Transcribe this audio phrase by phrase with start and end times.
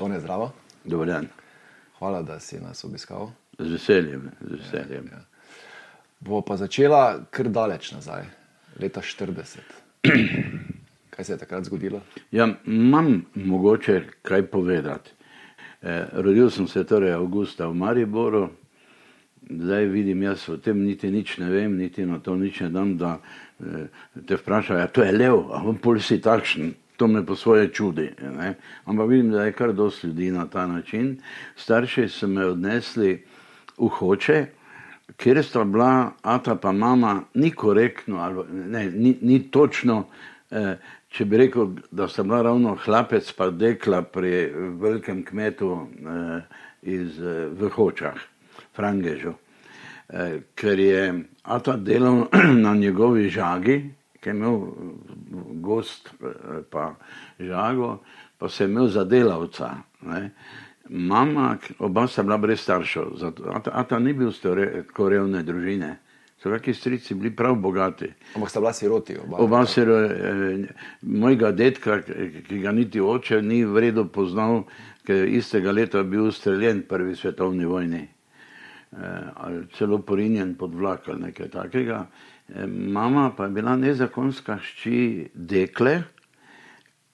[0.00, 0.52] To ne zdravo.
[0.84, 1.26] Dobar dan.
[1.98, 3.30] Hvala, da si nas obiskal.
[3.58, 4.30] Z veseljem.
[4.40, 5.10] Z veseljem.
[5.12, 5.24] Ja, ja.
[6.20, 8.24] Bo pa začela kar daleč nazaj,
[8.80, 9.60] leta 40.
[11.10, 12.00] Kaj se je takrat zgodilo?
[12.32, 15.10] Ja, imam mogoče kaj povedati.
[15.82, 18.48] Eh, rodil sem se torej avgusta v Mariboru,
[19.50, 22.96] zdaj vidim, jaz o tem niti nič ne vem, niti na to nič ne dam,
[22.96, 23.18] da
[23.60, 23.88] eh,
[24.26, 27.72] te vprašajo, ja, to je lev, a vam pol si takšen, to me po svoje
[27.72, 28.10] čudi.
[28.20, 28.54] Ne?
[28.84, 31.16] Ampak vidim, da je kar dosti ljudi na ta način.
[31.56, 33.22] Starši so me odnesli
[33.78, 34.46] v hoče,
[35.16, 40.04] kjer sta bila ata pa mama, ni korektno, ali, ne, ni, ni točno,
[40.50, 40.76] eh,
[41.08, 44.50] če bi rekel, da sta bila ravno hlapec pa dekla pri
[44.82, 46.42] velikem kmetu eh,
[46.82, 48.20] iz, eh, v hočah,
[48.76, 49.32] Frangežu.
[50.12, 52.26] Eh, ker je ata delal
[52.66, 53.78] na njegovi žagi,
[54.20, 54.60] ki je imel
[55.60, 56.94] gost, eh, pa
[57.38, 57.98] žago,
[58.38, 59.70] pa se je imel za delavca.
[60.02, 60.30] Ne.
[60.88, 65.42] Mama, oba sta bila brez staršev, zato, a, ta, a ta ni bil tako revne
[65.42, 65.96] družine.
[66.42, 68.08] So neki strici bili prav bogati.
[68.34, 69.16] Ampak sta bila siroti.
[69.24, 70.64] Oba, oba siro, eh,
[71.02, 72.00] mojega detka,
[72.48, 74.64] ki ga niti oče ni vredo poznal,
[75.04, 78.08] ker je istega leta bil ustreljen v prvi svetovni vojni.
[78.92, 82.06] Eh, celo porinjen pod vlak ali nekaj takega.
[82.54, 86.02] Eh, mama pa je bila nezakonska hči dekle,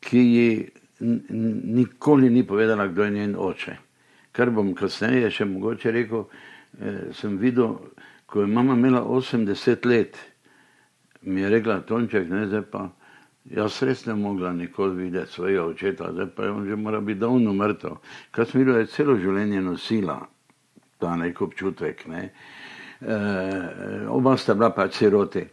[0.00, 0.68] ki ji
[1.00, 3.76] nikoli ni povedala, kdo je njen oče.
[4.32, 6.24] Kar bom kasneje še mogoče rekel,
[6.80, 7.76] eh, sem videl,
[8.26, 10.16] ko je mama imela 80 let,
[11.22, 12.88] mi je rekla, Tonček, ne zdaj pa.
[13.46, 17.20] Jaz res ne mogla nikoli videti svojega očeta, zdaj pa je on že mora biti
[17.20, 17.98] davno mrtev.
[18.30, 20.18] Kar sem videla, je celo življenje nosila
[20.98, 22.06] ta nek občutek.
[22.06, 22.24] Ne.
[22.24, 22.55] E,
[24.08, 25.44] oba sta bila pa siroti.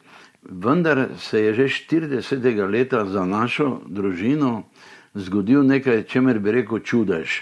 [0.43, 2.69] Vendar se je že 40.
[2.69, 4.63] leta za našo družino
[5.15, 7.41] zgodil nekaj, čemer bi rekel čudež.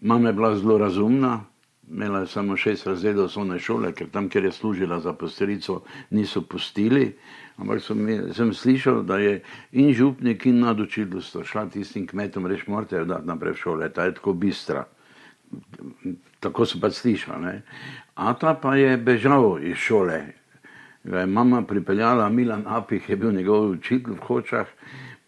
[0.00, 1.44] Mama je bila zelo razumna,
[1.90, 6.42] imela je samo šest razredov osnovne šole, ker tam, kjer je služila za posterico, niso
[6.42, 7.16] pustili.
[7.56, 9.40] Ampak sem, sem slišal, da je
[9.72, 14.04] in župnik, in nadučiteljstvo šla tistim kmetom reči, morate jo dati naprej v šole, ta
[14.04, 14.84] je tako bistra.
[16.40, 17.60] Tako so pa slišali.
[18.18, 20.22] Ata pa je bežal iz šole.
[21.04, 24.66] Ga je mama pripeljala, Milan Apih je bil njegov učitelj v Hočah,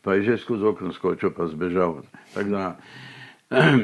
[0.02, 2.02] pa je že skozi okno skočil, pa zbežal.
[2.34, 2.76] Da,
[3.50, 3.78] eh,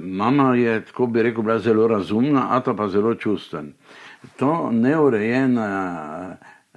[0.20, 3.74] mama je, tako bi rekel, bila zelo razumna, a ta pa zelo čustven.
[4.40, 5.68] To neurejene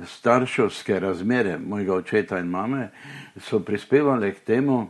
[0.03, 2.89] starševske razmere mojega očeta in mame
[3.39, 4.89] so prispevali k temu,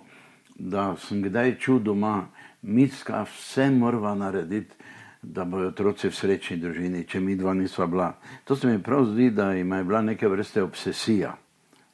[0.55, 2.25] da sem kdaj čutil doma,
[2.61, 4.73] mitska vse morava narediti,
[5.33, 8.13] da bodo otroci v srečni družini, če mi dva nisva bila.
[8.47, 11.35] To se mi prav zdi, da ima bila neke vrste obsesija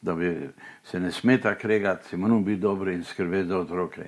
[0.04, 0.50] da bi
[0.84, 4.02] se ne smeta kregati, si moramo biti dobri in skrbeti za otroke.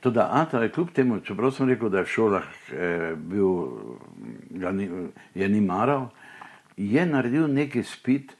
[0.00, 3.48] To, da Ata je kljub temu, čeprav sem rekel, da je v šolah eh, bil,
[4.50, 4.90] ga ni,
[5.34, 6.10] je ni maral,
[6.76, 8.36] je naredil neki spit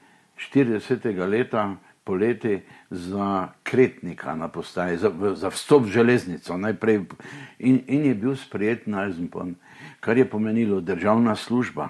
[0.53, 1.27] 40.
[1.27, 7.01] leta poleti za kretnika na postaji, za, za vstop v železnico najprej
[7.59, 9.55] in, in je bil sprejet na Eisenpon,
[9.99, 11.89] kar je pomenilo državna služba.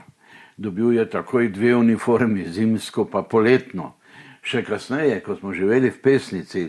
[0.57, 3.93] Dobil je takoj dve uniformi, zimsko pa poletno
[4.41, 6.65] še kasneje, ko smo živeli v pesnici,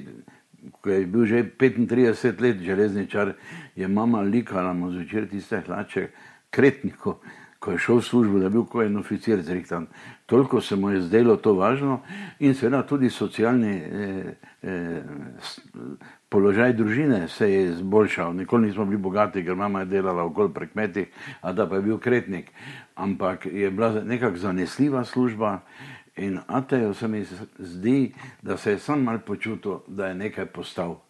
[0.80, 3.34] ko je bil že 35 let železničar,
[3.76, 6.08] je mama likala mu zvečer tiste hlače
[6.50, 7.16] kretniku,
[7.60, 9.86] ko je šel v službo, da je bil kot en oficir zrihtan.
[10.26, 12.00] Toliko se mu je zdelo to važno
[12.38, 15.02] in seveda tudi socialni eh, eh,
[16.28, 18.34] položaj družine se je izboljšal.
[18.34, 21.06] Nikoli nismo bili bogati, ker mama je delala okoli pri kmetih,
[21.40, 22.50] a da pa je bil kretnik.
[22.94, 25.60] Ampak je bila nekako zanesljiva služba
[26.20, 27.24] In Atejo se mi
[27.58, 31.00] zdi, da se je sam mal počutil, da je nekaj postal.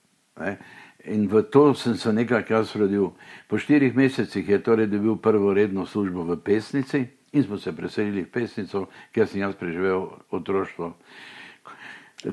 [0.40, 0.58] Ne?
[1.04, 3.10] In v to sem se nekaj jaz rodil.
[3.48, 8.22] Po štirih mesecih je torej dobil prvo redno službo v pesnici in smo se preselili
[8.22, 10.92] v pesnico, kjer sem jaz preživel otroštvo.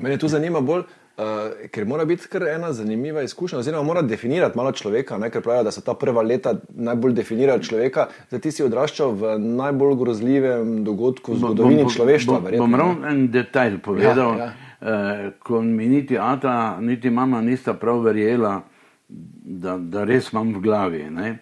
[0.00, 0.84] Mene tu zanima bolj,
[1.18, 5.32] Uh, ker mora biti kar ena zanimiva izkušnja, oziroma mora definirati malo človeka, ne?
[5.34, 8.04] ker pravijo, da so ta prva leta najbolj definirala človeka.
[8.28, 12.38] Zdaj ti si odraščal v najbolj grozljivem dogodku v zgodovini bo, bo, človeštva.
[12.44, 14.67] Bo, bom ravno en detajl povedal, ja, ja.
[14.78, 18.60] Uh, ko mi niti Ata, niti mama nista prav verjela,
[19.08, 21.02] da, da res imam v glavi.
[21.10, 21.38] Ne?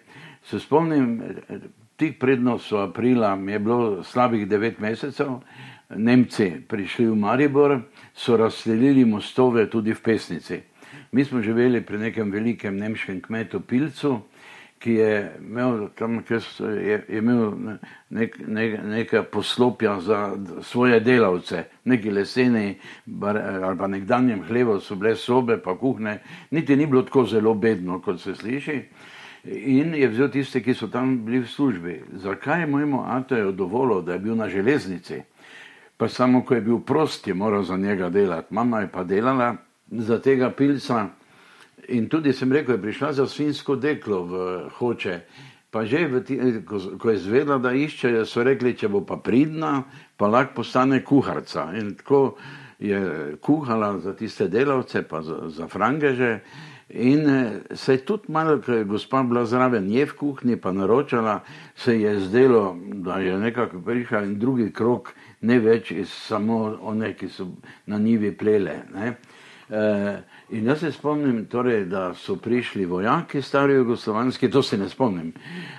[0.47, 1.19] Se spomnim,
[1.97, 5.39] tik predno so aprila, mi je bilo slabih devet mesecev.
[5.95, 7.77] Nemci prišli v Maribor,
[8.13, 10.61] so razselili mostove tudi v pesnici.
[11.11, 14.19] Mi smo živeli pri nekem velikem nemškem kmetu Pilcu,
[14.79, 17.51] ki je imel tam, kjer je, je imel
[18.09, 24.95] nek, nek, nekaj poslopja za svoje delavce, neki leseni bar, ali pa nekdanjem hlevu so
[24.95, 26.19] bile sobe, pa kuhne,
[26.51, 28.81] niti ni bilo tako zelo bedno, kot se sliši.
[29.47, 32.01] In je vzel tiste, ki so tam bili v službi.
[32.23, 35.21] Zakaj je mojemu Atoju dovolil, da je bil na železnici?
[35.97, 38.53] Pa samo, ko je bil prost, je moral za njega delati.
[38.53, 39.55] Mama je pa delala
[39.91, 41.07] za tega pilca.
[41.87, 44.33] In tudi sem rekel, je prišla za svinsko deklo v
[44.79, 45.19] hoče.
[45.71, 49.83] Pa že, ti, ko, ko je zvedela, da iščejo, so rekli, če bo pa pridna,
[50.17, 51.69] pa lahko postane kuharca.
[51.75, 52.37] In tako
[52.79, 56.39] je kuhala za tiste delavce, pa za, za frangeže.
[56.89, 60.71] In eh, se je tudi malo, ko je gospa bila zraven, je v kuhinji pa
[60.71, 61.41] naročala,
[61.75, 65.11] se je zdelo, da je nekako prišla in drugi krok,
[65.41, 67.47] ne več iz samo one, ki so
[67.85, 68.79] na njivi plele.
[68.95, 69.17] Ne.
[69.69, 74.89] Eh, In jaz se spomnim, torej, da so prišli vojaki, stari jugoslovanski, to se ne
[74.89, 75.33] spomnim,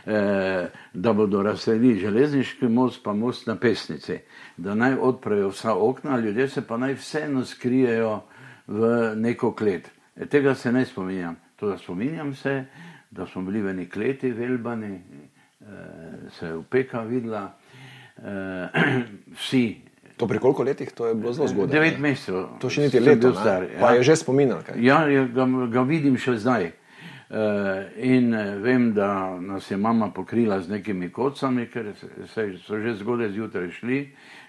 [0.07, 4.19] eh, da bodo razselili železniški most, pa most na pesnici,
[4.57, 8.21] da naj odprejo vsa okna, ljudje se pa naj vseeno skrijejo
[8.67, 9.91] v neko klet.
[10.17, 11.37] E, tega se ne spominjam.
[11.57, 12.65] To, da spominjam se,
[13.11, 15.01] da smo bili v neki kleti, velbani,
[15.61, 15.67] eh,
[16.31, 17.57] se je upeka videla,
[18.19, 18.69] eh,
[19.39, 19.88] vsi.
[20.19, 21.73] To pri koliko letih, to je bilo zelo zgodaj.
[21.73, 22.09] Devet ne?
[22.09, 22.41] mesecev.
[22.59, 23.41] To še niti sem leto, bil ne?
[23.41, 24.01] star, pa ja.
[24.01, 24.63] je že spominjal.
[24.67, 24.81] kaj?
[24.83, 26.73] Ja, ja ga, ga vidim še zdaj.
[27.29, 31.93] Uh, in eh, vem, da nas je mama pokrila z nekimi kocami, ker
[32.33, 33.99] se, so že zgodaj zjutraj šli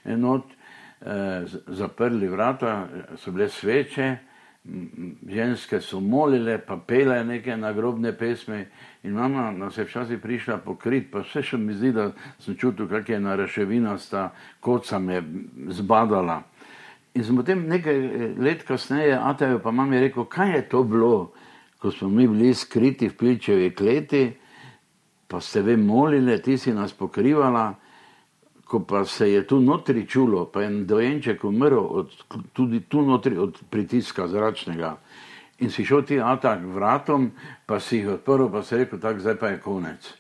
[0.07, 0.55] enot,
[1.03, 1.43] uh,
[1.75, 2.87] zaprli vrata,
[3.19, 4.07] so bile sveče,
[5.27, 8.65] ženske so molile, pa pele neke nagrobne pesmi.
[9.03, 12.09] In mama nas je včasih prišla pokrit, pa vse še mi zdi, da
[12.43, 14.29] sem čutil, kak je naraševinasta
[14.59, 15.21] koca me
[15.71, 16.41] zbadala.
[17.15, 21.31] In sem potem nekaj eh, let kasneje, Atajo pa mami rekel, kaj je to bilo,
[21.79, 24.23] ko smo mi bili skriti v pilčevi kleti,
[25.27, 27.71] pa ste vi molili, ti si nas pokrivala,
[28.69, 32.11] ko pa se je tu notri čulo, pa je en dojenček umrl od,
[32.53, 34.97] tudi tu notri od pritiska zračnega.
[35.59, 37.31] In si šel ti Ata k vratom,
[37.65, 40.13] pa si jih odprl, pa si rekel, tako zdaj pa je konec.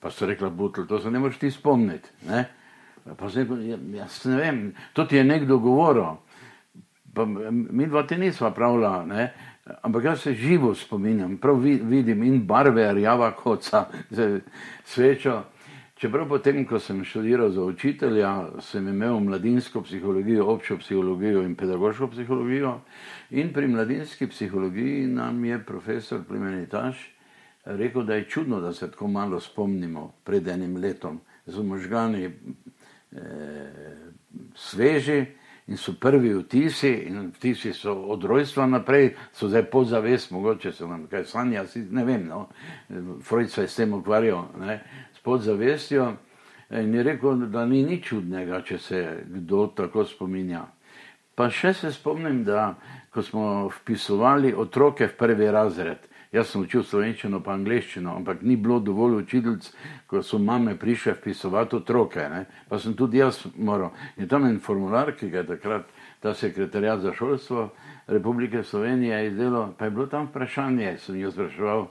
[0.00, 2.08] Pa so rekla, butl, to se ne moreš ti spomniti.
[2.26, 2.44] Ne?
[3.16, 6.16] Pa sem rekel, "Ja, jaz ne vem, to ti je nekdo govoril.
[7.14, 9.32] Pa mi dva te nisva pravila, ne?
[9.82, 13.84] ampak jaz se živo spominjam, prav vi- vidim in barve rjava koca,
[14.84, 15.42] svečo.
[16.00, 18.30] Čeprav potem, ko sem študiral za učitelja,
[18.64, 22.78] sem imel mladinsko psihologijo, občo psihologijo in pedagoško psihologijo.
[23.30, 26.96] In pri mladinski psihologiji nam je profesor Plemenitaš
[27.64, 31.20] rekel, da je čudno, da se tako malo spomnimo pred enim letom.
[31.46, 32.32] Z možgani eh,
[34.54, 35.26] sveži
[35.66, 40.86] in so prvi vtisi, in vtisi so od rojstva naprej, so zdaj podzavest, mogoče se
[40.86, 42.48] nam kaj sanja, ne vem, no.
[43.22, 44.80] Freud se je s tem ukvarjal, ne,
[45.24, 46.12] podzavestjo.
[46.70, 50.68] In je rekel, da ni nič čudnega, če se kdo tako spominja.
[51.34, 52.76] Pa še se spomnim, da
[53.10, 53.44] ko smo
[53.80, 59.22] vpisovali otroke v prvi razred, jaz sem učil slovenščino pa angliščino, ampak ni bilo dovolj
[59.24, 59.70] učiteljic,
[60.06, 62.44] ko so mame prišle vpisovati otroke, ne?
[62.68, 63.90] pa sem tudi jaz moral.
[64.16, 65.90] In tam en formular, ki ga je takrat
[66.22, 67.70] ta sekretarjat za šolstvo
[68.06, 71.88] Republike Slovenije izdelal, pa je bilo tam vprašanje, sem jo spraševal,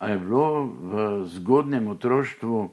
[0.00, 2.70] a je bilo v zgodnjem otroštvu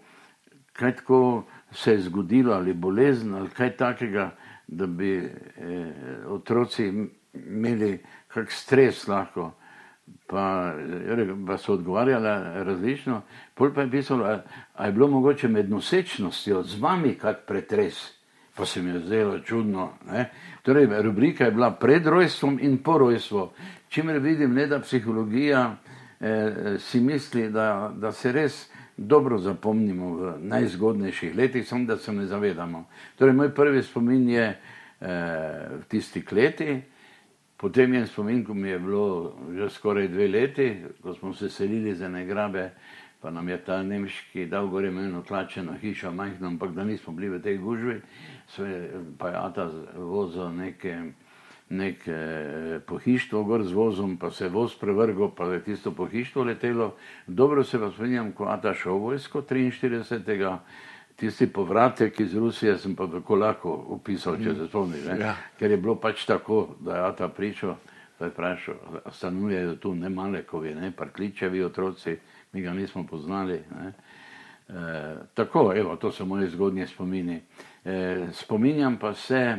[0.78, 4.36] kaj tako se je zgodilo, ali bolezen, ali kaj takega,
[4.68, 5.94] da bi eh,
[6.28, 6.94] otroci
[7.34, 9.52] imeli kak stres lahko.
[10.28, 10.74] Pa,
[11.08, 13.22] rekel, pa so odgovarjali različno,
[13.56, 14.42] pol pa je pisalo, a,
[14.74, 18.14] a je bilo mogoče med nosečnostjo z vami kak pretres.
[18.56, 19.90] Pa se mi je zdelo čudno.
[20.12, 20.30] Ne?
[20.62, 23.50] Torej, rubrika je bila pred rojstvom in po rojstvu.
[23.90, 25.76] Čimer vidim, ne, da psihologija
[26.19, 32.14] eh, si misli, da, da se res dobro zapomnimo v najzgodnejših letih, samo da se
[32.14, 32.88] ne zavedamo.
[33.16, 34.57] Torej, moj prvi spomin je eh,
[35.80, 36.81] v tisti kleti,
[37.57, 41.95] potem je spomin, ko mi je bilo že skoraj dve leti, ko smo se selili
[41.95, 42.71] za ene grabe,
[43.21, 47.30] pa nam je ta nemški dal gore eno tlačeno hišo, majhno, ampak da nismo bili
[47.30, 48.02] v tej gužvi,
[48.47, 51.02] sve, pa je Ata vozil neke
[51.69, 56.44] nek eh, pohištvo gor z vozom, pa se je voz prevrgal, pa je tisto pohištvo
[56.44, 56.95] letelo.
[57.28, 60.57] Dobro se pa spominjam, ko Ata šel v vojsko 43.
[61.16, 65.06] Tisti povratek iz Rusije sem pa v Kolako upisal, če se spomniš.
[65.06, 65.19] ne.
[65.19, 65.36] Ja.
[65.59, 67.76] Ker je bilo pač tako, da je Ata pričal,
[68.19, 68.76] da je vprašal,
[69.12, 72.18] stanujejo tu ne Malekovi, ne Parkličevi otroci,
[72.54, 73.62] mi ga nismo poznali.
[73.76, 73.94] Ne.
[74.69, 77.42] E, tako, evo, to so moje zgodnje spomini.
[77.86, 79.57] E, spominjam pa se,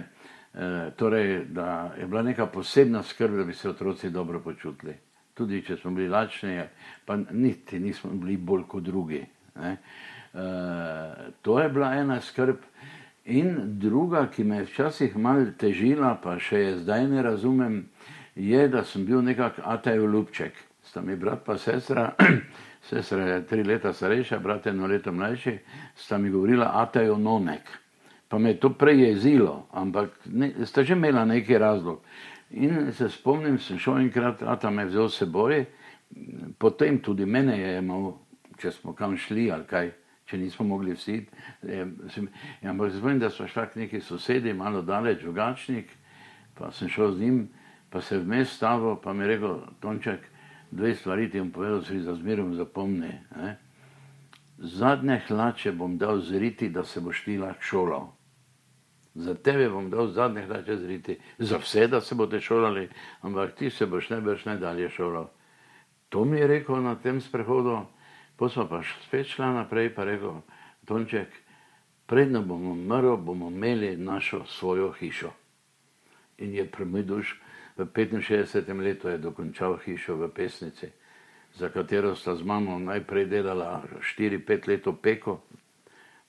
[0.96, 4.94] torej, da je bila neka posebna skrb, da bi se otroci dobro počutili.
[5.38, 6.58] tudi če smo bili lačni,
[7.06, 9.22] pa niti nismo bili bolj kot drugi.
[9.62, 9.74] E,
[11.42, 12.64] to je bila ena skrb.
[13.28, 17.82] In druga, ki me je včasih malo težila, pa še zdaj ne razumem,
[18.34, 20.56] je, da sem bil nekako ataj ljubček.
[20.88, 22.14] Sta mi brat pa sestra,
[22.88, 25.58] sestra je tri leta starejša, brat je eno leto mlajši,
[25.96, 27.68] sta mi govorila ataj nonek.
[28.28, 32.02] Pa me je to prej jezilo, ampak ne, sta že imela neki razlog.
[32.50, 35.64] In se spomnim, sem šel enkrat, ata me je vzel seboj,
[36.58, 38.12] potem tudi mene je imel,
[38.58, 39.90] če smo kam šli ali kaj
[40.28, 41.22] če nismo mogli vsi.
[41.64, 41.86] Ja,
[42.70, 45.88] ampak zvem, da so šla k neki sosedi, malo daleč, drugačnik,
[46.58, 47.38] pa sem šel z njim,
[47.90, 50.26] pa se vmes stavil, pa mi je rekel, Tonček,
[50.70, 53.14] dve stvari ti bom povedal, si za zmerom zapomni.
[53.36, 53.56] Ne?
[54.58, 58.08] Zadnje hlače bom dal zriti, da se boš ti lahko šolal.
[59.18, 62.88] Za tebe bom dal zadnje hlače zriti, za vse, da se boste šolali,
[63.20, 65.26] ampak ti se boš najbrž najdalje šolal.
[66.08, 67.86] To mi je rekel na tem sprehodu.
[68.36, 70.40] Potem pa spet šla naprej in rekel,
[70.86, 71.28] Tonček,
[72.06, 75.32] predno bomo umrli, bomo imeli našo svojo hišo.
[76.38, 77.40] In je prvi duš
[77.76, 78.82] v 65.
[78.82, 80.86] letu dokončal hišo v pesnici,
[81.54, 85.42] za katero sta z mamo najprej delala 4-5 let peko.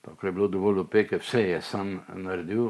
[0.02, 2.70] Pa, ko je bilo dovolj opeke, vse je sam naredil.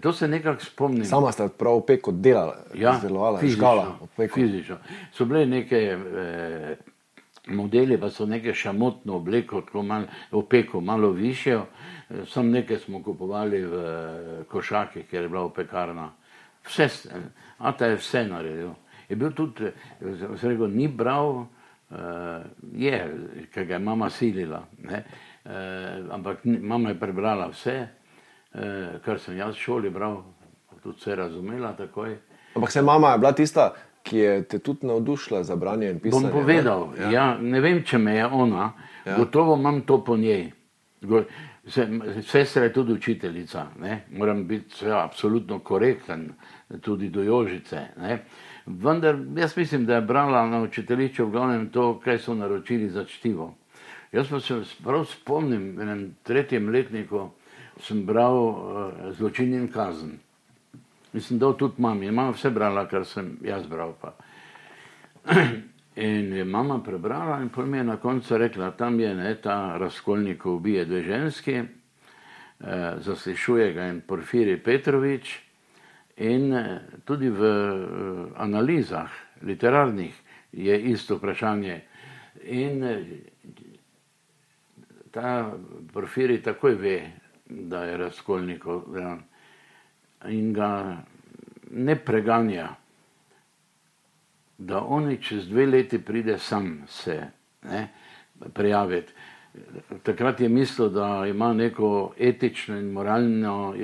[0.00, 1.04] To se nekako spomnim.
[1.04, 4.76] Sama ste prav opeko delali, ja, izdelovali, fizično, fizično.
[5.12, 6.76] So bile neke eh,
[7.48, 11.60] modeli pa so neke šamotno obleko, tako malo opeko, malo više.
[12.26, 13.74] Sam nekaj smo kupovali v
[14.48, 16.12] košaki, ker je bila opekarna.
[16.66, 16.88] Vse,
[17.58, 18.70] a ta je vse naredil.
[19.08, 19.72] Je bil tudi,
[20.40, 21.96] se rekel, ni bral, uh,
[22.72, 22.98] je,
[23.54, 24.64] ker ga je mama silila.
[25.48, 27.88] Uh, ampak mama je prebrala vse,
[28.52, 30.20] uh, kar sem jaz v šoli bral,
[30.82, 32.18] tudi vse razumela takoj.
[32.56, 36.30] Ampak se mama je bila tista, ki je te tudi navdušila za branje in pisanje.
[36.30, 37.10] Bom povedal, ja.
[37.10, 38.72] Ja, ne vem, če me je ona,
[39.06, 39.16] ja.
[39.16, 40.50] gotovo imam to po njej.
[42.22, 44.04] Sestra je tudi učiteljica, ne?
[44.12, 46.32] moram biti vse, absolutno korekten,
[46.80, 47.86] tudi do Jožice.
[47.96, 48.24] Ne?
[48.66, 53.04] Vendar jaz mislim, da je brala na učiteljišču v glavnem to, kaj so naročili za
[53.04, 53.54] čtivo.
[54.12, 57.30] Jaz pa se prav spomnim, v enem tretjem letniku
[57.80, 60.18] sem bral uh, zločin in kazen.
[61.12, 63.92] Mislim, da tudi mami, je mama vse brala, kar sem jaz bral.
[64.00, 64.14] Pa.
[65.98, 70.38] In je mama prebrala in potem je na koncu rekla, tam je ne, ta razkolnik,
[70.38, 75.40] ko ubije dve ženski, eh, zaslišuje ga in Porfiri Petrovič
[76.16, 79.10] in eh, tudi v eh, analizah
[79.42, 80.14] literarnih
[80.52, 81.80] je isto vprašanje.
[82.42, 83.02] In eh,
[85.10, 85.52] ta
[85.92, 87.10] Porfiri takoj ve,
[87.46, 88.82] da je razkolnikov.
[88.94, 89.16] Da,
[90.28, 90.96] in ga
[91.70, 92.68] ne preganja,
[94.58, 97.22] da oni čez dve leti pride sam se
[97.62, 97.88] ne,
[98.54, 99.12] prijaviti.
[100.02, 103.74] Takrat je mislil, da ima neko etično in moralno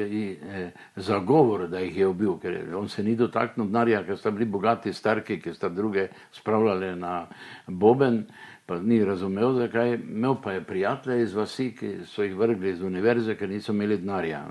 [0.97, 4.93] zagovor, da jih je ubil, ker on se ni dotaknil denarja, ker sta bili bogati
[4.93, 7.27] starki, ki sta druge spravljali na
[7.67, 8.25] boben
[8.67, 9.95] pa ni razumel, zakaj.
[9.95, 13.99] Imel pa je prijatelje iz vasi, ki so jih vrgli iz univerze, ker niso imeli
[13.99, 14.45] denarja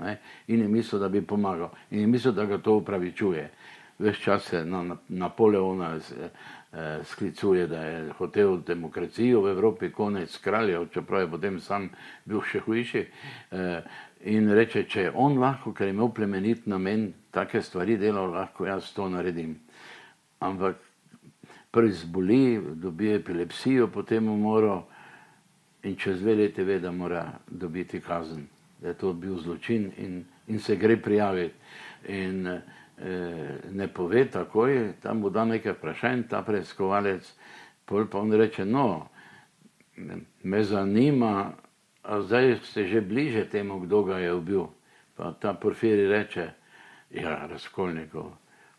[0.46, 3.50] in je mislil, da bi pomagal in je mislil, da ga to upravičuje.
[3.98, 10.38] Ves čas se na, na, Napoleona eh, sklicuje, da je hotel demokracijo v Evropi, konec
[10.38, 11.90] kraljev, čeprav je potem sam
[12.24, 13.04] bil še hujši.
[13.50, 13.82] Eh,
[14.24, 18.66] in reče, če je on lahko, ker je imel plemenit namen, take stvari delal, lahko
[18.66, 19.54] jaz to naredim.
[20.40, 20.93] Ampak
[21.74, 24.84] prvi zboli, dobi epilepsijo, potem umoro
[25.82, 28.46] in čez dve leti ve, da mora dobiti kazen,
[28.78, 31.54] da je to bil zločin in, in se gre prijaviti.
[32.08, 32.60] In eh,
[33.72, 37.32] ne pove takoj, tam bo da nekaj vprašanj, ta preiskovalec,
[37.84, 39.08] pol pa on reče, no,
[40.42, 41.52] me zanima,
[42.02, 44.66] a zdaj ste že bliže temu, kdo ga je ubil.
[45.16, 46.50] Pa ta porfiri reče,
[47.10, 48.32] ja, razkolnikov,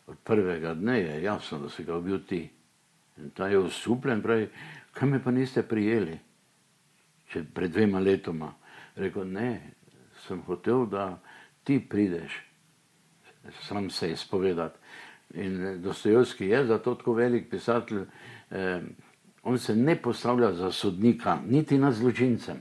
[0.06, 2.55] od prvega dne je jasno, da si ga ubil ti.
[3.16, 4.48] In ta je usupljen, pravi,
[4.92, 6.18] kaj me pa niste prijeli,
[7.32, 8.52] če pred dvema letoma.
[8.96, 9.50] Rekl, ne,
[10.26, 11.18] sem hotel, da
[11.64, 12.32] ti prideš,
[13.62, 14.78] sam se izpovedati.
[15.34, 18.04] In Dostojevski je zato tako velik pisatelj,
[18.50, 18.80] eh,
[19.42, 22.56] on se ne postavlja za sodnika, niti nad zločincem,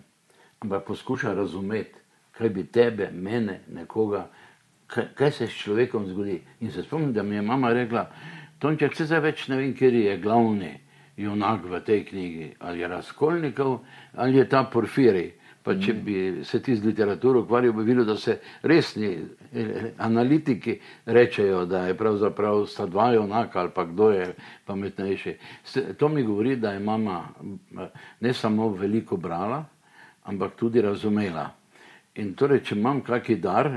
[0.60, 2.00] ampak poskuša razumeti,
[2.32, 4.30] kaj bi tebe, mene, nekoga,
[4.88, 6.42] kaj, kaj se s človekom zgodi.
[6.60, 8.10] In se spomnim, da mi je mama rekla,
[8.66, 10.72] Tonček se zdaj več ne vem, ker je glavni
[11.22, 13.76] junak v tej knjigi, ali je razkolnikov,
[14.18, 15.28] ali je ta porfiri.
[15.62, 20.80] Pa če bi se ti z literaturo ukvarjal, bi videl, da se resni eh, analitiki
[21.06, 24.28] rečejo, da je pravzaprav sta dva enaka ali pa kdo je
[24.66, 25.38] pametnejši.
[26.02, 29.62] To mi govori, da je mama eh, ne samo veliko brala,
[30.26, 31.52] ampak tudi razumela.
[32.18, 33.70] In torej, če imam kakšen dar,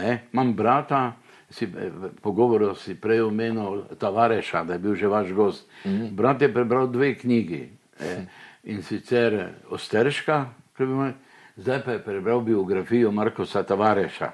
[0.00, 1.10] ne, imam brata,
[1.50, 5.68] si, eh, v pogovoru si prej omenil Tavareša, da je bil že vaš gost.
[5.84, 6.10] Mm -hmm.
[6.10, 8.24] Brat je prebral dve knjigi eh,
[8.64, 10.46] in sicer Osterška,
[10.78, 11.12] bi moj,
[11.56, 14.30] zdaj pa je prebral biografijo Markosa Tavareša.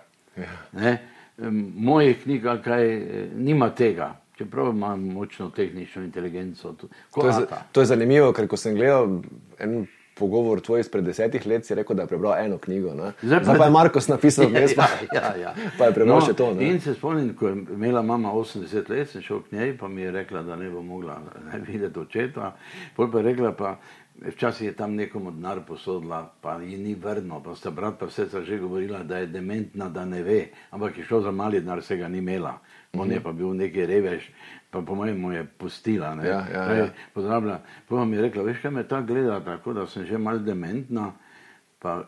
[0.73, 0.99] Ne,
[1.39, 6.75] em, moje knjiga kaj eh, nima tega, čeprav ima močno tehnično inteligenco.
[7.15, 9.23] To je, to je zanimivo, ker ko sem gledal
[9.59, 9.87] en
[10.19, 12.95] pogovor tvoj izpred desetih let, si rekel, da je prebral eno knjigo.
[12.95, 13.13] ne.
[13.23, 15.55] Zdaj Zdaj pa je Markos napisal vmes, pa, ja, ja, ja.
[15.79, 16.55] pa je prebral še to.
[16.55, 16.71] ne.
[16.71, 20.03] In se spomnim, ko je imela mama 80 let, sem šel k njej, pa mi
[20.03, 22.55] je rekla, da ne bo mogla ne, videti očeta.
[22.97, 23.77] Pol pa je rekla, pa
[24.25, 28.27] včasih je tam nekomu denar posodila, pa ji ni vrno, pa sta brat pa vse
[28.45, 31.97] že govorila, da je dementna, da ne ve, ampak je šlo za mali denar, se
[31.97, 32.59] ga ni imela.
[32.99, 34.31] On je pa bil neki revež,
[34.71, 36.15] pa po mojem mu je pustila.
[36.15, 36.27] Ne.
[36.29, 36.89] Ja, ja, ja.
[37.15, 37.61] Pozdravlja.
[37.89, 41.13] Potem mi je rekla, veš kaj me ta gleda, tako da sem že mal dementna.
[41.79, 42.03] Pa,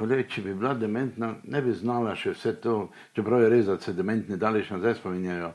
[0.00, 2.76] le, če bi bila dementna, ne bi znala še vse to,
[3.16, 5.52] čeprav je res, da se dementni daleč nazaj spominjajo.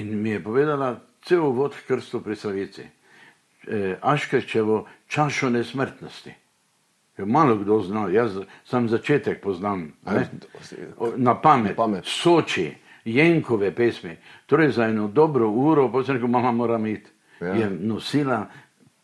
[0.00, 0.94] In mi je povedala
[1.26, 2.84] cel uvod k krstu pri Savici.
[3.66, 6.34] E, Aškerčevo čašo nesmrtnosti.
[7.18, 9.92] Jo malo kdo zna, jaz sam začetek poznam.
[10.06, 10.28] Ne?
[11.16, 12.04] Na pamet, Na pamet.
[12.06, 12.70] Soči,
[13.04, 14.16] Jenkove pesmi.
[14.46, 17.10] Torej za eno dobro uro, pa sem rekel, mama mora iti.
[17.40, 17.54] Ja.
[17.54, 18.46] Je nosila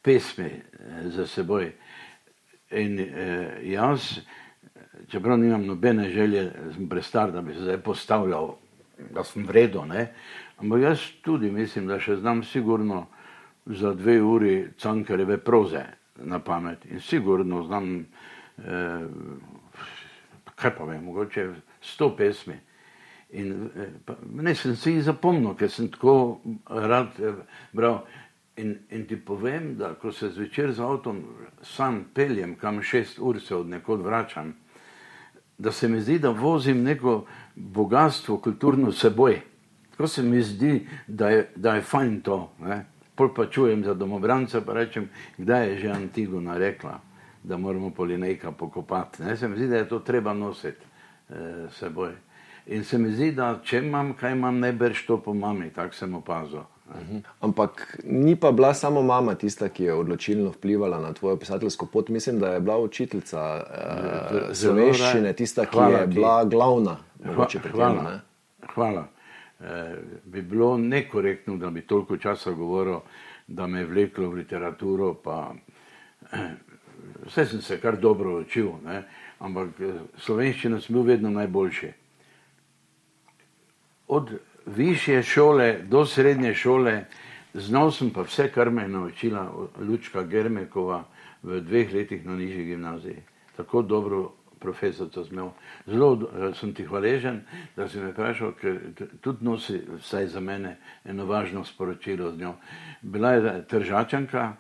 [0.03, 1.73] pesmi eh, za seboj.
[2.71, 4.19] In eh, jaz,
[5.09, 8.55] čeprav nimam nobene želje, sem prestar, da bi se zdaj postavljal,
[9.11, 10.12] da sem vredo, ne?
[10.57, 13.07] ampak jaz tudi mislim, da še znam sigurno
[13.67, 15.83] za dve uri cankareve proze
[16.17, 18.07] na pamet in sigurno znam,
[18.59, 19.07] eh,
[20.55, 21.50] kaj pa vem, mogoče
[21.81, 22.57] sto pesmi.
[23.37, 27.43] In eh, ne sem si jih zapomnil, ker sem tako rad eh,
[27.76, 28.05] bral.
[28.57, 31.19] In, in ti povem, da ko se zvečer z avtom
[31.61, 34.55] sam peljem, kam šest ur se od nekod vračam,
[35.59, 39.40] da se mi zdi, da vozim neko bogatstvo kulturno s seboj.
[39.90, 42.52] Tako se mi zdi, da je, da je fajn to.
[42.64, 42.85] Ne?
[43.14, 47.00] Pol pa čujem za domobranca, pa rečem, kdaj je že Antigona rekla,
[47.43, 49.23] da moramo polinejka pokopati.
[49.23, 49.37] Ne?
[49.37, 50.84] Se mi zdi, da je to treba nositi
[51.28, 52.13] eh, seboj.
[52.67, 55.95] In se mi zdi, da če imam, kaj imam, ne berš to po mami, tako
[55.95, 56.65] sem opazil.
[57.11, 57.23] ne.
[57.41, 62.09] Ampak ni pa bila samo mama tista, ki je odločilno vplivala na tvojo pisateljsko pot.
[62.09, 63.63] Mislim, da je bila učiteljica
[64.50, 66.15] zelo slovenščine, rad- tista, ki Hvala je ti.
[66.15, 66.97] bila glavna.
[67.25, 68.02] Mogoče tem, hvala.
[68.02, 68.21] ne.
[68.75, 69.07] hvala.
[69.61, 72.99] E, bi bilo nekorektno, da bi toliko časa govoril,
[73.47, 75.15] da me je vleklo v literaturo.
[75.15, 75.55] Pa,
[76.33, 76.50] eh,
[77.26, 79.02] vse sem se kar dobro učil, ne?
[79.39, 81.93] ampak eh, slovenščina sem bil vedno najboljši.
[84.08, 84.30] Od
[84.66, 87.04] višje šole do srednje šole,
[87.54, 91.04] znal sem pa vse, kar me je naučila Lučka Germekova
[91.42, 93.23] v dveh letih na nižji gimnaziji.
[93.56, 95.50] Tako dobro profesorico sem imel.
[95.86, 97.40] Zelo eh, sem ti hvaležen,
[97.76, 98.78] da si me vprašal, ker
[99.21, 102.54] tudi nosi vsaj za mene eno važno sporočilo z njo.
[103.02, 104.52] Bila je tržačanka,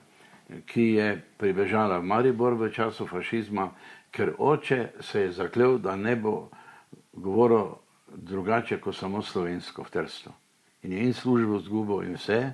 [0.66, 3.70] ki je pribežala v Maribor v času fašizma,
[4.10, 6.48] ker oče se je zaklel, da ne bo
[7.12, 7.74] govoril
[8.14, 10.30] drugače kot samo slovensko v Trstu.
[10.82, 12.52] In je in službo zgubil in vse.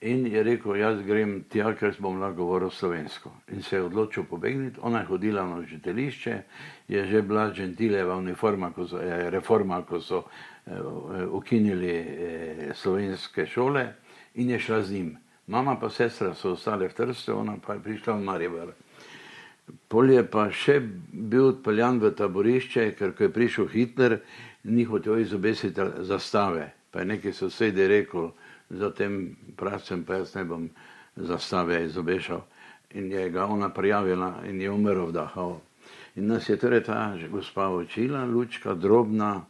[0.00, 3.32] In je rekel, jaz grem tja, ker bom lahko govoril slovensko.
[3.50, 4.78] In se je odločil pobegniti.
[4.82, 6.42] Ona je hodila na učiteljišče,
[6.88, 10.22] je že bila gentileva uniforma, ko so, eh, reforma, ko so
[10.66, 13.92] eh, eh, ukinili eh, slovenske šole
[14.34, 15.16] in je šla z njim.
[15.46, 18.74] Mama pa sestra so ostale v Trstu, ona pa je prišla v Maribor.
[19.88, 20.78] Pol je pa še
[21.12, 24.18] bil odpeljan v taborišče, ker ko je prišel Hitler,
[24.68, 26.72] ni hotel izobesiti zastave.
[26.90, 28.30] Pa je neki sosedi rekel,
[28.70, 30.68] za tem pravcem pa jaz ne bom
[31.16, 32.44] zastave izobešal.
[32.94, 35.60] In je ga ona prijavila in je umrl v Dahau.
[36.16, 39.44] In nas je torej ta gospa učila, lučka, drobna,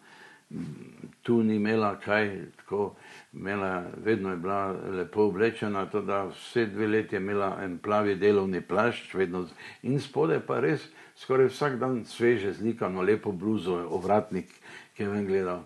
[1.23, 2.95] tu ni imela kaj, tako
[3.33, 8.15] imela, vedno je bila lepo oblečena, to da vse dve leti je imela en plavi
[8.15, 9.47] delovni plašč, vedno,
[9.83, 14.53] in spode pa res skoraj vsak dan sveže zlikano, lepo bluzo, ovratnik,
[14.99, 15.61] ki je ven gledal.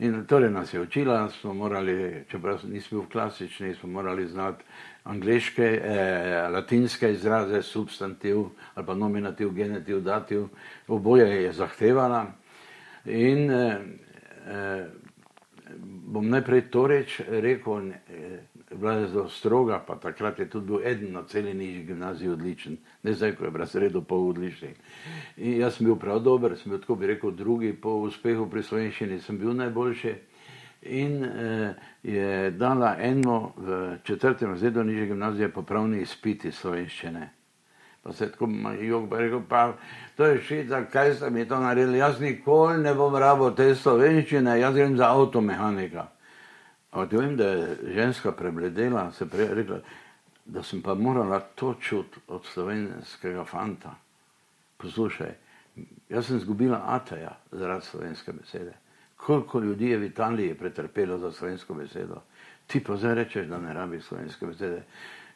[0.00, 4.64] In torej nas je učila, smo morali, čeprav nismo bili klasični, smo morali znati
[5.04, 8.38] angliške, eh, latinske izraze, substantiv
[8.74, 10.46] ali pa nominativ, genitiv, dativ,
[10.88, 12.26] oboje je zahtevala.
[13.04, 13.80] In eh,
[14.48, 14.86] eh,
[15.84, 18.40] bom najprej to reč rekel, eh,
[18.74, 22.76] bila je zelo stroga, pa takrat je tudi bil eden na celi nižji gimnaziji odličen,
[23.02, 24.74] ne zdaj, ko je bila sredo pol odlični.
[25.36, 28.62] In jaz sem bil prav dober, sem bil tako bi rekel drugi po uspehu pri
[28.62, 30.14] slovenščini, sem bil najboljši.
[30.82, 37.30] In eh, je dala eno v četrtem razredu nižje gimnazije popravni izpiti slovenščine.
[38.02, 38.48] Pa se tako
[38.80, 39.72] jog, pa rekel, pa
[40.16, 44.58] to je šica, kaj ste mi to naredili, jaz nikoli ne bom rabo te slovenščine,
[44.60, 46.06] jaz grem za avtomehanika.
[46.90, 49.78] Ampak vem, da je ženska prebledela, se prej rekla,
[50.44, 53.94] da sem pa morala to čuti od slovenskega fanta.
[54.76, 55.34] Poslušaj,
[56.08, 58.72] jaz sem izgubila Ataja zaradi slovenske besede.
[59.16, 62.22] Koliko ljudi je v Italiji pretrpelo za slovensko besedo,
[62.66, 64.82] ti pa zdaj rečeš, da ne rabi slovenske besede.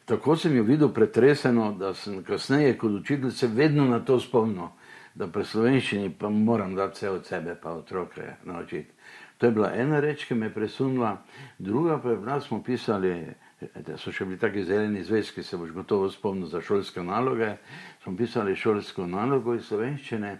[0.05, 4.67] Tako sem jo videl pretreseno, da sem kasneje kot učitelj se vedno na to spomnil,
[5.15, 8.91] da pri slovenščini pa moram dati vse od sebe, pa otroke naučiti.
[9.37, 11.17] To je bila ena reč, ki me je presunila,
[11.59, 13.15] druga pa je bila, smo pisali,
[13.59, 17.55] da so še bili taki zeleni zvezki, se boš gotovo spomnil za šolske naloge,
[18.03, 20.37] smo pisali šolsko nalogo iz slovenščine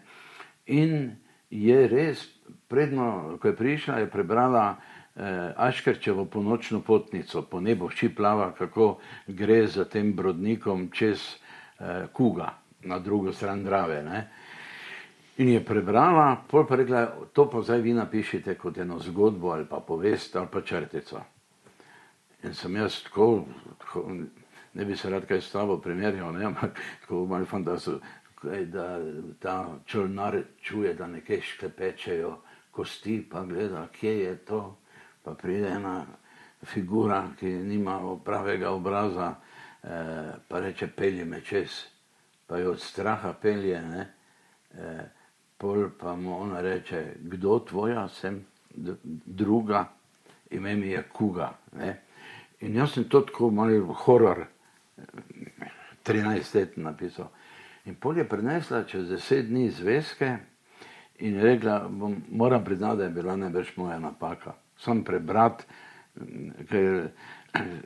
[0.66, 1.16] in
[1.50, 2.26] je res,
[2.68, 8.98] predno, ko je prišla, je prebrala eh, Aškerčevo ponočno potnico, po nebu vči plava, kako
[9.28, 11.24] gre za tem brodnikom čez
[11.80, 12.54] eh, Kuga
[12.86, 14.04] na drugo stran Drave.
[14.04, 14.28] Ne?
[15.38, 19.66] In je prebrala, pol pa rekla, to pa zdaj vi napišite kot eno zgodbo ali
[19.68, 21.22] pa povest ali pa črtico.
[22.44, 23.44] In sem jaz tako,
[23.80, 24.06] tako
[24.74, 28.00] ne bi se rad kaj s tabo primerjal, ne, ampak tako malo fantastično,
[28.66, 29.00] da
[29.40, 32.38] ta čolnar čuje, da nekaj šklepečejo
[32.72, 34.78] kosti, pa gleda, kje je to,
[35.24, 36.06] pa pride ena
[36.64, 39.36] figura, ki nima pravega obraza,
[39.84, 41.86] eh, pa reče, pelje me čez,
[42.48, 44.08] pa jo od straha pelje, ne,
[44.78, 45.15] eh,
[45.66, 48.46] pol pa mu ona reče, kdo tvoja, sem
[49.26, 49.88] druga,
[50.52, 51.50] ime mi je Kuga.
[51.80, 52.02] Ne?
[52.62, 54.46] In jaz sem to tako malo horor,
[56.06, 57.32] 13 let napisal.
[57.86, 60.38] In pol je prinesla čez deset dni zvezke
[61.26, 61.90] in je rekla,
[62.30, 64.54] moram priznati, da je bila najbrž moja napaka.
[64.78, 65.66] Sam prebrat,
[66.70, 67.08] ker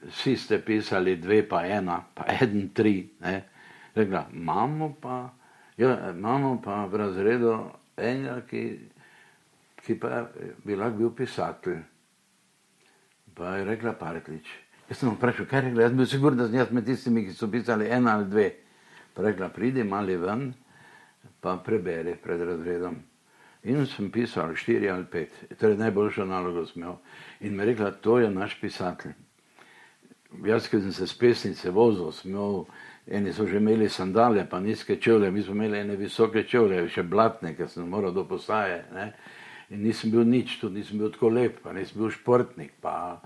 [0.10, 3.08] vsi ste pisali dve pa ena, pa eden tri.
[3.24, 3.42] Ne?
[3.96, 5.30] Rekla, imamo pa
[5.80, 7.54] Ja, imamo pa v razredu
[7.96, 8.64] enega, ki,
[9.80, 10.26] ki pa
[10.66, 11.78] bi lahko bil pisatelj.
[13.36, 14.50] Pa je rekla Parklič.
[14.90, 17.38] Jaz sem vprašal, kaj je rekla, jaz bil sigur, da sem jaz med tistimi, ki
[17.38, 18.50] so pisali ena ali dve.
[19.16, 20.50] Pa rekla, pridi mali ven,
[21.40, 23.00] pa preberi pred razredom.
[23.64, 27.00] In sem pisal štiri ali pet, torej najboljšo nalogo sem imel.
[27.40, 29.16] In mi je rekla, to je naš pisatelj.
[30.44, 32.66] Jaz, ki sem se s pesnice vozil, sem imel
[33.08, 37.04] eni so že imeli sandale, pa nizke čevlje, mi smo imeli ene visoke čevlje, še
[37.04, 38.84] blatne, ker sem moral do postaje.
[38.94, 39.14] Ne?
[39.70, 42.72] In nisem bil nič, tudi nisem bil tako lep, pa nisem bil športnik.
[42.82, 43.22] Pa,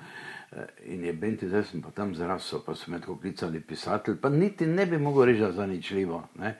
[0.51, 4.17] eh, in je Benti, zdaj sem pa tam zrasel, pa so me tako klicali pisatelj,
[4.21, 6.23] pa niti ne bi mogel reči za ničljivo.
[6.39, 6.57] Ne?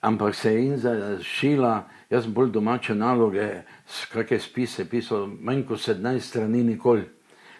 [0.00, 3.62] Ampak se je in zašila, jaz sem bolj domače naloge,
[4.12, 7.04] kakšne spise pisal, manj kot 17 strani nikoli.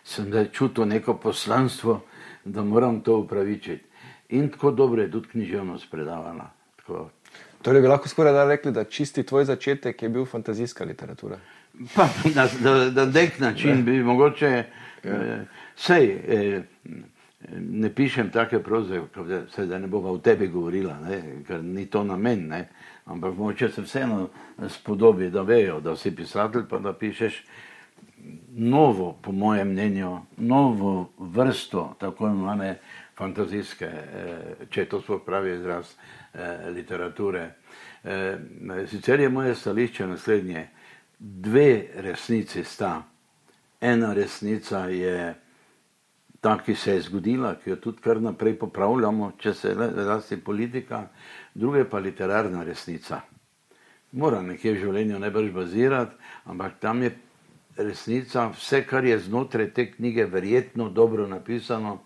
[0.04, 2.00] Sem da čutil neko poslanstvo,
[2.44, 3.84] da moram to upravičiti.
[4.28, 6.50] In tako dobro je tudi književnost predavala.
[6.76, 7.10] Tako.
[7.62, 11.38] Torej bi lahko skoraj da rekli, da čisti tvoj začetek je bil fantazijska literatura.
[11.94, 14.46] Pa, na, na, na nek način bi mogoče,
[15.04, 15.10] ja.
[15.10, 15.44] eh,
[15.76, 16.62] sej, eh,
[17.58, 19.00] ne pišem take proze,
[19.56, 22.68] da, da ne bova o tebi govorila, ne, ker ni to namen, ne,
[23.04, 24.28] ampak mogoče se vseeno
[24.68, 27.44] spodobi, da vejo, da si pisatelj, pa da pišeš
[28.56, 32.78] novo, po mojem mnenju, novo vrsto tako imenovane
[33.16, 35.94] fantazijske, eh, če to sploh pravi izraz
[36.34, 37.50] eh, literature.
[38.04, 38.38] Eh,
[38.90, 40.68] sicer je moje stališče naslednje.
[41.18, 43.02] Dve resnici sta.
[43.80, 45.34] Ena resnica je
[46.40, 51.06] ta, ki se je zgodila, ki jo tudi kar naprej popravljamo, če se rasti politika,
[51.54, 53.20] druga pa literarna resnica.
[54.12, 57.10] Mora nekje v življenju najbrž bazirati, ampak tam je
[57.76, 61.98] resnica, vse, kar je znotraj te knjige, verjetno dobro napisano,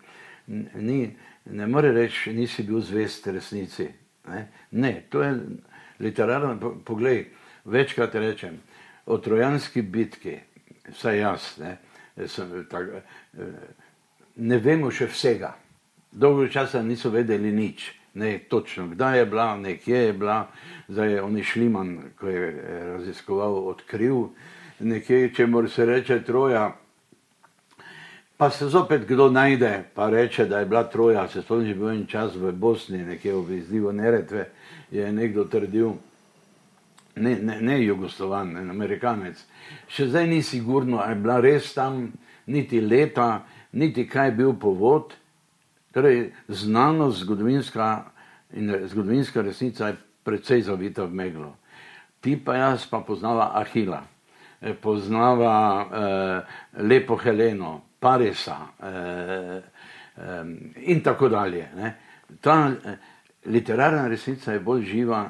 [0.75, 3.87] ni, ne more reči, nisi bil zvest resnici.
[4.27, 5.33] Ne, ne to je
[5.99, 7.25] literarno, poglej,
[7.65, 8.59] večkrat rečem,
[9.05, 10.37] o trojanski bitki,
[10.89, 11.77] vsaj jaz, ne,
[12.27, 12.89] sem, tak,
[14.35, 15.55] ne vemo še vsega.
[16.11, 17.87] Dolgo časa niso vedeli nič,
[18.19, 20.39] ne točno, kdaj je bila, nekje je bila,
[20.89, 22.51] zdaj je on Šliman, ko je
[22.97, 24.27] raziskoval, odkril,
[24.79, 26.67] nekje, če mora se reče Troja,
[28.41, 31.89] Pa se zopet kdo najde, pa reče, da je bila Troja, se spomnim, že bil
[31.89, 34.47] en čas v Bosni, nekje v izdivu Neretve,
[34.91, 35.91] je nekdo trdil,
[37.15, 39.37] ne, ne, ne Jugoslovan, ne Amerikanec.
[39.93, 41.99] Še zdaj ni sigurno, ali je bila res tam
[42.49, 43.43] niti leta,
[43.77, 45.13] niti kaj je bil povod.
[45.93, 47.91] Torej, znanost, zgodovinska
[48.57, 51.53] in zgodovinska resnica je precej zavita v meglo.
[52.25, 54.01] Ti pa jaz pa poznava Ahila,
[54.65, 55.53] eh, poznava
[55.85, 59.61] eh, Lepo Heleno, Parisa eh,
[60.17, 60.45] eh,
[60.89, 61.67] in tako dalje.
[61.75, 61.93] Ne.
[62.41, 62.97] Ta eh,
[63.45, 65.21] literarna resnica je bolj živa,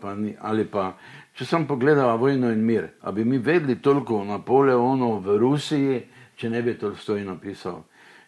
[0.00, 0.92] pa ni, ali pa
[1.34, 6.00] če sem pogledala vojno in mir, a bi mi vedeli toliko o Napoleonu v Rusiji,
[6.36, 7.82] če ne bi Tolstoj napisal.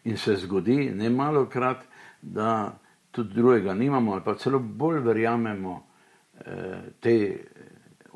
[0.09, 1.85] In se zgodi, ne malo krat,
[2.23, 2.73] da
[3.13, 5.75] tudi drugega nimamo, ali pa celo bolj verjamemo
[6.41, 7.21] eh, tej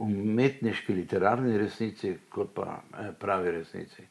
[0.03, 4.09] umetniški literarni resnici, kot pa eh, pravi resnici.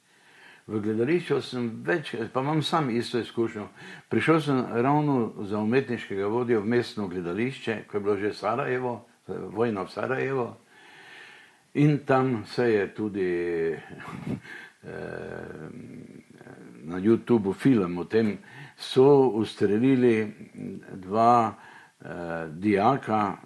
[0.66, 3.68] V gledališču sem več, pa imam sam isto izkušnjo.
[4.10, 9.84] Prišel sem ravno za umetniškega vodjo v mestno gledališče, ko je bilo že Sarajevo, vojna
[9.86, 10.48] v Sarajevo.
[11.78, 13.30] In tam se je tudi
[13.74, 13.78] eh,
[16.84, 18.38] na YouTubu film o tem,
[18.78, 20.34] so ustrelili
[20.94, 23.38] dva eh, dijaka,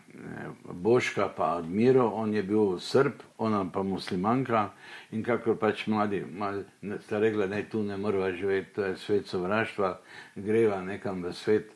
[0.64, 4.70] Boška pa Admiro, on je bil Srb, ona pa muslimanka
[5.12, 6.24] in kako pač mladi,
[7.06, 10.00] sta rekla, ne tu ne morava živeti, to je svet sovraštva,
[10.36, 11.72] greva nekam v svet,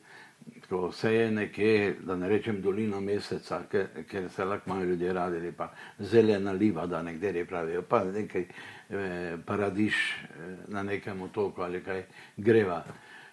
[0.70, 5.14] ko vse je nekje, da ne rečem dolina meseca, ker, ker se lahko imajo ljudje
[5.14, 11.62] radi, pa zelena liva, da nekderi pravijo, pa nekaj eh, paradiš eh, na nekem otoku
[11.62, 12.04] ali kaj
[12.38, 12.84] greva.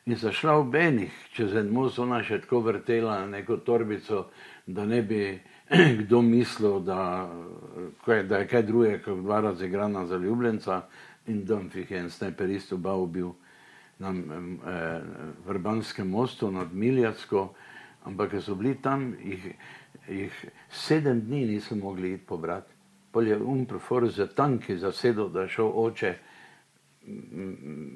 [0.06, 4.30] In zašla v Benih, čez en most, ona še tako vrtela neko torbico,
[4.66, 5.40] da ne bi
[6.00, 7.30] kdo mislil, da,
[8.06, 10.82] da je kaj drugega, kot dva razigrana za ljubljenca
[11.26, 13.32] in da jih je en snajperist oba ubil
[13.98, 15.00] na eh,
[15.46, 17.52] Vrbanskem mostu nad Miljacko,
[18.04, 19.54] ampak so bili tam, jih,
[20.08, 22.72] jih sedem dni niso mogli iti pobrati.
[23.12, 26.14] Pol je umprofor za tanki zasedel, da je šel oče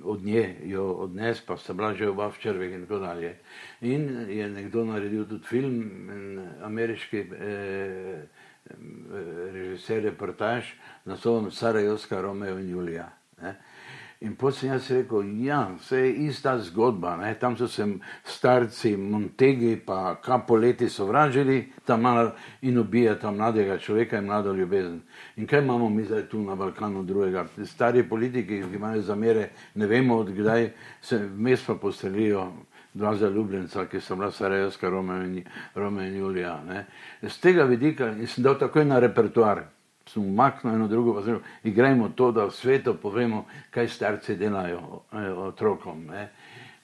[0.04, 3.36] od nje jo odnes, pa sta bila že oba v črvih in tako dalje.
[3.80, 5.76] In je nekdo naredil tudi film,
[6.62, 8.74] ameriški eh, eh,
[9.52, 10.74] režiser, reportaž,
[11.04, 13.08] naslovom Sarajevska, Romeo in Julija.
[13.42, 13.56] Ne.
[14.24, 17.16] In potem sem jaz rekel, ja, vse je ista zgodba.
[17.20, 17.34] Ne?
[17.40, 17.84] Tam so se
[18.24, 21.72] starci Montegi pa Kapoleti sovražili
[22.62, 25.00] in ubijali tam mladega človeka in mlado ljubezen.
[25.36, 27.44] In kaj imamo mi zdaj tu na Balkanu drugega?
[27.64, 30.70] Stari politiki, ki imajo zamere, ne vemo odkdaj,
[31.02, 32.52] se vmes pa postrelijo
[32.94, 34.88] dva zaljubljenca, ki so bila Sarajevska,
[35.74, 36.62] Rome in Julija.
[36.64, 36.86] Ne?
[37.22, 39.73] Z tega vidika sem dal takoj na repertoar
[40.06, 45.00] smo umaknili eno drugo, pa zelo igrajmo to, da v svetu povemo, kaj starci delajo
[45.12, 46.06] eh, otrokom.
[46.06, 46.28] Ne.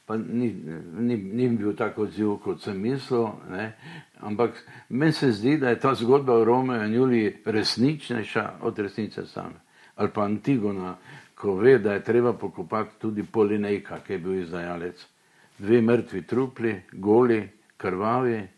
[0.06, 0.54] Pa ni,
[0.98, 3.72] ni, ni bil tako odziv, kot sem mislil, ne.
[4.20, 4.56] ampak
[4.88, 9.60] meni se zdi, da je ta zgodba o Romeo in Juliji resničnejša od resnice same.
[9.96, 10.96] Ali pa Antigona,
[11.34, 15.06] ko ve, da je treba pokopati tudi Polinejka, ki je bil izdajalec.
[15.58, 18.48] Dve mrtvi trupli, goli, krvavi,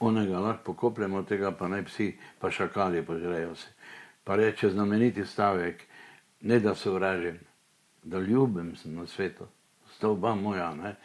[0.00, 3.68] onega lahko pokopljemo, tega pa naj psi, pa šakali požrejo se
[4.24, 5.82] pa reče znameniti stavek,
[6.40, 7.38] ne da se vražim,
[8.02, 9.46] da ljubim na svetu,
[9.94, 10.74] sta oba moja.
[10.74, 10.96] Ne?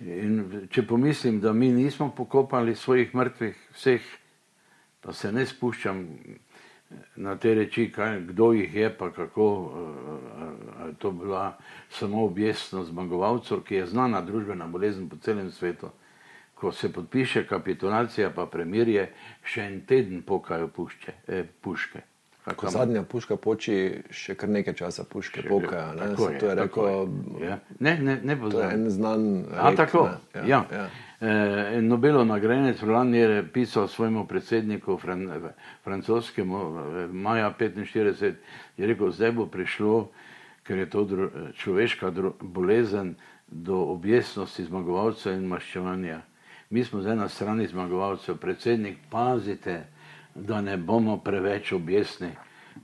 [0.00, 4.00] In če pomislim, da mi nismo pokopali svojih mrtvih, vseh,
[5.00, 6.06] pa se ne spuščam
[7.16, 9.46] na te reči, kaj, kdo jih je, pa kako
[10.86, 15.90] je to bila samo objestnost zmagovalcev, ki je znana družbena bolezen po celem svetu.
[16.54, 19.06] Ko se podpiše kapitulacija, pa premirje,
[19.44, 22.02] še en teden pokajo pušče, eh, puške.
[22.56, 23.74] Ko zadnja puška poči,
[24.10, 25.92] še kar nekaj časa puške pokajo.
[25.98, 26.06] Ne?
[26.16, 26.86] Je, to je rekel,
[27.40, 27.50] je.
[27.50, 27.58] Ja.
[27.78, 29.26] Ne, ne, ne to en znan.
[29.52, 30.06] A rek, tako?
[30.34, 30.44] Ja.
[30.46, 30.60] ja.
[30.72, 30.86] ja.
[31.20, 35.28] E, Nobelov nagrajenec Roland je pisal svojemu predsedniku, fran,
[35.84, 36.62] francoskemu,
[37.12, 38.34] maja 1945,
[38.80, 40.08] je rekel, zdaj bo prišlo,
[40.64, 41.28] ker je to dro,
[41.60, 43.14] človeška dro, bolezen,
[43.50, 46.22] do objestnosti zmagovalcev in maščevanja.
[46.70, 48.36] Mi smo zdaj na strani zmagovalcev.
[48.38, 49.82] Predsednik, pazite,
[50.46, 52.30] da ne bomo preveč objesni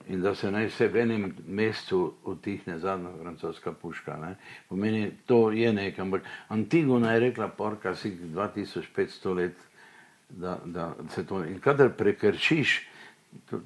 [0.09, 4.17] in da se naj se v enem mestu utihne zadnja francoska puška.
[4.17, 4.35] Ne.
[4.69, 9.57] Pomeni, to je nekaj, ampak Antigona je rekla, porka si 2500 let,
[10.29, 11.45] da, da se to.
[11.45, 12.81] In kadar prekršiš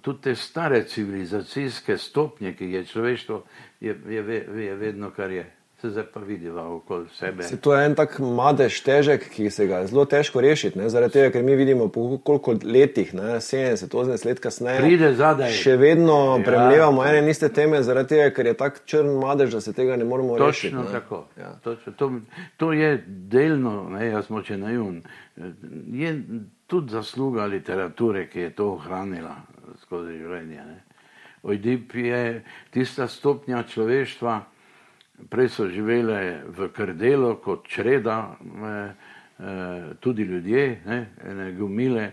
[0.00, 3.42] tudi te stare civilizacijske stopnje, ki je človeštvo,
[3.80, 5.50] je, je, je vedno, kar je
[5.80, 7.42] se zdaj pa vidiva okoli sebe.
[7.42, 10.88] Se to je en tak madež težek, ki se ga je zelo težko rešiti, ne?
[10.92, 13.38] zaradi tega, ker mi vidimo po koliko letih, ne?
[13.40, 15.54] 70, 80 let kasneje, pride zadaj.
[15.56, 19.56] Še vedno ja, premljevamo ene in iste teme, zaradi tega, ker je tak črn madež,
[19.56, 20.74] da se tega ne moremo Točno rešiti.
[20.76, 21.24] Točno tako.
[21.40, 21.54] Ja.
[21.64, 22.10] Točno, to,
[22.56, 25.02] to je delno, ne, jaz moče najun,
[25.96, 26.14] je
[26.66, 29.38] tudi zasluga literature, ki je to ohranila
[29.80, 30.68] skozi življenje.
[31.42, 34.40] Ojdip je tista stopnja človeštva,
[35.28, 38.94] prej so živele v krdelu kot čreda, eh,
[39.38, 42.12] eh, tudi ljudje, ne, ne gumile.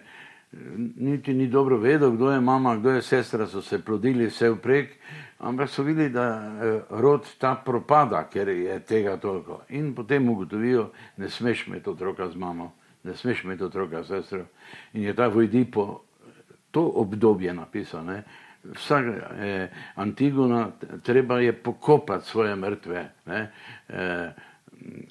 [0.98, 4.96] Niti ni dobro vedel, kdo je mama, kdo je sestra, so se plodili vse vprek,
[5.39, 6.26] ampak so videli, da
[6.63, 9.62] eh, rod ta propada, ker je tega toliko.
[9.70, 14.46] In potem ugotovijo, ne smeš imeti otroka z mamo, ne smeš imeti otroka s sestro.
[14.93, 16.02] In je ta Vojdipo
[16.72, 18.06] to obdobje napisal.
[18.06, 18.24] Ne
[18.63, 20.72] vsak eh, Antigona,
[21.04, 23.10] treba je pokopati svoje mrtve.
[23.28, 24.32] Eh,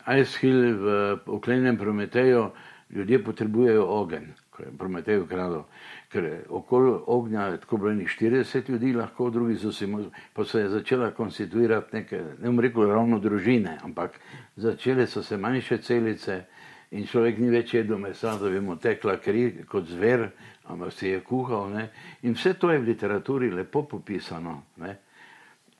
[0.05, 2.51] Aishil v oklenjenem Prometeju,
[2.91, 5.63] ljudje potrebujejo ogenj, ko je Prometej ukradel.
[6.09, 9.87] Ker okoli ognja je tako bilo 40 ljudi, lahko drugi so se,
[10.33, 14.21] pa se je začela konstituirati neke, ne bom rekel ravno družine, ampak
[14.57, 16.45] začele so se manjše celice
[16.91, 20.29] in človek ni več jedel mesa, da bi mu tekla kri kot zver,
[20.69, 21.71] ampak se je kuhal.
[21.71, 21.91] Ne?
[22.23, 24.63] In vse to je v literaturi lepo popisano.
[24.77, 24.97] Ne?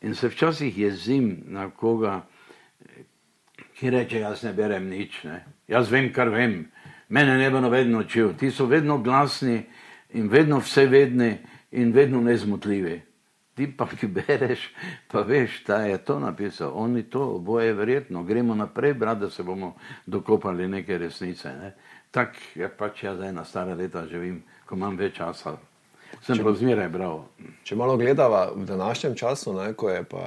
[0.01, 2.27] In se včasih jezim na koga,
[3.79, 5.45] ki reče: Jaz ne berem nič, ne?
[5.69, 6.67] jaz vem, kar vem,
[7.09, 8.35] mene ne bo noben učil.
[8.39, 9.65] Ti so vedno glasni
[10.15, 11.37] in vedno vsevedni
[11.71, 13.01] in vedno nezmotljivi.
[13.57, 14.69] Ti pa, ki bereš,
[15.09, 19.43] pa veš, da je to napisal, oni to, boje verjetno, gremo naprej, brat, da se
[19.43, 21.49] bomo dokopali neke resnice.
[21.49, 21.73] Ne?
[22.11, 25.57] Tako je pač jaz zdaj na stare leta živim ko imam več časa.
[26.25, 27.21] Sem pa zmeraj bral.
[27.67, 30.25] Če malo gledava v današnjem času, ne, ko je pa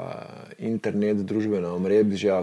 [0.60, 2.36] internet, družbeno omrežje,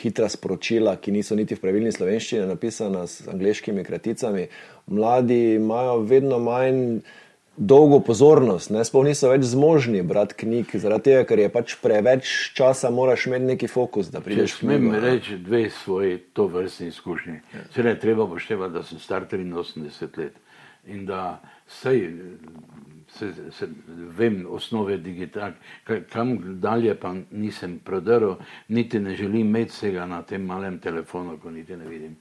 [0.00, 4.48] hitra sporočila, ki niso niti v pravilni slovenščini, napisana s angliškimi kraticami,
[4.86, 6.82] mladi imajo vedno manj
[7.56, 12.32] dolgo pozornost, ne sploh niso več zmožni brati knjig, zaradi tega, ker je pač preveč
[12.56, 14.10] časa, moraš imeti neki fokus.
[14.12, 17.64] Če smem reči dve svoje to vrstne izkušnje, ja.
[17.72, 20.36] seveda je treba poštevati, da sem star 83 let
[20.86, 22.10] in da sej,
[23.08, 23.68] se, se,
[24.18, 25.56] vem osnove digitalne,
[26.12, 28.32] kam dalje pa nisem prodrl,
[28.68, 32.16] niti ne želim imeti vsega na tem malem telefonu, ko niti ne vidim.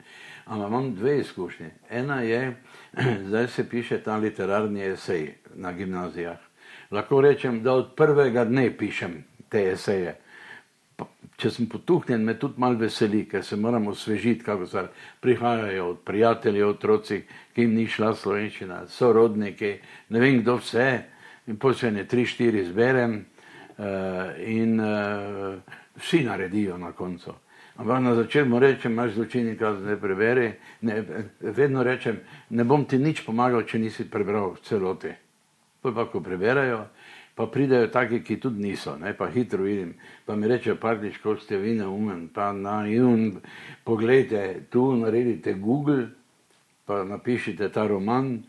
[0.45, 1.69] Ampak imam dve izkušnje.
[1.89, 2.55] Ena je,
[3.27, 6.37] zdaj se piše ta literarni esej na gimnazijah.
[6.91, 10.19] Lahko rečem, da od prvega dne pišem te eseje
[11.37, 14.85] če sem potuhnjen, me tudi malo veseli, ker se moramo osvežiti, kako se
[15.19, 17.23] prihajajo od prijateljev, otroci,
[17.55, 19.73] ki jim ni šla slovenščina, sorodniki,
[20.09, 20.89] ne vem kdo vse,
[21.47, 23.85] in posebej tri, štiri zberem uh,
[24.47, 25.59] in uh,
[25.99, 27.35] vsi naredijo na koncu.
[27.75, 30.47] Ampak na začetku rečem, imaš zločini, kaj zdaj preberi,
[30.87, 31.03] ne,
[31.41, 35.11] vedno rečem, ne bom ti nič pomagal, če nisi prebral celoti.
[35.83, 36.87] Pa ko preberajo,
[37.35, 39.13] pa pridejo taki, ki tudi niso, ne?
[39.13, 39.93] pa hitro vidim,
[40.25, 43.41] pa mi rečejo, parnič, ko ste vi neumen, pa na jun,
[43.83, 46.07] pogledajte, tu naredite Google,
[46.87, 48.39] pa napišite ta roman,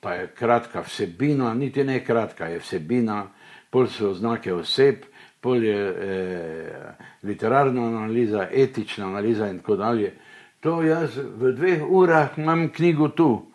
[0.00, 3.24] pa je kratka vsebina, niti ne kratka je vsebina,
[3.70, 5.02] pol so oznake oseb,
[5.42, 6.94] pol je eh,
[7.26, 10.14] literarna analiza, etična analiza in tako dalje.
[10.60, 13.46] To jaz v dveh urah imam knjigo tu,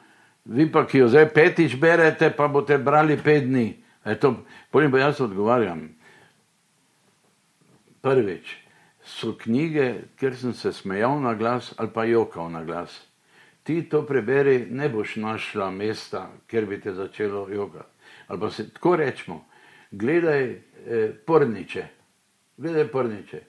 [0.46, 3.81] vi pa, ki jo zdaj petič berete, pa boste brali pet dni.
[4.04, 5.90] Potem pa jaz odgovarjam.
[8.02, 8.56] Prvič,
[9.06, 13.02] so knjige, kjer sem se smejal na glas ali pa jokal na glas.
[13.64, 17.90] Ti to preberi, ne boš našla mesta, kjer bi te začelo jokati.
[18.28, 19.46] Ali pa se tako rečemo,
[19.92, 21.88] gledaj eh, porniče,
[22.58, 23.42] gledaj porniče.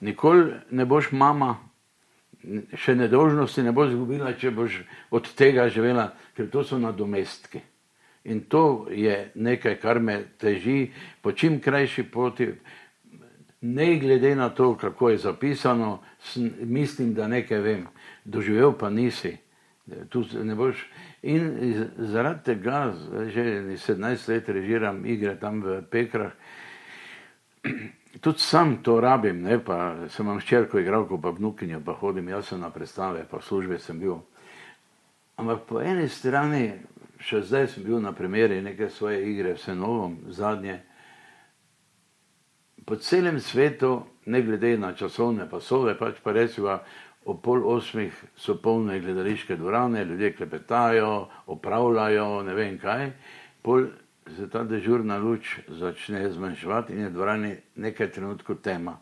[0.00, 1.58] Nikoli ne boš mama,
[2.74, 7.60] še nedožnosti ne boš izgubila, če boš od tega živela, ker to so nadomestki.
[8.24, 10.90] In to je nekaj, kar me teži
[11.22, 12.48] po čim krajši poti,
[13.60, 16.00] ne glede na to, kako je zapisano,
[16.60, 17.86] mislim, da nekaj vem,
[18.24, 19.36] doživel pa nisi.
[20.56, 20.86] Boš...
[21.22, 22.94] In zaradi tega,
[23.28, 26.32] že 17 let režiram igre tam v Pekrah,
[28.20, 32.28] tudi sam to rabim, ne pa sem vam ščerko igral, ko pa vnukinjo, pa hodim,
[32.28, 34.20] jaz sem na predstave, pa v službi sem bil.
[35.36, 36.72] Ampak po eni strani
[37.20, 40.80] še zdaj sem bil na primeri neke svoje igre, vse novo, zadnje.
[42.86, 46.80] Po celem svetu, ne glede na časovne pasove, pač pa rečemo,
[47.28, 53.10] o pol osmih so polne gledališke dvorane, ljudje klepetajo, opravljajo, ne vem kaj.
[53.62, 53.90] Pol
[54.36, 58.96] se ta dežurna luč začne zmanjševati in je dvorani nekaj trenutkov tema.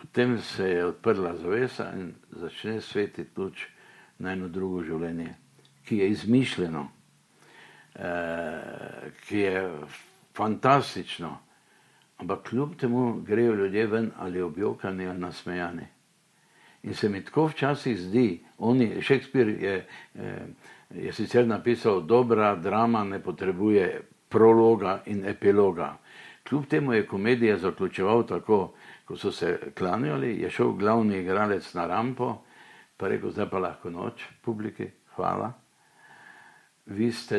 [0.00, 3.68] Potem se je odprla zavesa in začne svetiti luč
[4.18, 5.39] na eno drugo življenje
[5.90, 6.88] ki je izmišljeno,
[7.94, 9.70] eh, ki je
[10.36, 11.38] fantastično,
[12.18, 15.86] ampak kljub temu grejo ljudje ven ali objokani ali nasmejani.
[16.82, 20.46] In se mi tako včasih zdi, oni, Shakespeare je, eh,
[20.90, 25.96] je sicer napisal, dobra drama ne potrebuje prologa in epiloga.
[26.48, 28.74] Kljub temu je komedija zaključeval tako,
[29.04, 32.44] ko so se klanjali, je šel glavni igralec na rampo,
[32.96, 34.86] pa rekel, zdaj pa lahko noč, publiki,
[35.16, 35.52] hvala.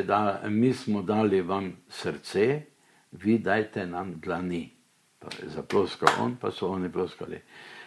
[0.04, 2.62] Da, mi smo dali vam srce,
[3.12, 4.70] vi dajte nam dlani.
[5.42, 7.40] Zaploskal on, pa so oni ploskali.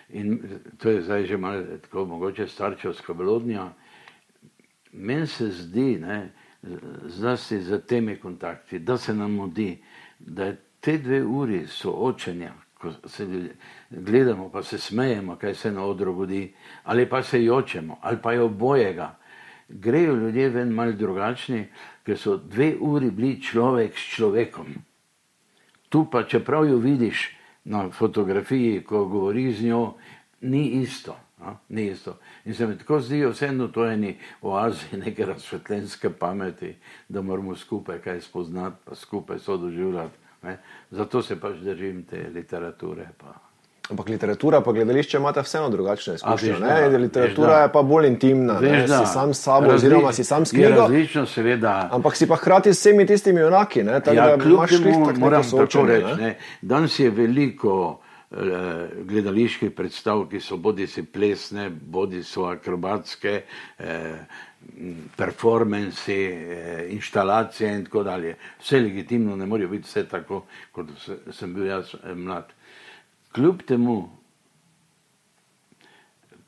[0.09, 0.39] In
[0.77, 3.73] to je zdaj že malo tako, mogoče starčevska blodnja.
[4.91, 6.33] Meni se zdi, ne,
[7.05, 9.83] zlasti za temi kontakti, da se nam mudi,
[10.19, 13.49] da je te dve uri soočenja, ko se
[13.89, 16.53] gledamo, pa se smejemo, kaj se na odru godi,
[16.83, 19.15] ali pa se jočemo, ali pa je obojega.
[19.67, 21.67] Grejo ljudje ven malo drugačni,
[22.05, 24.75] ker so dve uri bili človek s človekom.
[25.89, 27.29] Tu pa, čeprav jo vidiš
[27.63, 29.93] na fotografiji, ko govori z njo,
[30.41, 31.17] ni isto.
[31.41, 32.17] A, ni isto.
[32.45, 36.75] In se mi tako zdi, vseeno to je eni oazi neke razsvetljenske pameti,
[37.09, 40.17] da moramo skupaj kaj spoznati, pa skupaj so doživljati.
[40.91, 43.09] Zato se pač držim te literature.
[43.17, 43.44] Pa.
[43.89, 46.53] Ampak literatura in gledališče imata vseeno drugačne izkušnje.
[46.97, 50.51] Literatura je pa bolj intimna, veš, si sam s sabo, različ, oziroma si sam s
[50.51, 50.81] knjigo.
[50.81, 51.89] Različno, seveda.
[51.91, 53.83] Ampak si pa hkrati s vsemi tistimi junaki.
[53.83, 56.33] Ne, ja, kljub temu moram tako reči.
[56.61, 57.99] Danes je veliko
[58.31, 58.37] eh,
[59.03, 63.41] gledaliških predstav, ki so bodi si plesne, bodi so akrobatske.
[63.79, 64.19] Eh,
[65.15, 68.35] performanci, eh, inštalacije in tako dalje.
[68.59, 70.87] Vse legitimno, ne morejo biti vse tako, kot
[71.31, 72.53] sem bil jaz eh, mlad.
[73.35, 74.09] Kljub temu,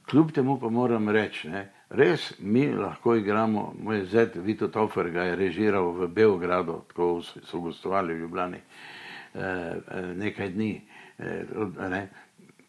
[0.09, 5.25] kljub temu pa moram reči, ne, res mi lahko igramo, moj zet Vito Tofer ga
[5.27, 9.75] je režiral v Beogradu, tako so gostovali v Ljubljani eh,
[10.15, 10.71] nekaj dni.
[11.17, 12.07] Ne,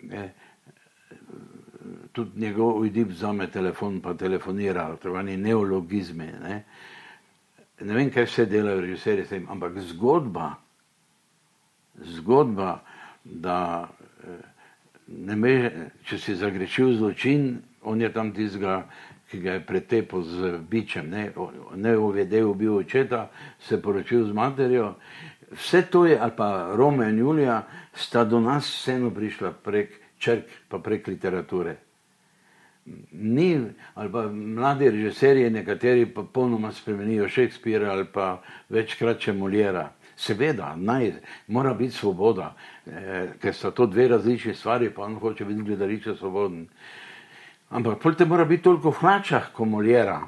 [0.03, 0.23] ne,
[2.13, 6.33] tudi njegov ujdib vzame telefon, pa telefonira, to je neologizme.
[6.43, 6.65] Ne.
[7.81, 10.55] ne vem, kaj vse delajo režiserji s tem, ampak zgodba,
[11.95, 12.81] zgodba,
[13.25, 13.98] da eh,
[15.09, 15.55] me,
[16.05, 18.83] če si zagrešil zločin, on je tam tizga,
[19.29, 21.29] ki ga je pretepil z bičem, ne,
[21.77, 23.29] ne uvedel, bil očeta,
[23.61, 24.95] se poročil z materjo.
[25.53, 27.63] Vse to je, ali pa Rome in Julija,
[27.95, 31.77] sta do nas vseeno prišla prek črk, pa prek literature
[33.13, 33.61] ni,
[33.95, 39.89] ali pa mladi režiserji, nekateri pa polnoma spremenijo Shakespeare ali pa večkrat če Moljera.
[40.19, 41.13] Seveda, naj,
[41.47, 42.55] mora biti svoboda,
[42.87, 46.67] eh, ker so to dve različni stvari, pa on hoče biti gledališče svoboden.
[47.71, 50.21] Ampak pol te mora biti toliko v hlačah, kot Moljera.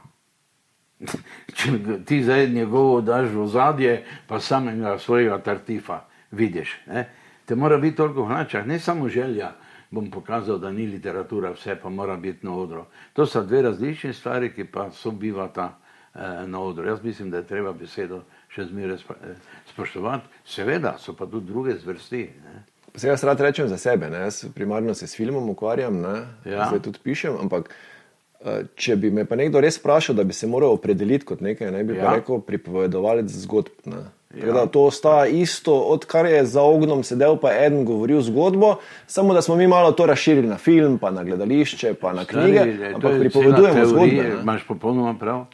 [1.56, 1.72] če
[2.06, 3.96] ti zdaj njegovo daš v zadje,
[4.28, 6.76] pa samega svojega tartifa vidiš.
[6.86, 7.08] Ne?
[7.44, 9.54] Te mora biti toliko v hlačah, ne samo želja
[9.90, 12.84] bom pokazal, da ni literatura, vse pa mora biti na odru.
[13.12, 15.78] To so dve različni stvari, ki pa sobivata
[16.14, 16.86] eh, na odru.
[16.86, 18.22] Jaz mislim, da je treba besedo
[18.54, 19.38] še zmeraj eh,
[19.72, 20.28] spoštovati.
[20.46, 22.24] Seveda so pa tudi druge zvrsti.
[22.44, 22.64] Ne.
[22.94, 24.24] Se jaz rad rečem za sebe, ne?
[24.26, 26.00] jaz primarno se s filmom ukvarjam,
[26.44, 26.66] ja.
[26.66, 30.50] zdaj tudi pišem, ampak eh, če bi me pa nekdo res vprašal, da bi se
[30.50, 32.16] moral opredeliti kot nekaj, ne bi ja.
[32.16, 33.86] rekel pripovedovalec zgodb.
[33.86, 34.08] Ne?
[34.34, 34.66] Ja.
[34.66, 38.76] To ostaja isto, odkar je za ognom sedel pa en govoril zgodbo,
[39.06, 42.58] samo da smo mi malo to razširili na film, pa na gledališče, pa na knjige.
[42.58, 44.36] Stari, ampak pripovedujemo zgodbe.
[44.42, 45.44] Imaš popolnoma prav.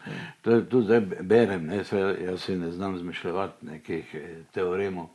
[0.43, 1.77] To je tudi zdaj berem, ne,
[2.27, 5.07] jaz se ne znam zmišljati nekih eh, teoremov,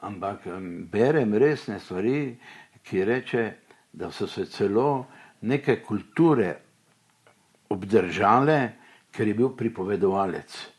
[0.00, 0.48] ampak
[0.92, 2.36] berem resne stvari,
[2.82, 3.50] ki reče,
[3.92, 5.06] da so se celo
[5.40, 6.54] neke kulture
[7.68, 8.68] obdržale,
[9.12, 10.73] ker je bil pripovedovalec.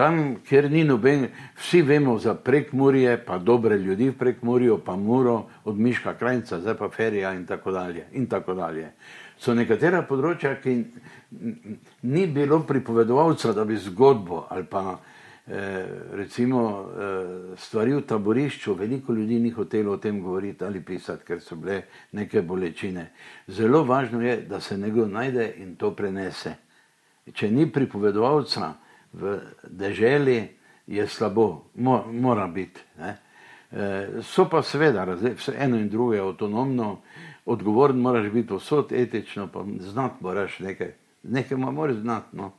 [0.00, 1.26] Tam, kjer ni noben,
[1.60, 5.34] vsi vemo za prekmurje, pa dobre ljudi v prekmurju, pa muro
[5.64, 8.06] od Miška Krajnca, zdaj pa Ferija in tako dalje.
[8.16, 8.94] In tako dalje.
[9.36, 10.78] So nekatera področja, ki
[12.08, 15.84] ni bilo pripovedovalca, da bi zgodbo ali pa eh,
[16.16, 21.44] recimo eh, stvari v taborišču, veliko ljudi ni hotelo o tem govoriti ali pisati, ker
[21.44, 21.82] so bile
[22.16, 23.10] neke bolečine.
[23.52, 26.56] Zelo važno je, da se nekdo najde in to prenese.
[27.34, 28.78] Če ni pripovedovalca,
[29.12, 30.48] v deželi
[30.86, 32.80] je slabo, Mo, mora biti.
[32.98, 33.14] E,
[34.22, 37.00] so pa seveda, vse eno in drugo je avtonomno,
[37.46, 40.92] odgovoren moraš biti vsot etično, pa znati moraš nekaj,
[41.22, 42.36] nekaj moraš znati.
[42.36, 42.52] No.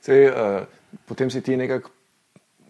[0.00, 0.66] Sej, uh,
[1.06, 1.90] potem si ti nekako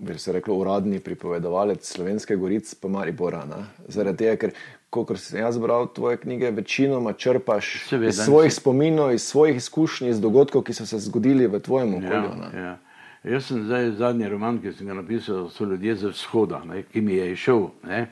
[0.03, 3.45] bi se reklo, uradni pripovedovalec slovenske gorice, pa Maribora.
[3.47, 3.65] Ne?
[3.89, 4.55] Zaradi tega, ker,
[4.93, 10.09] kot sem jaz bral tvoje knjige, večinoma črpaš Seveda, iz svojih spominov, iz svojih izkušnj,
[10.09, 12.33] iz dogodkov, ki so se zgodili v tvojem okolju.
[12.53, 12.77] Ja, ja.
[13.25, 17.01] Jaz sem zdaj zadnji roman, ki sem ga napisal, so ljudje za vzhoda, ne, ki
[17.01, 17.69] mi je išel.
[17.89, 18.07] Ne.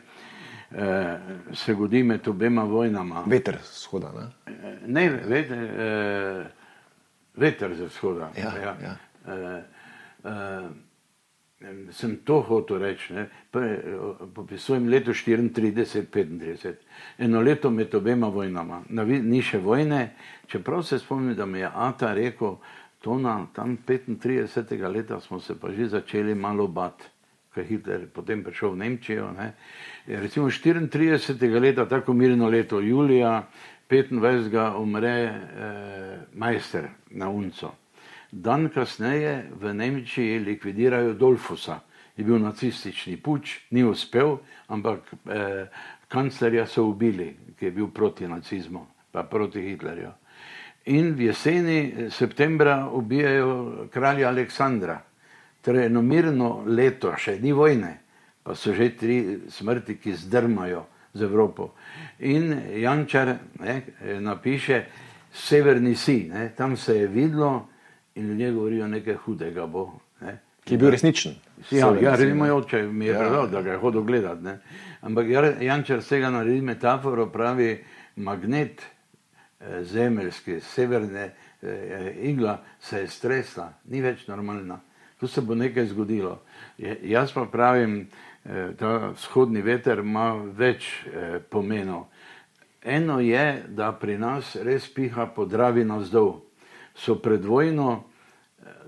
[0.71, 1.19] E,
[1.53, 3.25] se godi med obema vojnama.
[3.27, 4.13] Veter z vzhoda.
[4.17, 6.45] Ne, e, ne veter, e,
[7.37, 8.31] veter z vzhoda.
[8.39, 8.77] Ja, ja.
[8.83, 8.97] Ja.
[9.27, 9.65] E,
[10.25, 10.90] e,
[11.93, 13.15] sem to hotel reči.
[14.35, 16.75] Popisujem leto 34-35,
[17.19, 20.15] eno leto med obema vojnama, ni še vojne,
[20.49, 22.57] čeprav se spomnim, da mi je Ata rekel,
[23.01, 24.93] tona, tam 35.
[24.93, 27.05] leta smo se pa že začeli malo bati.
[27.51, 29.33] Ker je Hitler potem prišel v Nemčijo.
[29.35, 29.55] Ne.
[30.07, 31.61] Recimo 34.
[31.61, 33.49] leta, tako mirno leto, julija
[33.91, 34.79] 25.
[34.79, 37.75] umre eh, majster na Unco.
[38.33, 41.81] Dan kasneje v Nemčiji likvidirajo Dolfusa,
[42.17, 45.67] je bil nacistični puč, ni uspel, ampak eh,
[46.09, 50.13] kanclerja so ubili, ki je bil proti nacizmu, pa proti Hitlerju.
[50.87, 55.01] In v jeseni septembra ubijajo kralja Aleksandra,
[55.63, 57.99] torej eno mirno leto, še ni vojne,
[58.43, 59.17] pa so že tri
[59.49, 61.75] smrti, ki zdrmajo z Evropo.
[62.21, 63.83] In Jančar ne,
[64.21, 64.85] napiše
[65.33, 67.70] Severni si, ne, tam se je videlo,
[68.15, 69.67] in ljudje govorijo nekaj hudega.
[69.67, 69.91] Bo,
[70.21, 70.39] ne.
[70.65, 71.35] Ki je bil resničen.
[71.71, 73.47] Ja, ja recimo, oče mi je ja.
[73.47, 74.43] da ga je hodil gledati.
[74.43, 74.59] Ne.
[75.01, 75.27] Ampak
[75.61, 77.85] Jančar vsega naredi metaforo, pravi
[78.17, 78.83] magnet
[79.61, 81.31] eh, zemeljski, severne
[81.63, 84.81] eh, igla se je stresla, ni več normalna.
[85.21, 86.41] Tu se bo nekaj zgodilo.
[86.79, 88.09] Je, jaz pa pravim,
[88.45, 92.07] eh, ta vzhodni veter ima več eh, pomenov.
[92.83, 96.41] Eno je, da pri nas res piha po dravi navzdol.
[96.95, 98.05] So pred vojno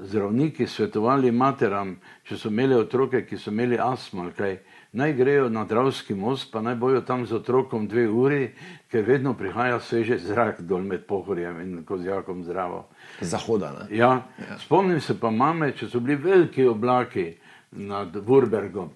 [0.01, 1.97] zdravniki svetovali materam,
[2.29, 4.57] če so imeli otroke, ki so imeli astmo, kaj
[4.93, 8.43] naj grejo na Dravski most, pa naj bojo tam z otrokom dve uri,
[8.91, 12.85] ker vedno prihaja sveže zrak dol med pohorjem in kozjakom zdravo.
[13.21, 13.87] Zahoda.
[13.91, 14.59] Ja, ja.
[14.61, 17.33] Spomnim se pa mame, če so bili veliki oblaki
[17.73, 18.91] nad Wurbergom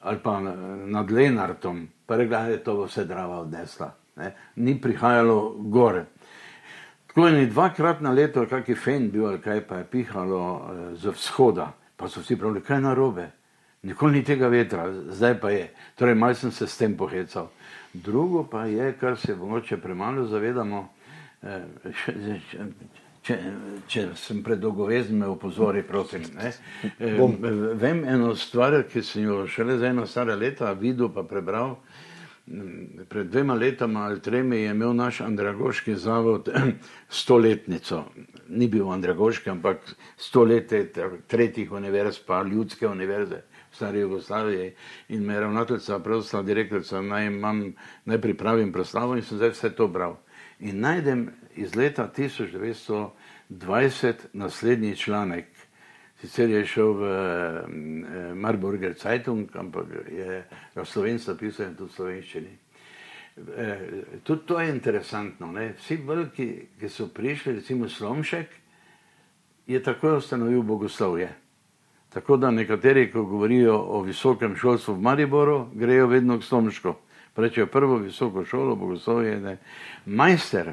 [0.00, 3.90] ali pa nad Lenartom, pa rekla, da je to vse drava odnesla.
[4.16, 4.34] Ne?
[4.56, 6.04] Ni prihajalo gore.
[7.08, 11.10] Tako je dvakrat na leto, kakšen fen bil ali kaj, pa je pihalo eh, z
[11.16, 13.30] vzhoda, pa so vsi pravili, kaj je narobe.
[13.82, 15.70] Nikoli ni tega vetra, zdaj pa je.
[15.96, 17.48] Torej, malo sem se s tem pohecal.
[17.94, 20.88] Drugo pa je, kar se mogoče premalo zavedamo,
[21.42, 21.64] eh,
[22.06, 22.14] če,
[23.22, 23.38] če,
[23.88, 26.26] če sem predolgovezen, me opozori, prosim.
[26.38, 26.52] Eh,
[27.74, 31.78] vem eno stvar, ki sem jo šele za eno stare leta videl, pa prebral
[33.08, 36.48] pred dvema letama ali tremi je imel naš Andragoški zavod
[37.08, 38.04] stoletnico.
[38.48, 40.92] Ni bil Andragoški, ampak stoletje
[41.26, 44.72] tretjih univerz, pa ljudske univerze v stari Jugoslaviji.
[45.08, 47.74] In me je ravnateljica, pravzaprav direktorica, naj, imam,
[48.04, 50.16] naj pripravim proslavo in sem zdaj vse to bral.
[50.58, 55.46] In najdem iz leta 1920 naslednji članek,
[56.18, 57.02] Sicer je šel v
[58.34, 60.42] Marburger Zeitung, ampak je
[60.74, 62.54] v slovenski pisal in tudi v slovenščini.
[63.56, 63.78] Eh,
[64.26, 65.52] tudi to je interesantno.
[65.52, 65.74] Ne?
[65.78, 66.48] Vsi veliki,
[66.80, 68.48] ki so prišli, recimo Slomšek,
[69.66, 71.30] je takoj ustanovil bogoslovje.
[72.10, 76.94] Tako da nekateri, ko govorijo o visokem šolstvu v Mariboru, grejo vedno k Slomšku.
[77.38, 79.40] Rečejo prvo visoko šolo, bogoslovje.
[79.40, 79.58] Ne?
[80.06, 80.72] Majster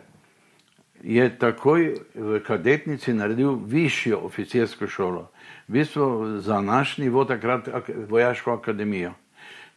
[1.03, 5.29] je takoj v kadetnici naredil višjo oficirsko šolo
[5.67, 7.69] v bistvu za naš nivo takrat
[8.09, 9.13] vojaško akademijo,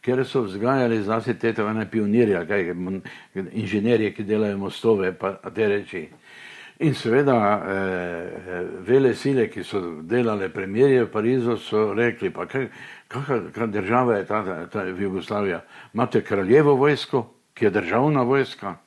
[0.01, 2.73] ker so vzgajali zase te tevene pionirje, kaj,
[3.51, 6.07] inženirje, ki delajo mostove, pa te reči.
[6.79, 13.67] In seveda eh, vele sile, ki so delale premirje v Parizu, so rekli, pa kakšna
[13.67, 15.59] država je ta, ta, ta Jugoslavija?
[15.93, 18.77] Imate kraljevo vojsko, ki je državna vojska,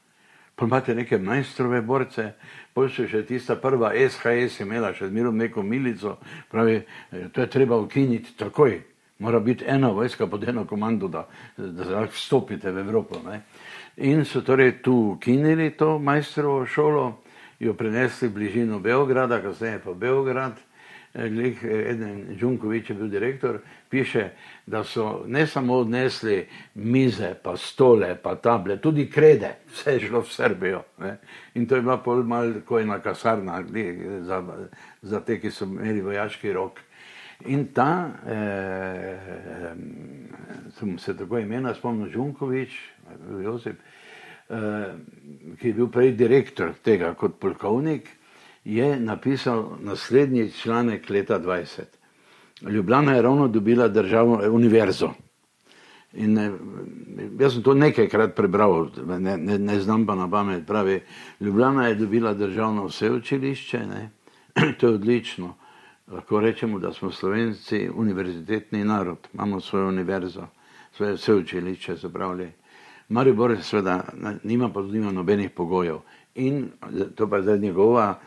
[0.57, 2.31] pa imate neke majstrove borce,
[2.73, 6.17] Potem še tista prva SHS imela še zmerom neko milico,
[6.49, 6.79] pravi,
[7.13, 8.79] e, to je treba ukiniti takoj.
[9.23, 13.21] Mora biti ena vojska pod eno komando, da, da lahko vstopite v Evropo.
[13.23, 13.43] Ne.
[14.03, 17.05] In so torej tu ukinili to majstrovo šolo,
[17.61, 20.59] jo prenesli v bližino Beograda, kasneje pa Beograd.
[21.13, 23.59] Glih, eden Džunkovič je bil direktor,
[23.93, 24.31] piše,
[24.67, 30.23] da so ne samo odnesli mize, pa stole, pa table, tudi krede, vse je šlo
[30.25, 30.81] v Srbijo.
[30.99, 31.19] Ne?
[31.55, 33.61] In to je bila pol mal kot ena kasarna
[34.25, 34.41] za,
[35.03, 36.81] za te, ki so imeli vojaški rok.
[37.53, 37.93] In ta,
[38.27, 39.75] eh,
[40.79, 42.79] sem se tako imena spomnil, Džunkovič,
[43.45, 44.95] Josip, eh,
[45.61, 48.09] ki je bil prej direktor tega kot polkovnik,
[48.65, 52.02] je napisal naslednji članek leta 20.
[52.71, 55.11] Ljubljana je ravno dobila državno univerzo.
[56.13, 56.51] In ne,
[57.41, 58.89] jaz sem to nekajkrat prebral,
[59.19, 60.67] ne, ne, ne znam pa na pamet.
[60.67, 61.01] Pravi,
[61.41, 64.11] Ljubljana je dobila državno vse učilišče, ne?
[64.81, 65.55] to je odlično.
[66.13, 70.47] Lahko rečemo, da smo slovenci univerzitetni narod, imamo svojo univerzo,
[70.93, 72.53] svoje vse učilišče, se pravi.
[73.09, 74.05] Maribor seveda
[74.43, 75.99] nima tudi nobenih pogojev.
[76.35, 76.69] In
[77.15, 78.19] to pa je zdaj njegova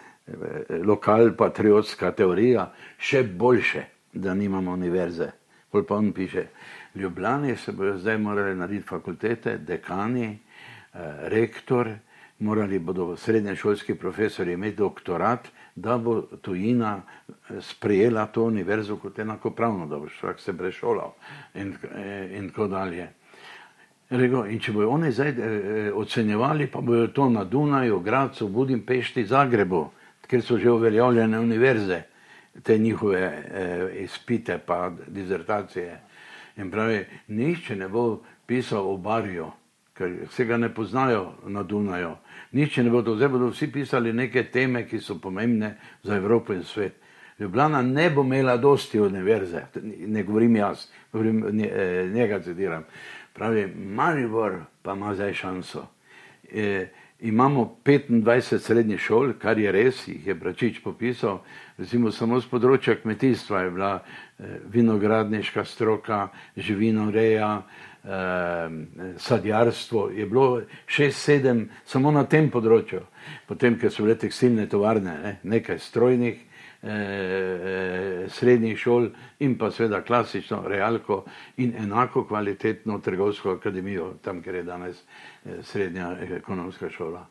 [0.85, 3.83] lokal patriotska teorija, še boljše,
[4.15, 5.31] da nimamo univerze.
[5.71, 6.47] pol pa on piše,
[6.95, 10.39] Ljubljani se bodo zdaj morali narediti fakultete, dekani,
[10.93, 10.99] eh,
[11.29, 11.89] rektor,
[12.39, 19.87] morali bodo srednješolski profesori imeti doktorat, da bo tujina eh, sprejela to univerzo kot enakopravno,
[19.87, 21.13] da bo človek se prešolal
[21.55, 23.09] in, eh, in tako dalje.
[24.09, 29.25] Rego, in če bodo oni zdaj eh, ocenjevali, pa bodo to na Dunaju, Gracu, Budimpešti,
[29.25, 29.89] Zagrebu,
[30.27, 32.01] ker so že uveljavljene univerze,
[32.63, 35.99] te njihove eh, izpite pa dizertacije.
[36.57, 39.51] In pravi, nišče ne bo pisal o Barju,
[39.93, 42.15] ker se ga ne poznajo na Dunaju.
[42.51, 46.63] Nišče ne bodo, zdaj bodo vsi pisali neke teme, ki so pomembne za Evropo in
[46.63, 46.95] svet.
[47.39, 49.61] Ljubljana ne bo imela dosti univerze,
[50.07, 52.83] ne govorim jaz, govorim, eh, njega citiram.
[53.33, 55.87] Pravi, Maribor pa ima zdaj šanso.
[56.53, 56.87] E,
[57.19, 61.41] imamo 25 srednjih šol, kar je res, jih je Bračič popisal,
[61.77, 67.51] recimo samo z področja kmetijstva je bila eh, vinogradniška stroka, živinoreja,
[68.05, 68.75] eh,
[69.17, 73.03] sadjarstvo, je bilo 6-7 samo na tem področju,
[73.47, 76.41] potem, ker so bile tekstilne tovarne, ne, nekaj strojnih,
[76.85, 79.09] eh, srednjih šol
[79.39, 81.23] in pa seveda klasično realko
[81.57, 87.25] in enako kvalitetno trgovsko akademijo, tam, kjer je danes eh, srednja ekonomska šola.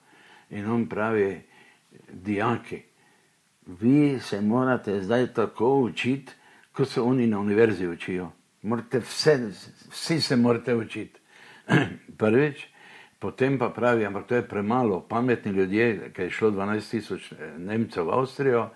[0.50, 1.40] In on pravi,
[2.12, 2.82] dijaki,
[3.66, 6.32] vi se morate zdaj tako učiti,
[6.72, 8.30] kot se oni na univerzi učijo.
[8.62, 9.50] Morate vse,
[9.90, 11.20] vsi se morate učiti.
[12.18, 12.66] Prvič,
[13.18, 17.58] potem pa pravi, ampak to je premalo, pametni ljudje, ki je šlo 12 tisoč eh,
[17.58, 18.68] Nemcev v Avstrijo,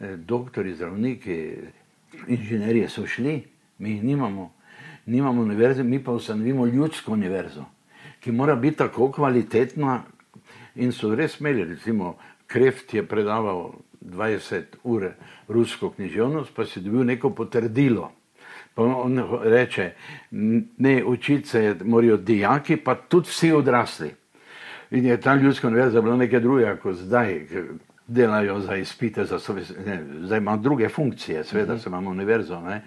[0.00, 1.54] eh, doktori, zdravniki,
[2.28, 3.42] inženirji so šli,
[3.78, 4.52] mi jih nimamo.
[5.06, 7.64] Nimamo univerze, mi pa ustanovimo ljudsko univerzo,
[8.20, 10.02] ki mora biti tako kvalitetna
[10.74, 12.16] in so res imeli, recimo,
[12.46, 13.72] Kreft je predaval
[14.04, 15.08] 20 ur
[15.48, 18.12] rusko književnost, pa si dobil neko potrdilo.
[18.74, 19.92] Pa on reče,
[20.78, 24.10] ne, učiti se morajo dijaki, pa tudi vsi odrasli.
[24.90, 27.46] In je ta ljudska univerza bila nekaj drugega, kot zdaj,
[28.06, 32.60] delajo za izpite, za sobe, ne, zdaj ima druge funkcije, seveda se imamo univerzo.
[32.60, 32.82] Ne.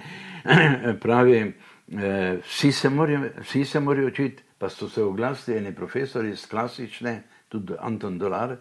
[1.03, 6.29] Pravi, eh, vsi se, morajo, vsi se morajo učiti, pa so se oglasili eni profesori
[6.29, 8.55] iz klasične, tudi Anton Dolar,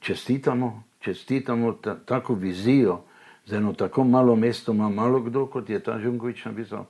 [0.00, 3.02] čestitamo, čestitamo ta, tako vizijo,
[3.46, 6.86] za eno tako malo mesto ima malo kdo, kot je ta Žunkovič napisal,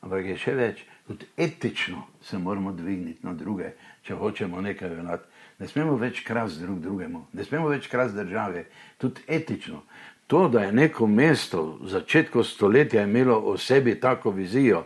[0.00, 5.26] ampak je še več, tudi etično se moramo dvigniti na druge, če hočemo nekaj venati.
[5.60, 8.64] Ne smemo več krasti drug drugemu, ne smemo več krasti države,
[8.98, 9.82] tudi etično.
[10.30, 14.84] To, da je neko mesto v začetku stoletja imelo o sebi tako vizijo,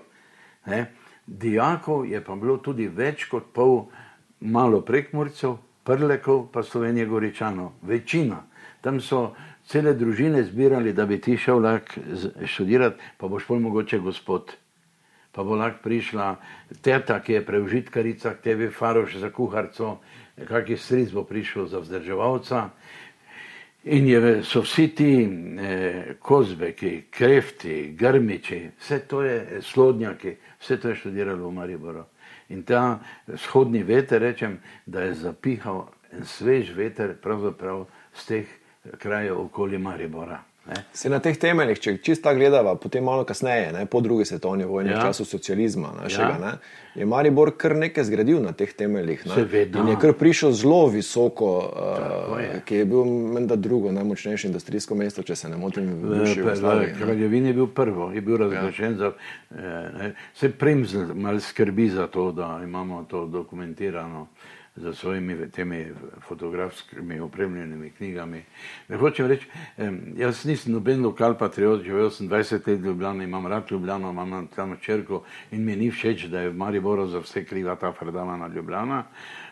[0.66, 0.86] ne,
[1.26, 3.84] dijakov je pa bilo tudi več kot pol
[4.40, 8.42] malo prekmorcev, prlekov, pa Slovenije Goričanov, večina.
[8.80, 9.34] Tam so
[9.66, 12.00] cele družine zbirali, da bi ti šel lahko
[12.46, 14.52] študirati, pa boš pol mogoče gospod.
[15.32, 16.36] Pa bo lahko prišla
[16.82, 19.98] teta, ki je preužitkarica, k tebi faroš za kuharco,
[20.48, 22.68] kakšen stric bo prišel za vzdrževalca.
[23.84, 25.10] In je, so vsi ti
[25.60, 32.04] eh, kozbeki, krefti, grmiči, vse to je slodnjaki, vse to je študiralo v Mariboru.
[32.48, 38.48] In ta vzhodni veter, rečem, da je zapihal en svež veter, pravzaprav z teh
[38.98, 40.44] krajev okoli Maribora.
[40.66, 40.74] Ne?
[40.92, 44.94] Se na teh temeljih, če čisto gledava, potem malo kasneje, ne, po drugi svetovni vojni,
[44.94, 45.02] ja.
[45.02, 46.38] v času socializma, našega, ja.
[46.40, 46.52] ne,
[46.94, 49.26] je Maribor kar nekaj zgradil na teh temeljih.
[49.28, 52.62] Ne, in je kar prišel zelo visoko, uh, je.
[52.64, 53.04] ki je bil
[53.36, 55.90] menda drugo najmočnejše industrijsko mesto, če se ne motim.
[56.96, 58.98] Kraljevin je bil prvo, je bil razglašen ja.
[58.98, 59.12] za.
[59.52, 64.26] Eh, se Premzl mal skrbi za to, da imamo to dokumentirano
[64.76, 65.86] za svojimi temi
[66.20, 68.42] fotografskimi opremljenimi knjigami.
[68.88, 69.46] Ne hočem reči,
[70.16, 74.46] jaz nisem noben lokal patriot, živel sem 20 let v Ljubljani, imam rad Ljubljano, imam
[74.46, 78.48] tam črko in mi ni všeč, da je v Mariboru za vse kriva ta fredana
[78.48, 79.04] Ljubljana.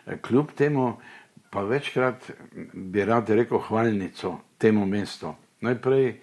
[0.07, 0.97] E, kljub temu
[1.51, 2.31] pa večkrat
[2.73, 5.35] bi rad rekel hvalnico temu mestu.
[5.61, 6.15] Najprej e,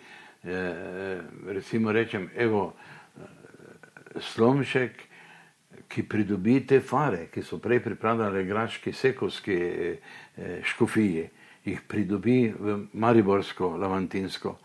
[1.48, 2.74] recimo rečem, evo,
[4.20, 5.09] Slomšek,
[5.90, 11.26] ki pridobi te fare, ki so prej pripravljali graški, sekovski eh, škofiji,
[11.66, 14.56] jih pridobi v Mariborsko, Lavantinsko.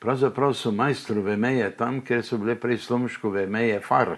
[0.00, 4.16] Pravzaprav so majstrove meje tam, kjer so bile prej slomškove meje far.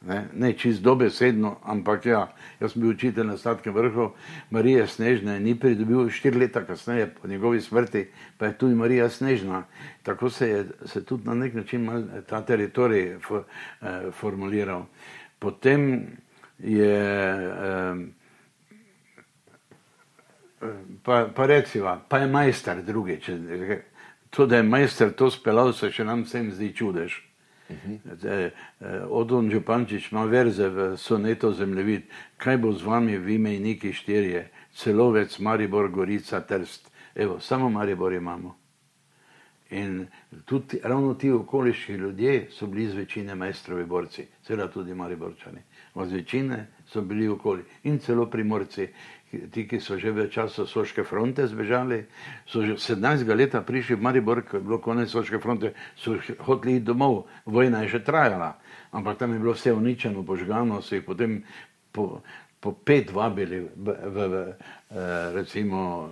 [0.00, 2.20] Ne, ne čist dobesedno, ampak ja,
[2.60, 4.06] jaz sem bil učitelj na Statkem vrhu,
[4.50, 8.06] Marija Snežna ni pridobil štiri leta kasneje po njegovi smrti,
[8.38, 9.64] pa je tudi Marija Snežna.
[10.02, 13.44] Tako se je se tudi na nek način ta teritorij for,
[13.82, 14.86] eh, formuliral.
[15.40, 16.06] Potem
[16.58, 16.96] je,
[21.02, 23.16] pa, pa reciva, pa je majster drugi.
[23.24, 23.38] Če,
[24.30, 27.16] to, da je majster to speljal, se še nam vsem zdi čudež.
[27.70, 28.50] Uh -huh.
[29.08, 32.02] Odon Župančič ima verze v soneto zemljevid,
[32.36, 36.90] kaj bo z vami v imejniki štirje, celovec, Maribor, Gorica, Trst.
[37.14, 38.56] Evo, samo Maribor imamo.
[39.70, 40.06] In
[40.44, 45.62] tudi ravno ti okoliški ljudje so bili z večine majstrovi borci, seveda tudi Mariborčani.
[45.94, 47.62] Z večine so bili okoli.
[47.84, 48.88] In celo primorci,
[49.50, 52.06] ti, ki so že v času Soške fronte zbežali,
[52.50, 56.82] so že 17 let prišli v Maribor, ko je bilo konec Soške fronte, so hoteli
[56.82, 58.58] iti domov, vojna je že trajala,
[58.90, 61.46] ampak tam je bilo vse uničeno, požgano, so jih potem
[61.94, 62.26] po,
[62.58, 64.34] po pet vabili v, v, v,
[64.90, 66.10] eh, recimo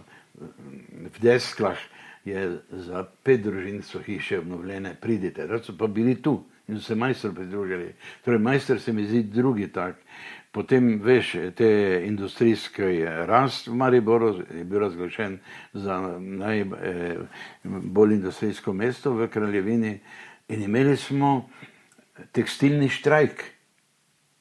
[1.10, 1.78] v Desklah,
[2.22, 6.86] je za pet družin so hiše obnovljene, pridite, rad so pa bili tu in so
[6.86, 7.94] se majster pridružili.
[8.24, 9.96] Torej, majster se mi zdi drugi tak.
[10.52, 15.38] Potem veš, te industrijske rast v Mariboru je bil razglašen
[15.72, 19.98] za najbolj eh, industrijsko mesto v kraljevini
[20.48, 21.50] in imeli smo
[22.32, 23.44] tekstilni štrajk.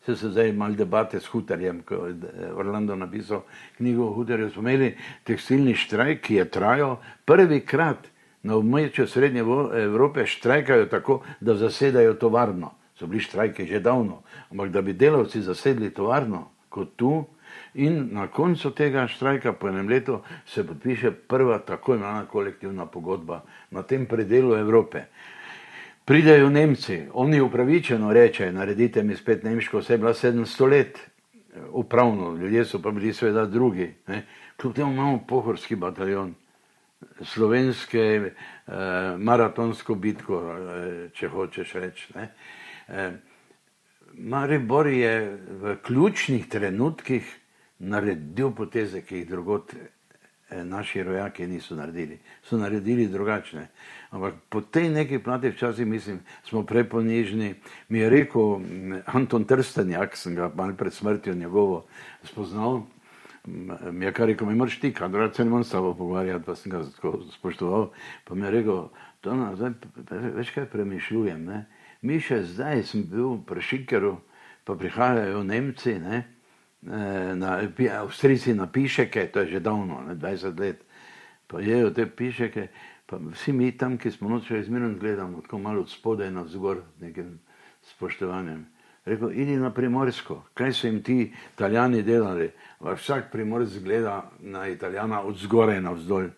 [0.05, 3.43] Se se zdaj mal debate s Hutarjem, ko je Orlando napisal
[3.77, 8.07] knjigo o Hutarju, smo imeli tekstilni štrajk, ki je trajal prvi krat
[8.47, 9.43] na območju Srednje
[9.83, 14.21] Evrope štrajkajo tako, da zasedajo tovarno so bili štrajki že davno,
[14.51, 17.25] ampak da bi delavci zasedli tovarno kot tu
[17.73, 23.43] in na koncu tega štrajka po enem letu se podpiše prva tako imenovana kolektivna pogodba
[23.71, 25.03] na tem predelu Evrope.
[26.05, 30.99] Pridejo Nemci, oni upravičeno rečejo, naredite mi spet nemško, vse je bila 700 let,
[31.71, 33.93] upravno, ljudje so pa bili seveda drugi.
[34.07, 34.23] Ne.
[34.57, 36.33] Kljub temu imamo pohorski bataljon,
[37.21, 38.33] slovenske eh,
[39.17, 42.13] maratonsko bitko, eh, če hočeš reči.
[42.87, 43.11] Eh,
[44.17, 47.27] Maribor je v ključnih trenutkih
[47.79, 52.19] naredil poteze, ki jih drugot eh, naši rojaki niso naredili.
[52.43, 53.67] So naredili drugačne.
[54.09, 57.55] Ampak po tej neki plati včasih mislim, smo preponižni.
[57.89, 58.61] Mi je rekel
[59.05, 61.85] Anton Trstenjak, sem ga malo pred smrtjo njegovo
[62.23, 62.85] spoznal,
[63.91, 66.55] mi je kar rekel, mi moraš ti, kadar se ne morem s tabo pogovarjati, pa
[66.55, 66.83] sem ga
[67.31, 67.91] spoštoval,
[68.27, 68.89] pa mi je rekel,
[69.21, 69.71] to na, zdaj,
[70.35, 71.65] veš kaj premišljujem, ne?
[72.01, 74.17] Mi še zdaj sem bil pri Šikeru,
[74.67, 76.23] pa prihajajo Nemci, ne,
[76.83, 77.57] eh, na,
[78.01, 80.83] Avstrijci na Pišeke, to je že davno, ne, 20 let,
[81.47, 82.67] pa jejo te Pišeke,
[83.07, 86.83] pa vsi mi tam, ki smo noč izmerno gledamo, tako malo od spodaj na zgor,
[86.99, 87.39] nekim
[87.95, 88.65] spoštovanjem.
[89.07, 92.49] Rekel, idi na primorsko, kaj so jim ti italijani delali?
[92.79, 96.29] Vsak primorsk gleda na italijana od zgoraj na vzdolj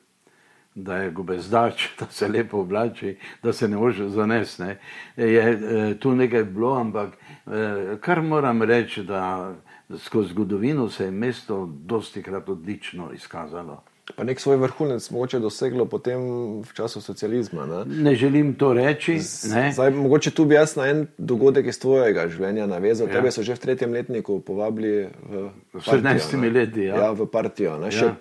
[0.76, 4.62] da je gobezdač, da se lepo oblači, da se ne može zanesti.
[4.62, 4.80] Ne.
[5.18, 9.54] Je e, tu nekaj bilo, ampak e, kar moram reči, da
[9.98, 13.84] skozi zgodovino se je mesto dosti krat odlično izkazalo.
[14.16, 16.20] Pa nek svoj vrhunec mogoče doseglo potem
[16.66, 17.66] v času socializma.
[17.66, 19.20] Ne, ne želim to reči.
[19.20, 23.08] Zdaj, mogoče tu bi jaz na en dogodek iz tvojega življenja navezal.
[23.08, 23.20] Ja.
[23.20, 26.90] Tebe so že v tretjem letniku povabili v, v 17 leti.
[26.90, 26.96] Ja.
[26.96, 27.78] Ja, v partijo.
[27.78, 28.16] Ne, ja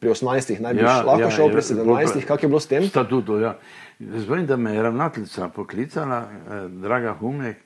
[0.00, 2.86] pri 18, naj bi ja, lahko ja, šel pri 17, kako je bilo s tem?
[2.86, 3.56] Statuto, ja.
[3.98, 7.56] Zvem, da me je ravnateljica poklicala, eh, draga Humek,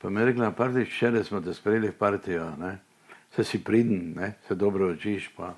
[0.00, 2.78] pa mi je rekla, da včeraj smo te sprejeli v partijo, ne?
[3.36, 4.32] se si pridn, ne?
[4.48, 5.30] se dobro učiš.
[5.36, 5.54] Pa,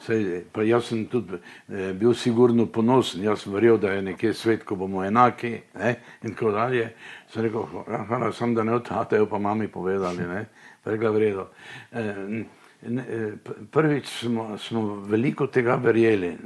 [0.00, 4.34] se, pa jaz sem tudi eh, bil sigurno ponosen, jaz sem verjel, da je nekje
[4.34, 5.96] svet, ko bomo enaki ne?
[6.22, 6.90] in tako dalje.
[7.32, 7.66] Sem rekel,
[8.08, 10.46] hvala, sem da ne odhatejo, pa mami povedali, ne?
[10.84, 11.50] pa rekla vredo.
[11.92, 12.44] Eh,
[12.82, 13.32] Eh,
[13.70, 16.36] prvič smo, smo veliko tega verjeli.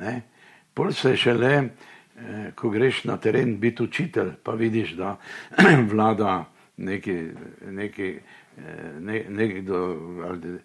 [0.74, 5.16] Pol se šele, eh, ko greš na teren biti učitelj, pa vidiš, da
[5.92, 6.44] vlada
[6.76, 7.16] neki,
[7.70, 8.20] neki, eh,
[9.00, 9.96] ne, nekdo,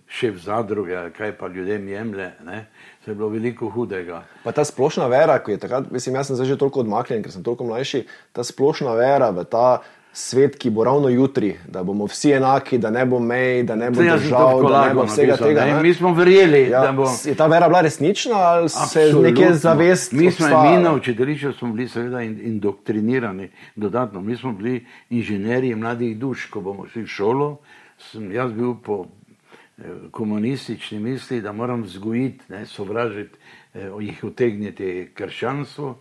[0.07, 2.65] šef zadruge, kaj pa ljudem jemlje, ne?
[3.05, 4.23] se je bilo veliko hudega.
[4.43, 7.31] Pa ta splošna vera, ki je takrat, mislim, jaz sem zdaj že toliko odmaknjen, ker
[7.31, 9.81] sem toliko mlajši, ta splošna vera v ta
[10.15, 13.89] svet, ki bo ravno jutri, da bomo vsi enaki, da ne bo mej, da ne
[13.91, 15.65] bo držav, da ne bo vsega napisal, tega.
[15.65, 15.81] Ne?
[15.83, 17.09] Mi smo verjeli, ja, da bo.
[17.25, 20.11] Je ta vera bila resnična ali se je nekje zavest?
[20.11, 24.21] Mi smo imeli na učiteljišču, smo bili seveda indoktrinirani dodatno.
[24.21, 27.57] Mi smo bili inženirji mladih duš, ko bomo šli v šolo.
[27.97, 33.37] Sem jaz bil po eh, komunistični misli, da moram vzgojiti, ne, sovražiti,
[33.73, 35.95] eh, jih utegniti krščanstvo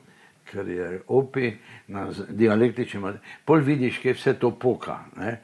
[0.45, 1.53] ker je opi
[1.89, 3.25] na dialektični materiji.
[3.45, 4.99] Pol vidiš, kje vse to poka.
[5.17, 5.41] Ne?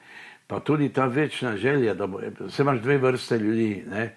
[0.46, 3.84] Pa tudi ta večna želja, da bo, se imaš dve vrste ljudi.
[3.90, 4.14] Ne?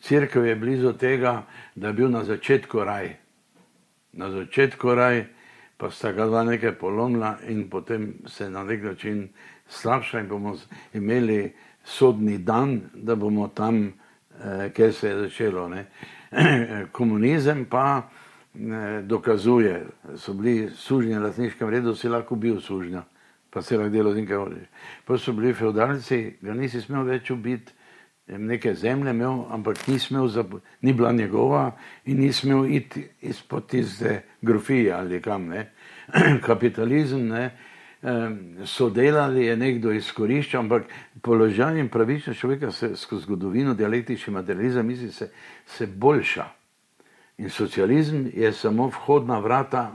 [0.00, 1.42] Cirkev je blizu tega,
[1.74, 3.14] da je bil na začetku raj.
[4.12, 5.24] Na začetku raj,
[5.76, 9.28] pa sta ga dva nekaj polomila in potem se na nek način
[9.74, 10.56] slabša in bomo
[10.94, 11.52] imeli
[11.84, 15.68] sodni dan, da bomo tam, eh, kjer se je začelo.
[15.68, 15.86] Ne?
[16.92, 18.02] Komunizem pa
[18.54, 23.02] ne, dokazuje, so bili sužnji na lasniškem redu, si lahko bil sužnja,
[23.50, 24.68] pa se lahko delo z njim kaj hočeš.
[25.04, 27.72] Pa so bili feudalci, ga nisi smel več ubiti,
[28.26, 30.28] neke zemlje imel, ampak ni smel,
[30.82, 31.72] ni bila njegova
[32.04, 35.70] in ni smel iti izpod tiste grofije ali kam, ne.
[36.46, 37.50] Kapitalizem, ne,
[38.64, 40.90] so delali, je nekdo izkoriščal, ampak
[41.22, 45.30] položaj in pravičnost človeka se skozi zgodovino, dialektični materializem, misli se,
[45.66, 46.44] se boljša.
[47.38, 49.92] In socializem je samo vhodna vrata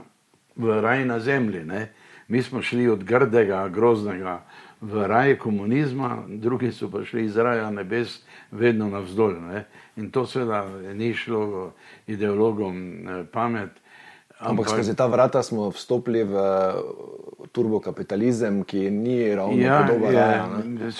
[0.56, 1.64] v raj na zemlji.
[1.64, 1.92] Ne.
[2.28, 4.42] Mi smo šli od grdega, groznega
[4.80, 9.40] v raj komunizma, drugi so pa šli iz raja nebes vedno navzdolj.
[9.40, 9.64] Ne.
[9.96, 11.72] In to seveda ni šlo
[12.06, 13.79] ideologom eh, pamet.
[14.40, 16.34] Ampak, ampak skozi ta vrata smo vstopili v
[17.52, 20.14] turbokapitalizem, ki ni ravno ja, podoben.
[20.14, 20.48] Ja,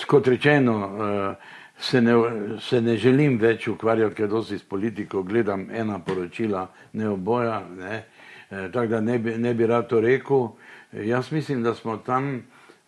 [0.05, 2.13] kot rečeno, uh, se ne,
[2.61, 8.03] se ne želim več ukvarjati, ker dosti s politiko gledam ena poročila, ne oboja, ne.
[8.51, 10.51] E, tako da ne bi, ne bi rad to rekel.
[10.91, 12.41] Jaz mislim, da smo tam, e,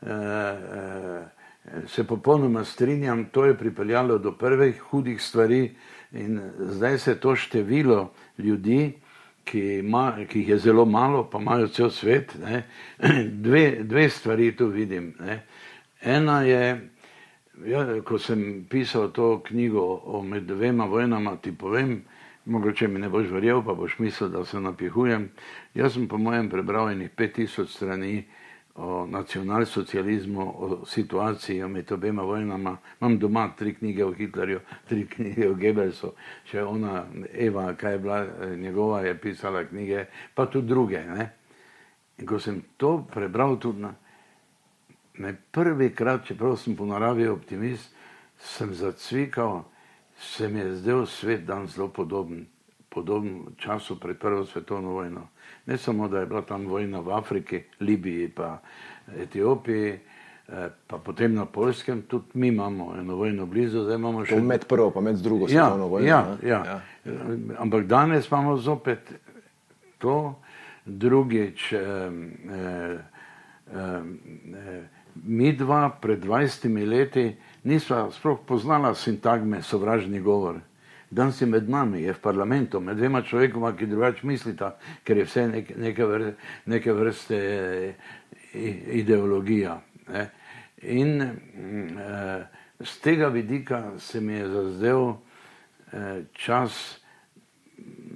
[0.06, 1.24] e,
[1.88, 5.72] se popolnoma strinjam, to je pripeljalo do prvih hudih stvari
[6.12, 8.94] in zdaj se to število ljudi,
[9.46, 12.64] ki, ima, ki jih je zelo malo, pa imajo cel svet, ne,
[13.46, 15.14] dve, dve stvari tu vidim.
[15.20, 15.44] Ne.
[16.02, 16.64] Ena je,
[17.62, 22.02] Ja, ko sem pisal to knjigo o med dvema vojnama, ti povem,
[22.46, 25.30] mogoče mi ne boš verjel, pa boš mislil, da se napihujem.
[25.74, 28.24] Jaz sem po mojem prebral enih 5000 strani
[28.76, 32.78] o nacionalsocializmu, o situaciji med obema vojnama.
[33.02, 34.60] Imam doma tri knjige o Hitlerju,
[34.90, 36.14] tri knjige o Goebbelsu,
[36.50, 38.26] še ona Eva, kaj je bila
[38.58, 41.04] njegova, je pisala knjige, pa tudi druge.
[41.06, 41.30] Ne?
[42.18, 43.94] In ko sem to prebral tudi na
[45.14, 47.94] me prvi krat, čeprav sem po naravi optimist,
[48.38, 49.64] sem zacvikal,
[50.18, 52.46] se mi je zdel svet dan zelo podoben,
[52.90, 55.28] podoben času pred prvo svetovno vojno.
[55.66, 58.58] Ne samo, da je bila tam vojna v Afriki, Libiji pa
[59.20, 64.42] Etiopiji, eh, pa potem na Polskem, tudi mi imamo eno vojno blizu, zdaj imamo še...
[64.42, 66.08] Med prvo pa med drugo ja, svetovno vojno.
[66.08, 66.64] Ja, ja.
[66.66, 66.80] ja.
[67.58, 69.14] Ampak danes imamo zopet
[69.98, 70.36] to,
[70.86, 73.00] drugič, eh, eh,
[73.74, 74.84] eh,
[75.24, 80.60] mi dva pred 20 leti nisva sploh poznala sintagme sovražni govor.
[81.14, 84.72] Danes je med nami, je v parlamentu, med dvema človekoma, ki drugače mislita,
[85.06, 86.34] ker je vse nek, neke, vrste,
[86.66, 87.40] neke vrste
[89.02, 89.78] ideologija.
[90.08, 90.24] Ne.
[90.84, 92.48] In eh,
[92.80, 96.82] z tega vidika se mi je zazdel eh, čas,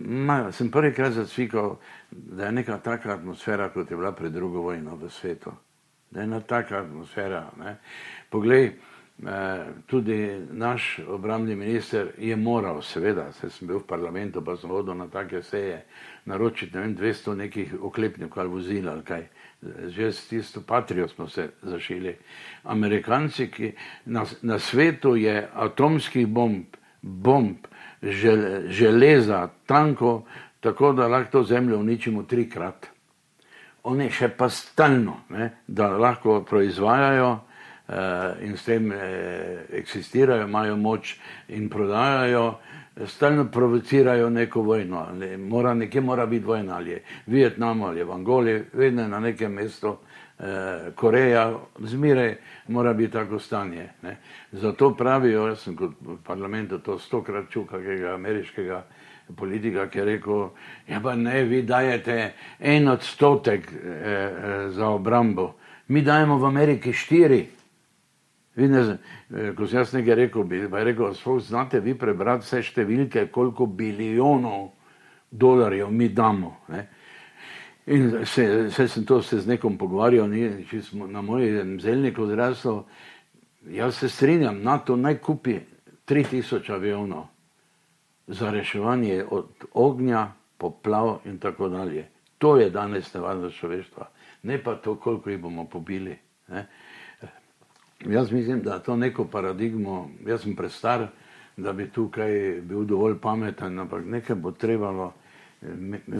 [0.01, 1.77] ma, sem prvikrat zacvikal,
[2.11, 5.53] da je neka taka atmosfera, kot je bila pred drugo vojno v svetu
[6.09, 7.51] da je ena taka atmosfera.
[7.59, 7.77] Ne.
[8.29, 8.73] Poglej, eh,
[9.85, 14.93] tudi naš obrambni minister je moral, seveda, se sem bil v parlamentu, pa sem hodil
[14.93, 15.85] na take seje,
[16.25, 19.23] naročiti ne vem, 200 nekih oklepnikov ali vozil ali kaj.
[19.87, 22.13] Že s tisto patrijo smo se zašili.
[22.63, 23.71] Amerikanci, ki
[24.05, 27.57] na, na svetu je atomskih bomb, bomb,
[28.03, 30.25] žel, železa, tanko,
[30.59, 32.97] tako da lahko to zemljo uničimo trikrat
[33.87, 37.46] oni še pa stalno, ne, da lahko proizvajajo eh,
[38.41, 41.15] in s tem eh, eksistirajo, imajo moč
[41.47, 42.57] in prodajajo,
[43.05, 45.07] stalno provocirajo neko vojno.
[45.13, 49.07] Ne, mora, nekje mora biti vojna, ali je Vietnam ali je v Angoli, vedno je
[49.07, 49.97] na nekem mestu.
[50.39, 52.35] Eh, Koreja, zmeraj
[52.67, 53.89] mora biti tako stanje.
[54.01, 54.17] Ne.
[54.51, 58.83] Zato pravijo, jaz sem kot v parlamentu to stokrat čutil, kakega ameriškega
[59.35, 60.49] politika, ki je rekel,
[60.87, 65.55] ja pa ne, vi dajete en odstotek eh, eh, za obrambo,
[65.87, 67.56] mi dajemo v Ameriki štiri.
[68.57, 68.97] Ne,
[69.29, 73.67] eh, ko sem jaz nekaj rekel, bi rekel, sploh znate vi prebrati vse številke, koliko
[73.69, 74.71] bilijonov
[75.29, 76.55] dolarjev mi damo.
[76.73, 76.87] Ne?
[77.87, 82.25] In se, se sem to se z nekom pogovarjal, ni, če smo na mojem zelniku
[82.27, 82.81] zrasli,
[83.77, 85.59] jaz se strinjam, NATO naj kupi
[86.07, 87.27] 3000 avionov
[88.27, 92.07] za reševanje od ognja, poplav in tako dalje.
[92.37, 94.09] To je danes nevarnost človeštva,
[94.43, 96.17] ne pa to, koliko jih bomo pobili.
[96.47, 96.65] Ne.
[98.05, 101.07] Jaz mislim, da to neko paradigmo, jaz sem prestar,
[101.57, 105.13] da bi tukaj bil dovolj pameten, ampak nekaj bo trebalo,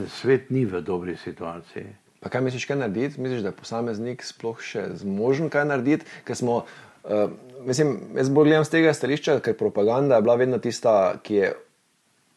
[0.10, 1.86] svet ni v dobri situaciji.
[2.20, 3.22] Pa kaj misliš, kaj narediti?
[3.22, 6.06] Misliš, da je posameznik sploh še zmožen kaj narediti?
[6.34, 6.64] Smo,
[7.04, 7.30] uh,
[7.66, 11.54] mislim, jaz bolj gledam z tega stališča, ker propaganda je bila vedno tista, ki je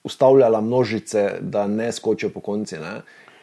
[0.05, 2.77] ustavljala množice, da ne skočijo po konci.
[2.81, 3.01] Ne?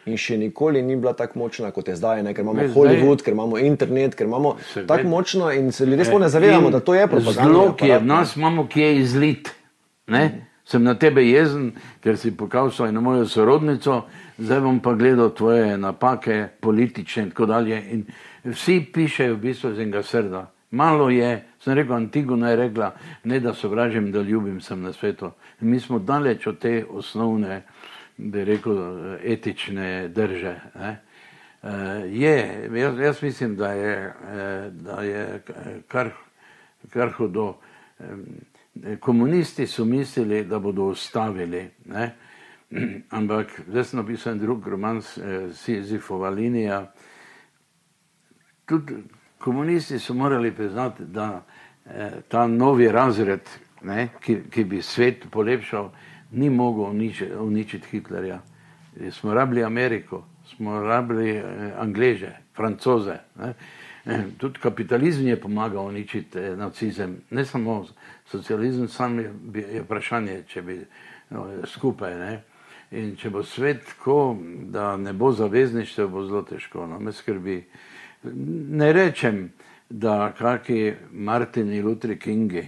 [0.07, 2.33] In še nikoli ni bila tako močna, kot je zdaj, ne?
[2.33, 4.55] ker imamo ne, Hollywood, zdaj, ker imamo internet, ker imamo
[4.87, 7.43] tako močno in se ljudje sploh ne zavedamo, da to je propaganda.
[7.43, 9.51] Zelo, ki je v nas, imamo, ki je izlit.
[10.07, 10.23] Ne?
[10.67, 14.01] Sem na tebe jezen, ker si pokazal eno mojo sorodnico,
[14.39, 17.79] zdaj bom pa gledal tvoje napake, politične in tako dalje.
[17.91, 18.03] In
[18.43, 20.47] vsi pišejo v bistvu z enega srda.
[20.71, 22.91] Malo je, sem rekel, Antigona je rekla,
[23.23, 25.31] ne da sovražim, da ljubim sem na svetu.
[25.61, 27.63] In mi smo daleč od te osnovne,
[28.17, 28.77] bi rekel,
[29.23, 30.55] etične drže.
[30.75, 30.97] Ne?
[31.61, 31.69] Uh,
[32.11, 35.41] je, jaz, jaz mislim, da je, uh, da je
[35.87, 36.09] kar,
[36.89, 37.57] kar hudo.
[37.99, 38.25] Um,
[38.99, 42.15] komunisti so mislili, da bodo ustavili, ne?
[43.09, 45.01] ampak zdaj sem napisal en drug roman,
[45.53, 46.91] Sizifova linija.
[48.65, 48.93] Tudi
[49.39, 51.45] komunisti so morali priznati, da
[52.27, 53.49] ta novi razred,
[53.81, 55.91] ne, ki, ki bi svet polepšal,
[56.31, 58.39] ni mogel uničiti, uničiti Hitlerja.
[59.11, 60.23] Smo rabili Ameriko,
[60.55, 61.43] smo rabili eh,
[61.77, 63.17] Angleže, Francoze.
[63.39, 63.53] Ne.
[64.05, 67.85] Eh, tudi kapitalizem je pomagal uničiti eh, nacizem, ne samo
[68.25, 70.79] socializem, sam je, je vprašanje, če bi
[71.29, 72.15] no, skupaj.
[72.19, 72.43] Ne.
[72.91, 74.37] In če bo svet tako,
[74.71, 76.85] da ne bo zavezništvo, bo zelo težko.
[76.87, 77.57] No, me skrbi.
[78.23, 79.49] Ne rečem,
[79.89, 82.63] da kakšni Martini Lutri Kingi,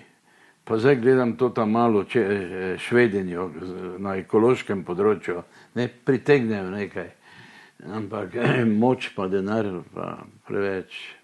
[0.70, 2.26] pa zdaj gledam to tam malo če,
[2.80, 3.50] švedenjo
[4.00, 5.42] na ekološkem področju,
[5.76, 7.16] ne pritegnejo nekaj
[7.86, 8.36] ampak
[8.84, 11.16] moč pa denar pa preveč.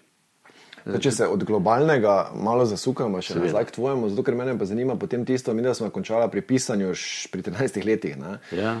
[0.86, 4.68] Da, če se od globalnega malo zasukamo, še nazaj k tvojemu, zato ker me pa
[4.70, 6.92] zanima potem tisto, mi da smo končali pri pisanju
[7.32, 8.14] pri 13 letih.
[8.54, 8.76] Ja.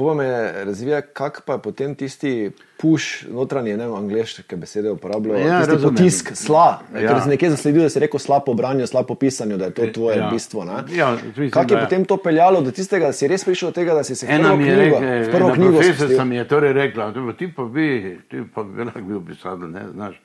[0.00, 5.46] Pova me razvija, kak pa potem tisti puš, notranji, ne vem, angliške besede uporabljajo.
[5.46, 6.78] Ja, tisti potisk, sla.
[6.94, 7.02] Ja.
[7.02, 9.74] Ker si nekje zasledil, da si rekel sla po branju, sla po pisanju, da je
[9.76, 10.30] to tvoje ja.
[10.32, 10.64] bistvo.
[10.96, 11.10] Ja,
[11.52, 14.16] kak je potem to peljalo do tistega, da si res prišel do tega, da si
[14.16, 17.66] se ena prvo knjigo, rekel, v prvo knjigo Profesorica mi je torej rekla, ti pa
[17.68, 17.88] bi,
[18.30, 20.16] ti pa bi lahko bil pisatelj, ne znaš.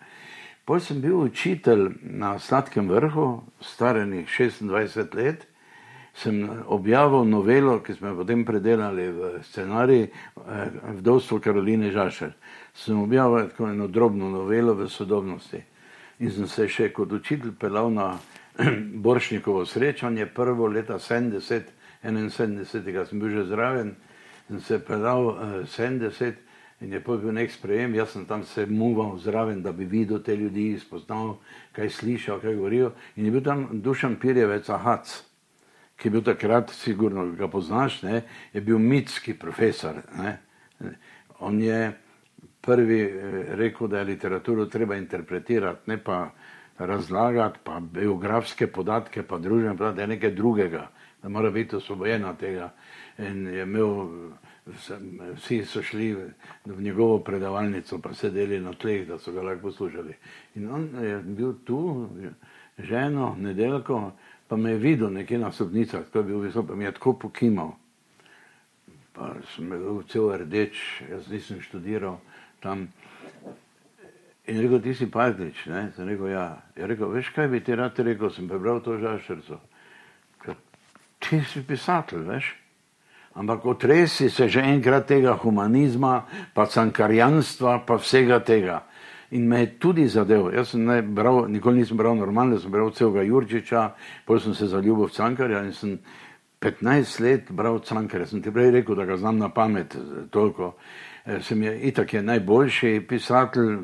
[0.66, 1.90] Potem sem bil učitelj
[2.24, 3.42] na Sladkem vrhu,
[3.76, 5.44] starenih 26 let
[6.16, 10.12] sem objavil novelo, ki smo jo potem predelali v scenarij eh,
[11.00, 12.32] Vdovstvo Karoline Žašer.
[12.74, 15.60] Sem objavil tako eno drobno novelo v sodobnosti.
[16.20, 18.16] In sem se še kot učitelj pelal na
[19.06, 21.68] Boršnikovo srečanje, prvo leta 70,
[22.04, 22.64] 71,
[23.10, 23.96] sem bil že zraven,
[24.48, 25.38] sem se pelal uh,
[25.68, 26.40] 70
[26.82, 30.36] in je bil nek sprejem, jaz sem tam se muval zraven, da bi videl te
[30.36, 31.40] ljudi, spoznal,
[31.76, 32.92] kaj slišal, kaj govorijo.
[33.16, 35.24] In je bil tam Dušan Pirjevec Ahac
[35.96, 38.22] ki je bil takrat, sigurno ga poznaš, ne,
[38.54, 40.02] je bil mitski profesor.
[40.18, 40.38] Ne.
[41.40, 41.94] On je
[42.62, 46.30] prvi eh, rekel, da je literaturo treba interpretirati, ne pa
[46.78, 50.90] razlagati, pa biografske podatke, pa družbene podatke, da je nekaj drugega,
[51.24, 52.74] da mora biti osvobojena tega.
[53.18, 54.08] In je imel,
[55.36, 56.14] vsi so šli
[56.66, 60.16] v njegovo predavalnico, pa sedeli na tleh, da so ga lahko poslušali.
[60.56, 62.10] In on je bil tu,
[62.78, 64.12] ženo, nedeljko,
[64.48, 67.14] pa me je videl nekje na sodnicah, tako je bil visok, pa mi je tako
[67.14, 67.72] pokimal.
[69.14, 72.20] Pa sem bil cel rdeč, jaz nisem študiral
[72.60, 72.88] tam.
[74.46, 75.90] In rekel, ti si Pajdič, ne?
[75.96, 76.62] Sem rekel, ja.
[76.78, 79.58] Je rekel, veš kaj bi ti rad rekel, sem prebral to žašerco.
[81.26, 82.52] Ti si pisatelj, veš?
[83.36, 88.84] Ampak otresi se že enkrat tega humanizma, pa cankarjanstva, pa vsega tega
[89.36, 90.54] in me je tudi zadeval.
[90.54, 93.90] Jaz sem ne bral, nikoli nisem bral normalno, sem bral celega Jurčiča,
[94.26, 95.98] potem sem se zaljubil v Cankarja in sem
[96.64, 98.30] 15 let bral Cankarja.
[98.32, 99.98] Sem ti prej rekel, da ga znam na pamet
[100.32, 100.76] toliko.
[101.26, 103.76] E, sem je itak je najboljši pisatelj,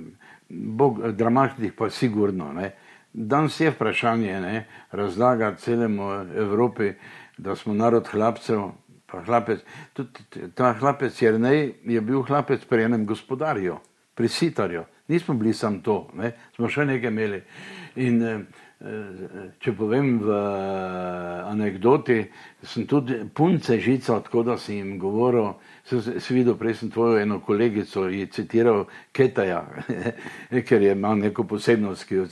[0.49, 2.53] bog, dramatik pa sigurno.
[2.53, 2.71] Ne.
[3.13, 6.93] Danes je vprašanje, ne, razlaga celemu Evropi,
[7.37, 8.69] da smo narod hlapcev,
[9.11, 9.59] pa hlapec,
[9.93, 13.75] tudi ta hlapec Jernej je bil hlapec pri enem gospodarju,
[14.15, 16.31] pri sitarju nismo bili samo to, ne?
[16.55, 17.41] smo še nekaj imeli.
[18.01, 18.61] In, eh,
[19.61, 22.17] če povem v eh, anekdoti,
[22.63, 25.53] sem tudi punce žical, tako da sem jim govoril.
[25.85, 29.63] Si videl, prej sem tvojo eno kolegico ji citiral Ketaja,
[30.67, 32.27] ker imel neko posebnost, ki jo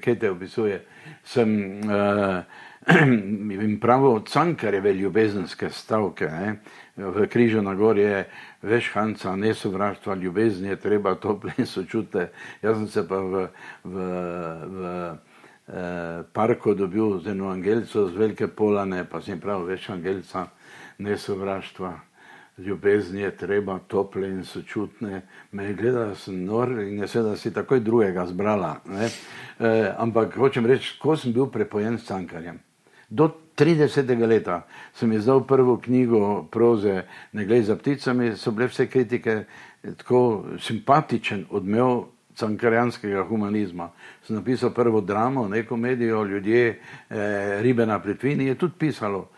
[0.00, 0.82] Ketaj opisuje.
[1.24, 1.50] Sem
[1.88, 2.44] uh,
[2.88, 6.26] jim pravil cankareve ljubezenske stavke.
[6.26, 6.56] Ne?
[6.96, 8.24] V križu na gori je
[8.68, 12.28] več hanca, ne sovraštva, ljubezni je treba tople in sočute.
[12.62, 13.46] Jaz sem se pa v,
[13.84, 14.08] v,
[14.68, 14.92] v
[15.72, 20.50] eh, parku dobil z eno angelico z velike polane, pa sem prav več angelica,
[20.98, 21.94] ne sovraštva.
[22.60, 25.22] Ljubezni je treba tople in sočutne.
[25.52, 28.74] Me je gledala, da sem nor in je seveda si takoj drugega zbrala.
[28.92, 29.08] E,
[29.96, 32.60] ampak hočem reči, ko sem bil prepojen s cankarjem.
[33.08, 34.26] Do 30.
[34.26, 34.62] leta
[34.94, 39.44] sem izdal prvo knjigo proze Ne glej za pticami, so bile vse kritike
[39.96, 43.90] tako simpatičen odmev cankarjanskega humanizma.
[44.26, 46.80] Sem napisal prvo dramo, ne komedijo, ljudje,
[47.10, 49.28] eh, ribe na plitvini, je tudi pisalo.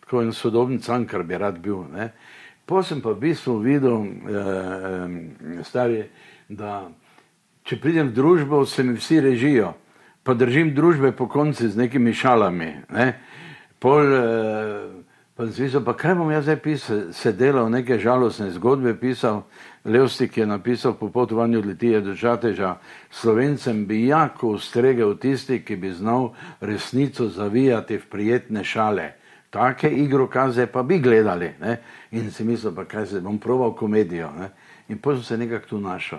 [0.00, 1.84] tako en sodoben cankar bi rad bil.
[1.92, 2.12] Ne.
[2.66, 6.04] Po sem pa v bistvu videl, eh, stari,
[6.48, 6.90] da
[7.64, 9.74] če pridem v družbo, se mi vsi režijo,
[10.22, 12.74] pa držim družbe po konci z nekimi šalami.
[12.90, 13.18] Ne.
[13.80, 14.88] Pol, eh,
[15.34, 19.42] pa sem mislil, pa kaj bom jaz zdaj pisal, se delal neke žalostne zgodbe, pisal,
[19.84, 22.74] Levstik je napisal po potovanju od Litije do Žateža,
[23.10, 29.20] slovencem bi jako ustregel tisti, ki bi znal resnico zavijati v prijetne šale
[29.50, 31.54] take igrokaze pa bi gledali.
[31.60, 31.76] Ne?
[32.10, 34.30] In si mislil, pa kaj se bom proval komedijo.
[34.38, 34.50] Ne?
[34.88, 36.18] In potem sem se nekako tu našel.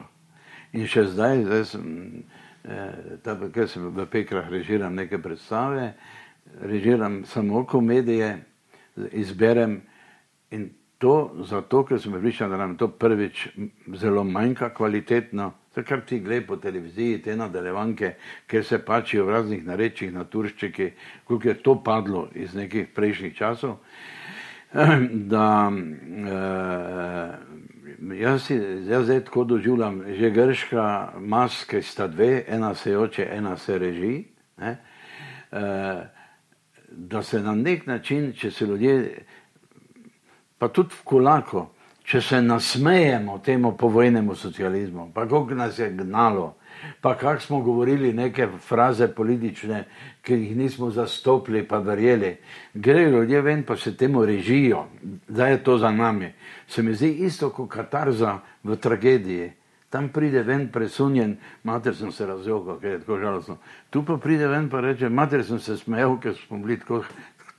[0.74, 2.24] In še zdaj, zdaj sem,
[2.64, 5.94] eh, ta, ker sem v Pekrah režiram neke predstave,
[6.62, 8.44] režiram samo komedije,
[9.12, 9.82] izberem
[10.52, 13.48] in to zato, ker sem pripričan, da nam to prvič
[13.98, 18.16] zelo manjka kvalitetno, To, kar ti gledaš po televiziji, te nadaljevanke,
[18.48, 20.90] ker se pačijo v raznih narečjih, na turščiki,
[21.24, 23.78] koliko je to padlo iz nekih prejšnjih časov.
[25.32, 25.72] Da,
[26.32, 27.32] eh,
[28.20, 28.56] jaz, si,
[28.88, 30.86] jaz zdaj tako doživljam, že grška
[31.20, 34.14] maske sta dve, ena se joče, ena se reži.
[34.58, 34.78] Ne?
[35.52, 36.04] Eh,
[36.92, 39.26] da se na nek način, če se ljudje,
[40.58, 41.70] pa tudi v kolako,
[42.04, 46.56] če se nasmejemo temu povojnemu socializmu, pa kako nas je gnalo,
[47.02, 49.84] pa kako smo govorili neke fraze politične,
[50.22, 52.36] ki jih nismo zastopili, pa verjeli.
[52.74, 54.86] Grejo ljudje ven, pa se temu režijo,
[55.28, 56.34] da je to za nami.
[56.68, 59.52] Se mi zdi isto kot katarza v tragediji.
[59.92, 61.36] Tam pride ven presunjen,
[61.68, 63.58] mater sem se razjokal, ker je tako žalostno.
[63.92, 67.04] Tu pa pride ven pa reče, mater sem se smejal, ker smo bili tako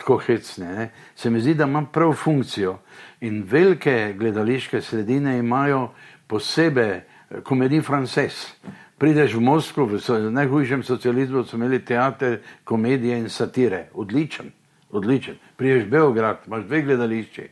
[0.02, 0.66] tako hecne.
[0.66, 0.90] Ne?
[1.14, 2.78] Se mi zdi, da ima prav funkcijo.
[3.20, 5.90] In velike gledališke sredine imajo
[6.26, 7.00] posebej
[7.42, 8.56] komedij frances.
[8.98, 13.88] Prideš v Moskvo, v najhujšem socializmu so imeli teater, komedije in satire.
[13.94, 14.50] Odličen,
[14.90, 15.38] odličen.
[15.56, 17.48] Prideš v Beograd, imaš dve gledališči.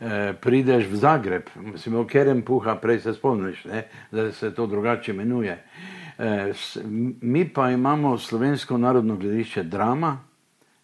[0.00, 3.64] E, prideš v Zagreb, si imel Kerem Puha, prej se spomniš,
[4.12, 5.58] da se to drugače imenuje.
[6.18, 6.52] E,
[7.20, 10.18] mi pa imamo slovensko narodno gledališče drama,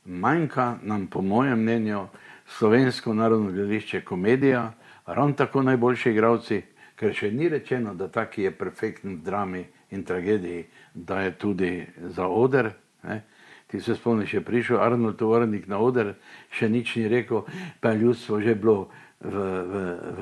[0.04, 2.06] manjka nam, po mojem mnenju,
[2.46, 4.72] slovensko narodno gledališče komedija,
[5.06, 6.62] ravno tako najboljši igravci,
[6.96, 11.86] ker še ni rečeno, da taki je perfektni v drami in tragediji, da je tudi
[12.16, 12.70] za oder.
[13.02, 13.22] Ne?
[13.66, 16.14] Ti se spomniš, je prišel Arnold Tovornik na oder,
[16.52, 17.44] še nič ni rekel,
[17.80, 18.90] pa je ljudstvo že bilo
[19.24, 19.74] v, v,
[20.18, 20.20] v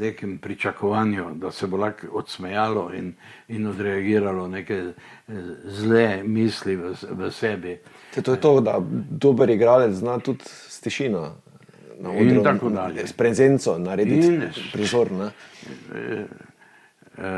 [0.00, 3.12] nekem pričakovanju, da se bo lahko odsmejalo in,
[3.48, 5.34] in odreagiralo neke eh,
[5.64, 7.78] zle misli v, v sebi.
[8.14, 8.78] Te to je to, da
[9.10, 11.26] dober igralec zna tudi s tišino.
[11.98, 13.06] In tako dalje.
[13.06, 14.42] S prezenco narediti in,
[14.72, 15.10] prizor.
[15.12, 15.30] Ne?
[15.94, 16.26] E,
[17.18, 17.32] e,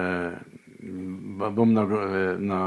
[1.50, 1.86] bom na,
[2.38, 2.60] na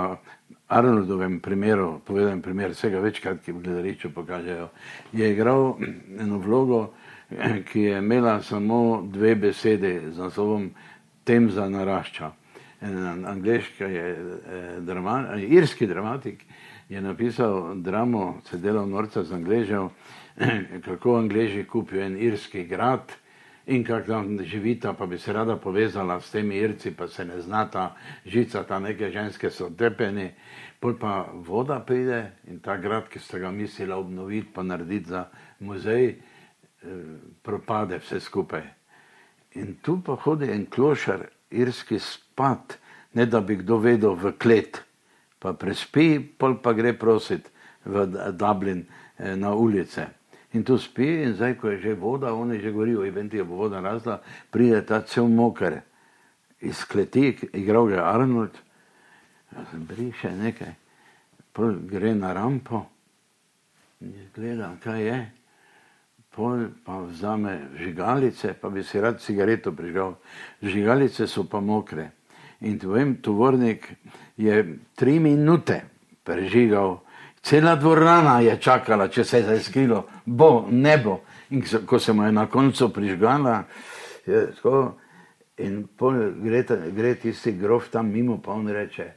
[0.68, 4.70] Arnoldovem primeru, povedal primer, vsega večkrat, ki v gledališču pokažejo,
[5.14, 5.76] je igral
[6.20, 6.88] eno vlogo,
[7.72, 10.72] ki je imela samo dve besede z naslovom
[11.24, 12.32] Temza narašča.
[13.26, 16.46] Angliški je eh, drama, irski dramatik
[16.90, 19.90] je napisal dramo, se delal norca z Angležev,
[20.86, 23.12] kako Angleži kupijo en irski grad
[23.66, 27.42] in kako tam živita, pa bi se rada povezala s temi Irci, pa se ne
[27.42, 30.32] znata, žica, ta neke ženske so tepeni,
[30.80, 35.26] pol pa voda pride in ta grad, ki ste ga mislili obnoviti, pa narediti za
[35.60, 36.16] muzej,
[37.42, 38.64] propade vse skupaj.
[39.56, 42.78] In tu pa hodi en klošar, irski spad,
[43.14, 44.82] ne da bi kdo vedel v klet,
[45.40, 47.50] pa prespi, pol pa gre prositi
[47.86, 48.86] v Dublin
[49.18, 50.08] eh, na ulice.
[50.54, 53.82] In tu spi, in zdaj, ko je že voda, oni že govorijo, eventi je voda
[53.82, 55.82] razla, pride ta cel moker
[56.62, 58.58] iz kleti, igral je Arnold,
[59.74, 60.74] briše nekaj,
[61.90, 62.86] gre na rampo
[64.02, 65.32] in gleda, kaj je
[66.36, 70.16] pol pa vzame žigalice, pa bi si rad cigareto prižgal.
[70.62, 72.10] Žigalice so pa mokre.
[72.62, 73.92] In tvoj tovornik
[74.38, 75.82] je tri minute
[76.24, 77.02] prežigal,
[77.44, 81.20] cela dvorana je čakala, če se je zaskilo, bo, ne bo.
[81.52, 83.64] In ko se mu je na koncu prižgala,
[84.26, 84.94] je tako.
[85.58, 85.84] In
[86.42, 86.64] gre,
[86.96, 89.12] gre tisti grof tam mimo, pa on reče,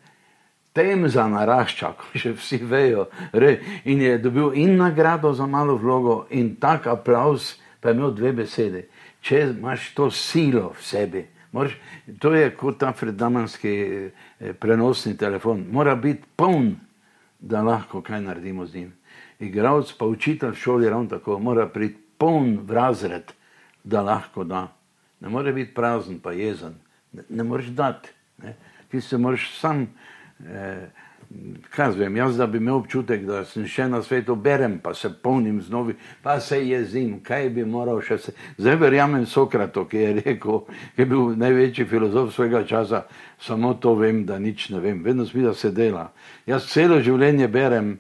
[0.77, 3.07] temza narašča, kot še vsi vejo.
[3.33, 3.57] Re,
[3.89, 8.35] in je dobil in nagrado za malo vlogo, in tak aplaus, pa je imel dve
[8.43, 8.87] besede.
[9.25, 11.25] Če imaš to silo v sebi,
[11.57, 11.79] moraš,
[12.23, 16.77] to je kot ta fredamanski eh, prenosni telefon, mora biti poln,
[17.41, 18.93] da lahko kaj naredimo z njim.
[19.45, 23.33] Igravc pa učitelj v šoli ravno tako, mora priti poln v razred,
[23.85, 24.67] da lahko da.
[25.21, 26.77] Ne more biti prazen, pa jezen,
[27.13, 28.13] ne, ne moreš dati.
[28.43, 28.55] Ne.
[28.91, 29.87] Ti se moraš sam
[31.71, 35.11] kaj vem, jaz da bi imel občutek, da sem še na svetu, berem, pa se
[35.23, 38.35] polnim z novi, pa se jezim, kaj bi moral še se.
[38.59, 40.61] Zdaj verjamem Sokrato, ki je rekel,
[40.95, 43.05] ki je bil največji filozof svojega časa,
[43.43, 46.11] samo to vem, da nič ne vem, vedno spi, da se dela.
[46.47, 47.97] Jaz celo življenje berem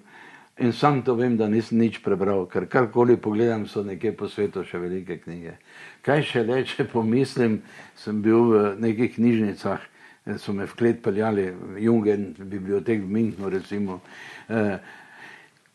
[0.63, 4.65] in sam to vem, da nisem nič prebral, ker karkoli pogledam, so nekje po svetu
[4.65, 5.59] še velike knjige.
[6.07, 7.61] Kaj še leče, pomislim,
[7.99, 9.96] sem bil v nekih knjižnicah,
[10.39, 11.47] so me v klet peljali,
[11.79, 14.01] Jungen, bibliotek v Minhnu, recimo,
[14.49, 14.79] eh,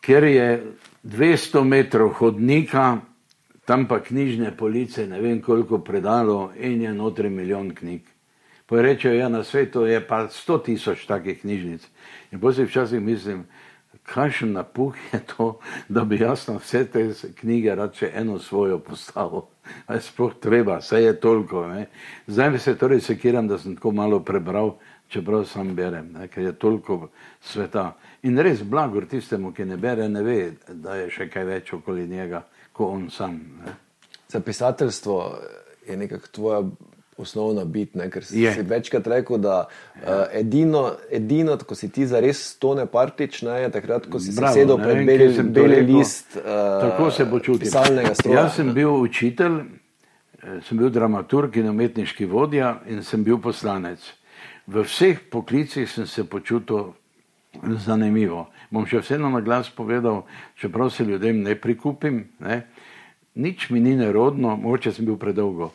[0.02, 0.64] ker je
[1.04, 3.02] 200 metrov hodnika,
[3.66, 8.02] tam pa knjižne police, ne vem koliko predalo in je notri milijon knjig.
[8.66, 11.88] Porečejo, ja, na svetu je pa 100 tisoč takih knjižnic.
[12.32, 13.46] In potem si včasih mislim,
[14.04, 15.60] kakšen napuh je to,
[15.90, 17.04] da bi jaz na vse te
[17.36, 19.48] knjige rad še eno svojo postavil.
[19.90, 21.66] Je sploh treba, vse je toliko.
[21.68, 21.86] Ne?
[22.28, 24.76] Zdaj se torej sekiram, da sem tako malo prebral,
[25.10, 26.28] čeprav sam berem, ne?
[26.28, 27.10] ker je toliko
[27.42, 27.92] sveta.
[28.24, 32.08] In res blagor tistemu, ki ne bere, ne ve, da je še kaj več okoli
[32.08, 33.40] njega, kot on sam.
[33.66, 33.76] Ne?
[34.32, 35.18] Za pisateljstvo
[35.88, 36.62] je nekako tvoja
[37.22, 38.10] osnovna bit, ne?
[38.12, 43.42] ker si, si večkrat rekel, da uh, edino, edino, ko si ti zares stone partič,
[43.48, 46.38] ne, je takrat, ko si Bravo, sedel pred belim beli list.
[46.40, 46.46] Uh,
[46.84, 47.70] tako se počutim.
[48.34, 49.60] Jaz sem bil učitelj,
[50.42, 54.04] eh, sem bil dramaturg in umetniški vodja in sem bil poslanec.
[54.68, 56.94] V vseh poklicih sem se počutil
[57.86, 58.48] zanimivo.
[58.72, 60.24] Bom še vseeno na glas povedal,
[60.60, 62.64] čeprav se ljudem ne prikupim, ne?
[63.36, 65.72] nič mi ni nerodno, mogoče sem bil predolgo.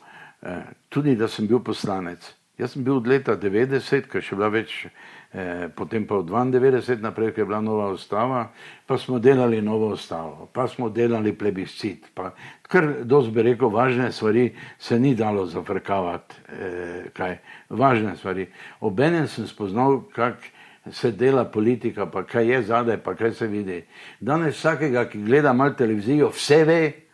[0.96, 2.24] Tudi da sem bil poslanec.
[2.56, 7.02] Jaz sem bil od leta 90, ker še bila več, eh, potem pa od 92
[7.04, 8.46] naprej, ker je bila nova ustava,
[8.88, 12.08] pa smo delali novo ustavo, pa smo delali plebiscit.
[12.14, 12.30] Pa,
[12.64, 18.48] kar dosti bi rekel, važne stvari se ni dalo zafrkavati, eh, kaj, važne stvari.
[18.80, 20.48] Obenem sem spoznal, kak
[20.90, 23.82] se dela politika, pa kaj je zadaj, pa kaj se vidi.
[24.20, 27.05] Danes vsakega, ki gleda malo televizijo, vse ve,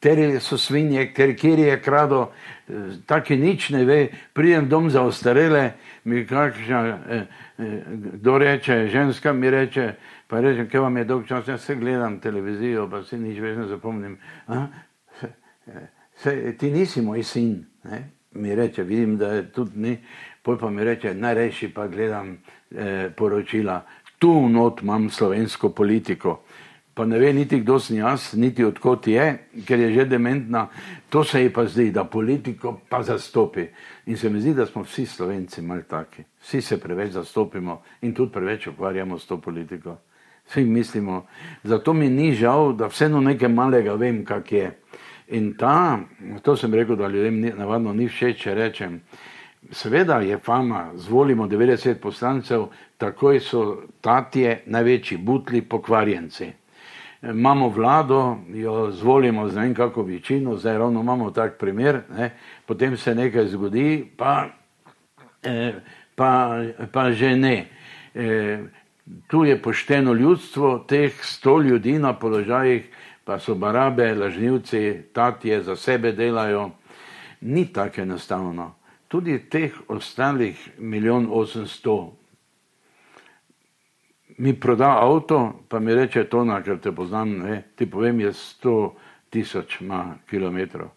[0.00, 2.30] kateri so svinje, kjer je krado,
[3.06, 5.72] taki nič ne ve, pridem dom za ostarele,
[6.04, 7.26] mi kakšna, eh,
[7.58, 9.94] eh, kdo reče, ženska mi reče,
[10.26, 13.56] pa reče, kaj vam je dolg čas, jaz se gledam televizijo, pa se nič več
[13.56, 14.18] ne zapomnim.
[15.20, 15.28] Se,
[16.14, 18.10] se, ti nisi moj sin, ne?
[18.36, 19.96] mi reče, vidim, da je tudi ni,
[20.42, 22.36] poj pa mi reče, najrejši pa gledam
[22.70, 23.82] eh, poročila,
[24.18, 26.42] tu not imam slovensko politiko
[26.96, 29.24] pa ne ve niti kdo sem jaz, niti odkot je,
[29.68, 30.68] ker je že dementna,
[31.12, 33.66] to se ji pa zdi, da politiko pa zastopi.
[34.06, 38.14] In se mi zdi, da smo vsi slovenci mal taki, vsi se preveč zastopimo in
[38.14, 39.98] tudi preveč ukvarjamo s to politiko.
[40.48, 41.26] Vsi mislimo,
[41.64, 44.72] zato mi ni žal, da vseeno nekaj malega vem, kak je.
[45.36, 46.00] In ta,
[46.42, 49.00] to sem rekel, da ljudem ni, navadno ni všeč, če rečem,
[49.70, 56.54] seveda je fama, zvolimo 90 poslancev, takoj so tatje največji butli pokvarjenci
[57.30, 62.30] imamo vlado, jo zvolimo z ne vem kako večino, zdaj ravno imamo tak primer, ne,
[62.66, 64.48] potem se nekaj zgodi, pa,
[65.42, 65.74] eh,
[66.14, 66.58] pa,
[66.92, 67.66] pa že ne.
[68.14, 68.58] Eh,
[69.26, 72.88] tu je pošteno ljudstvo, teh sto ljudi na položajih,
[73.24, 76.70] pa so barabe, lažnivci, tatje za sebe delajo,
[77.40, 78.74] ni tako enostavno.
[79.08, 82.12] Tudi teh ostalih milijon osemsto
[84.38, 88.76] mi proda avto, pa mi reče tona, ker te poznam, ne, ti povem, je 100
[89.30, 89.78] tisoč
[90.30, 90.88] kilometrov.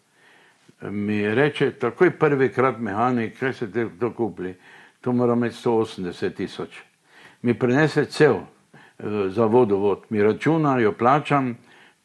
[0.81, 4.55] Mi reče, takoj prvi krat mehanik, kaj se te to kupili,
[5.01, 6.81] to mora imeti 180 tisoč.
[7.41, 11.55] Mi prenese cel eh, za vodovod, mi računa, jo plačam,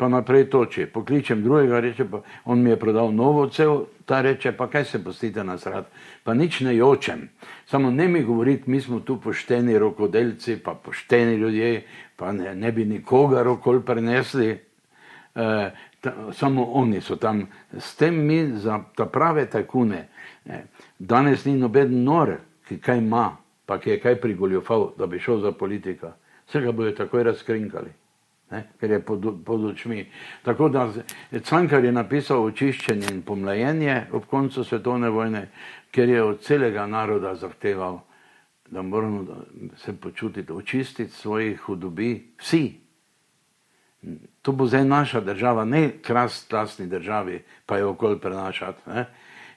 [0.04, 0.84] pa naprej toči.
[0.86, 4.98] Pokličem drugega, reče pa, on mi je prodal novo cel, ta reče, pa kaj se
[5.04, 5.86] postite na srad,
[6.24, 7.30] pa nič ne jočem.
[7.66, 11.86] Samo ne mi govoriti, mi smo tu pošteni rokodelci, pa pošteni ljudje,
[12.16, 14.50] pa ne, ne bi nikogar okol prenesli.
[14.50, 15.70] E,
[16.00, 20.04] ta, samo oni so tam, s tem mi za ta prave tajkune.
[20.44, 20.62] E,
[20.98, 22.36] danes ni noben nor,
[22.68, 23.30] ki kaj ima,
[23.64, 26.12] pa ki je kaj prigoljofal, da bi šel za politika.
[26.44, 28.03] Vse ga bojo takoj razkrinkali
[28.54, 30.06] ne, ker je pod, pod očmi.
[30.42, 30.86] Tako da
[31.42, 35.48] Cankar je napisal očiščenje in pomlajenje ob koncu svetovne vojne,
[35.90, 38.00] ker je od celega naroda zahteval,
[38.70, 39.26] da moramo
[39.76, 42.64] se počutiti, očistiti svojih hudobi, vsi.
[44.42, 48.90] To bo zdaj naša država, ne krast tasni državi, pa jo okol prenašati.
[48.90, 49.06] Ne.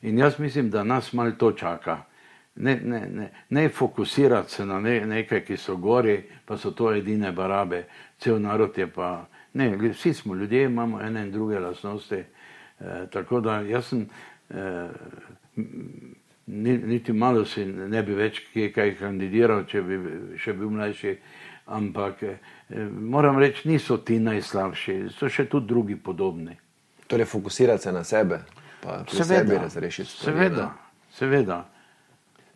[0.02, 2.04] In jaz mislim, da nas mal to čaka.
[2.58, 6.90] Ne, ne, ne, ne fokusirati se na ne, nekaj, ki so gori, pa so to
[6.96, 7.84] edine barabe
[8.20, 12.16] cel narod je pa, ne, vsi smo ljudje, imamo ene in druge lasnosti.
[12.16, 12.26] E,
[13.12, 14.08] tako da jaz sem,
[14.50, 14.88] e,
[16.46, 18.42] ni, niti malo si ne bi več
[18.76, 20.00] kaj kandidiral, če bi
[20.38, 21.18] še bil mlajši.
[21.68, 22.38] Ampak eh,
[22.88, 26.54] moram reči, niso ti najslabši, so še tudi drugi podobni.
[27.08, 28.40] Torej, fokusirati se na sebe,
[28.80, 30.38] pa pri sebi razrešiti stvari.
[30.38, 31.12] Seveda, ne.
[31.12, 31.58] seveda.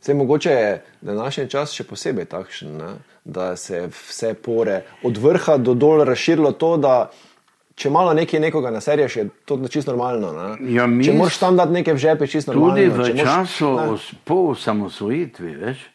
[0.01, 0.69] Vse mogoče je
[1.01, 2.93] današnji čas še posebej takšen, ne?
[3.23, 7.11] da se je vse pore od vrha do dol razširilo to, da
[7.75, 10.57] če malo nekaj nekoga naserješ, je to čisto normalno.
[10.59, 12.75] Ja, če moraš tam dati nekaj v žepe, čisto normalno.
[12.75, 13.85] Tudi v moraš- času ne.
[13.89, 15.85] os- po osamosvojitvi, veš,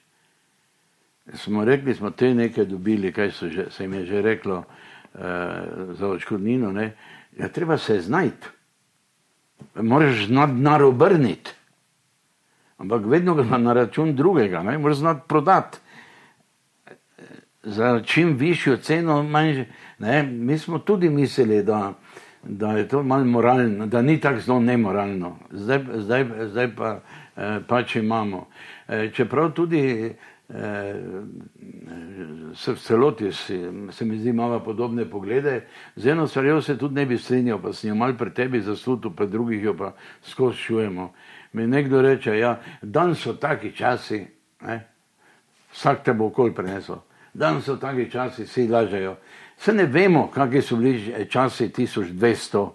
[1.34, 4.62] smo rekli, smo te nekaj dobili, kaj že, se jim je že reklo
[5.14, 5.18] eh,
[5.98, 6.70] za očkodnino.
[6.72, 6.92] Ne?
[7.36, 8.54] Ja, treba se znajti.
[9.74, 11.55] Moraš znati narobrniti.
[12.78, 15.78] Ampak vedno ga na račun drugega, ne moreš znati prodati.
[17.62, 19.64] Za čim višjo ceno, manj,
[19.98, 21.92] ne, mi smo tudi mislili, da,
[22.42, 25.36] da je to malo moralno, da ni tako zelo nemoralno.
[25.50, 27.00] Zdaj, zdaj, zdaj pa
[27.36, 28.46] eh, pač imamo.
[28.88, 30.12] Eh, čeprav tudi
[30.48, 30.94] eh,
[32.54, 35.66] se v celoti si, se mi zdi malo podobne poglede,
[35.96, 39.10] z eno stvarjo se tudi ne bi strinjal, pa sem jo mal pri tebi zasutil,
[39.10, 39.92] pri drugih jo pa
[40.22, 41.12] skozi čujemo.
[41.56, 44.26] Mi nekdo reče, ja, dan so taki časi,
[44.60, 44.74] ne,
[45.72, 46.98] vsak te bo okol prinesel.
[47.32, 49.14] Dan so taki časi, vsi lažejo.
[49.56, 52.66] Se ne vemo, kakšni so bili že časi 1200.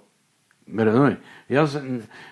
[0.77, 1.17] Razumem.
[1.49, 1.77] Jaz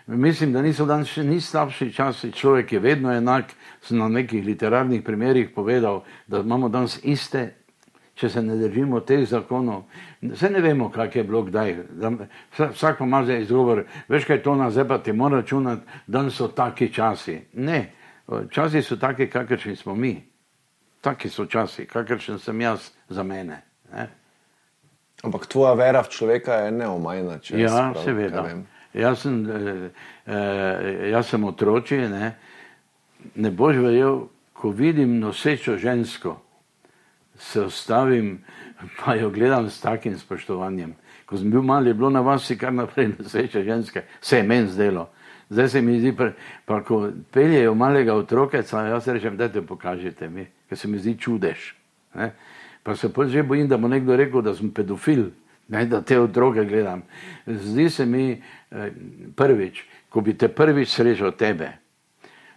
[0.08, 3.54] mislim, da niso danes še ni slabši časi, človek je vedno enak.
[3.86, 7.52] Sem na nekih literarnih primerih povedal, da imamo danes iste,
[8.20, 9.84] če se ne držimo teh zakonov.
[10.36, 11.76] Se ne vemo, kak je bilo kdaj.
[11.92, 12.12] Da-
[12.52, 16.48] vsa- Vsak ima zdaj izgovor, veš kaj to nazaj pa ti mora računati, danes so
[16.48, 17.38] taki časi.
[17.54, 17.92] Ne,
[18.52, 20.18] časi so taki, kakršni smo mi.
[21.02, 23.62] Taki so časi, kakršen sem jaz za mene.
[23.94, 24.10] Ne?
[25.24, 27.40] Ampak tvoja vera v človeka je neomajna.
[27.56, 28.44] Ja, prav seveda.
[28.94, 29.90] Jaz sem, eh,
[30.28, 32.36] eh, jaz sem otroči, ne,
[33.36, 36.36] ne boš verjel, ko vidim nosečo žensko,
[37.40, 38.40] se ustavim,
[39.00, 40.96] pa jo gledam s takim spoštovanjem.
[41.26, 44.68] Ko sem bil mal, je bilo na vas kar naprej noseče ženske, se je meni
[44.68, 45.10] zdelo.
[45.50, 46.30] Zdaj se mi zdi, pa,
[46.66, 51.74] pa ko peljejo malega otrokeca, jaz rečem, dajte pokažite mi, ker se mi zdi čudež.
[52.16, 52.32] Ne?
[52.84, 55.32] Pa se pa že bojim, da bo nekdo rekel, da sem pedofil,
[55.68, 57.02] ne, da te otroke gledam.
[57.48, 58.92] Zdi se mi eh,
[59.36, 61.72] prvič, ko bi te prvič srečal tebe,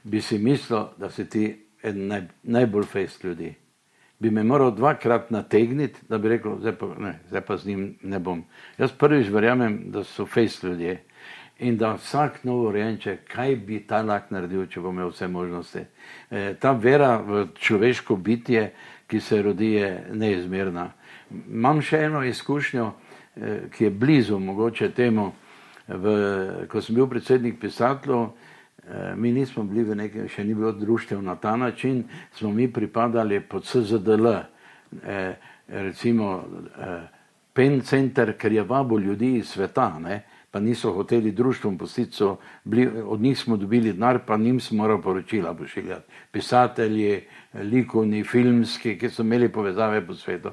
[0.05, 1.49] bi si mislil, da si ti
[1.83, 3.55] eden naj, najbolj fejst ljudi.
[4.23, 7.87] Bi me moral dvakrat nategniti, da bi rekel, zdaj pa, ne, zdaj pa z njim
[8.03, 8.45] ne bom.
[8.79, 11.01] Jaz prvič verjamem, da so fejst ljudje
[11.63, 15.85] in da vsak novorojenček, kaj bi ta lahko naredil, če bo imel vse možnosti.
[16.31, 18.71] E, ta vera v človeško bitje,
[19.13, 20.89] ki se rodi, je neizmerna.
[21.53, 22.93] Imam še eno izkušnjo,
[23.37, 25.33] eh, ki je blizu mogoče temu.
[25.89, 26.15] V,
[26.69, 28.31] ko sem bil predsednik pisateljev,
[29.17, 32.05] mi nismo bili v nekem, še ni bilo društev na ta način,
[32.35, 34.27] smo mi pripadali pod SZDL,
[35.07, 35.35] eh,
[35.69, 36.45] recimo
[36.79, 37.09] eh,
[37.53, 42.37] PEN center, ker je vabo ljudi iz sveta, ne, pa niso hoteli društvom pustiti, so
[42.65, 46.13] bili, od njih smo dobili denar, pa njim smo morali poročila pošiljati.
[46.33, 47.23] Pisatelji,
[47.55, 50.51] likovni, filmski, ki so imeli povezave po svetu.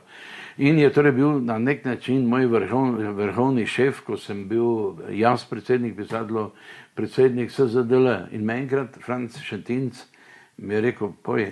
[0.58, 5.44] In je torej bil na nek način moj vrhov, vrhovni šef, ko sem bil jaz
[5.50, 6.52] predsednik pisateljev,
[7.00, 8.28] predsednik SZDL.
[8.32, 10.02] In me enkrat Franc Šetinc
[10.58, 11.46] mi je rekel, poj,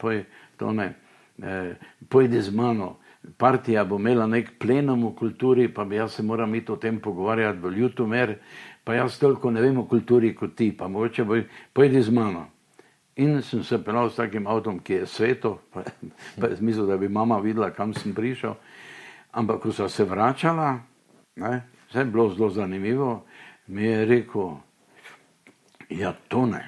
[0.00, 0.22] poj,
[0.56, 0.94] tone,
[1.42, 1.74] eh,
[2.08, 2.96] pojdi z mano.
[3.36, 7.00] Partija bo imela nek plenum v kulturi, pa bi jaz se moral iti o tem
[7.00, 8.34] pogovarjati v Ljutomer,
[8.84, 12.46] pa jaz toliko ne vem o kulturi kot ti, pa mogoče boj, pojdi z mano.
[13.16, 15.82] In sem se pelal s takim avtom, ki je sveto, pa,
[16.40, 18.54] pa je mislil, da bi mama videla, kam sem prišel.
[19.32, 20.78] Ampak ko so se vračala,
[21.36, 23.26] ne, vse je bilo zelo zanimivo,
[23.66, 24.56] mi je rekel,
[25.90, 26.62] ja, to ne,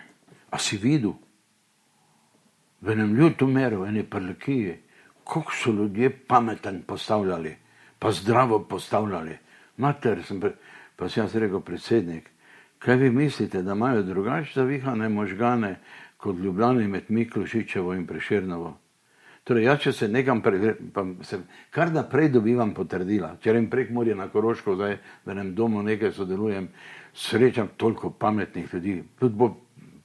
[0.51, 1.15] a si videl?
[2.81, 4.77] V enem ljutomeru, v eni prlekiji,
[5.27, 7.57] kako so ljudje pameten postavljali,
[7.99, 9.39] pa zdravo postavljali.
[9.77, 10.53] Mater, sem pre...
[10.97, 12.31] pa sem jaz rekel, predsednik,
[12.79, 15.77] kaj vi mislite, da imajo drugače zavihane možgane
[16.17, 18.79] kot Ljubljani med Miklošičevo in Preširnovo?
[19.45, 21.39] Torej, jaz, če se nekam, pre, pa se
[21.73, 26.13] kar naprej dobivam potrdila, če grem prek morja na Koroško, zdaj v enem domu nekaj
[26.13, 26.69] sodelujem,
[27.15, 29.51] srečam toliko pametnih ljudi, tudi bolj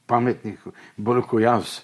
[0.06, 0.60] pametnih,
[0.98, 1.80] bolj kot jaz.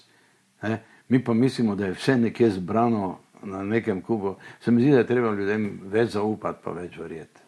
[0.62, 0.82] Ne?
[1.08, 4.36] Mi pa mislimo, da je vse nekje zbrano na nekem kubu.
[4.60, 7.40] Se mi zdi, da je treba ljudem več zaupati, pa več verjeti.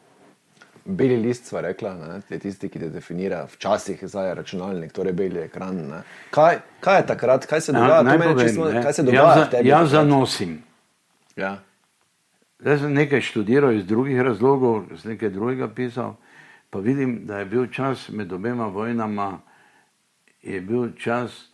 [0.85, 5.45] Beli list, sva rekla, ne, je tisti, ki te definira, včasih zdaj računalnik, torej beli
[5.45, 5.77] ekran.
[5.77, 6.01] Ne.
[6.35, 8.01] Kaj, kaj je takrat, kaj se dogaja?
[8.01, 9.69] To naj mene povem, čisto- kaj se dogaja jaz, tebi?
[9.69, 10.57] jaz zanosim.
[11.37, 11.53] Ja.
[12.61, 16.17] Zdaj sem nekaj študiral iz drugih razlogov, sem nekaj drugega pisal,
[16.73, 19.41] pa vidim, da je bil čas med obema vojnama,
[20.43, 21.51] je bil čas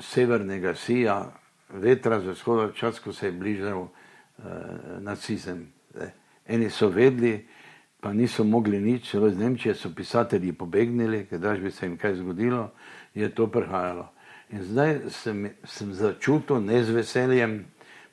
[0.00, 1.32] severnega sija,
[1.68, 3.92] vetra z vzhoda, čas, ko se je bližal uh,
[5.00, 5.72] nacizem.
[6.46, 7.46] Eni so vedeli,
[8.00, 12.20] pa niso mogli nič, celo iz Nemčije so pisatelji pobegnili, ker bi se jim kaj
[12.20, 12.70] zgodilo,
[13.14, 14.10] je to prihajalo.
[14.50, 17.64] In zdaj sem, sem začutil ne z veseljem,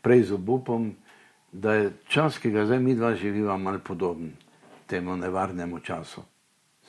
[0.02, 0.94] prej z obupom,
[1.52, 4.32] da je čas, ki ga zdaj mi dva živiva, mal podoben
[4.88, 6.22] temu nevarnemu času.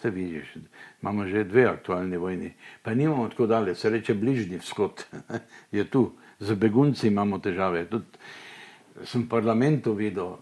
[0.02, 0.54] Se vidiš,
[1.02, 2.52] imamo že dve aktualni vojni,
[2.82, 5.04] pa nimamo tako dalje, se reče bližnji vzhod,
[5.72, 7.86] je tu, z begunci imamo težave.
[7.88, 8.04] Tudi
[9.04, 10.36] sem v parlamentu videl,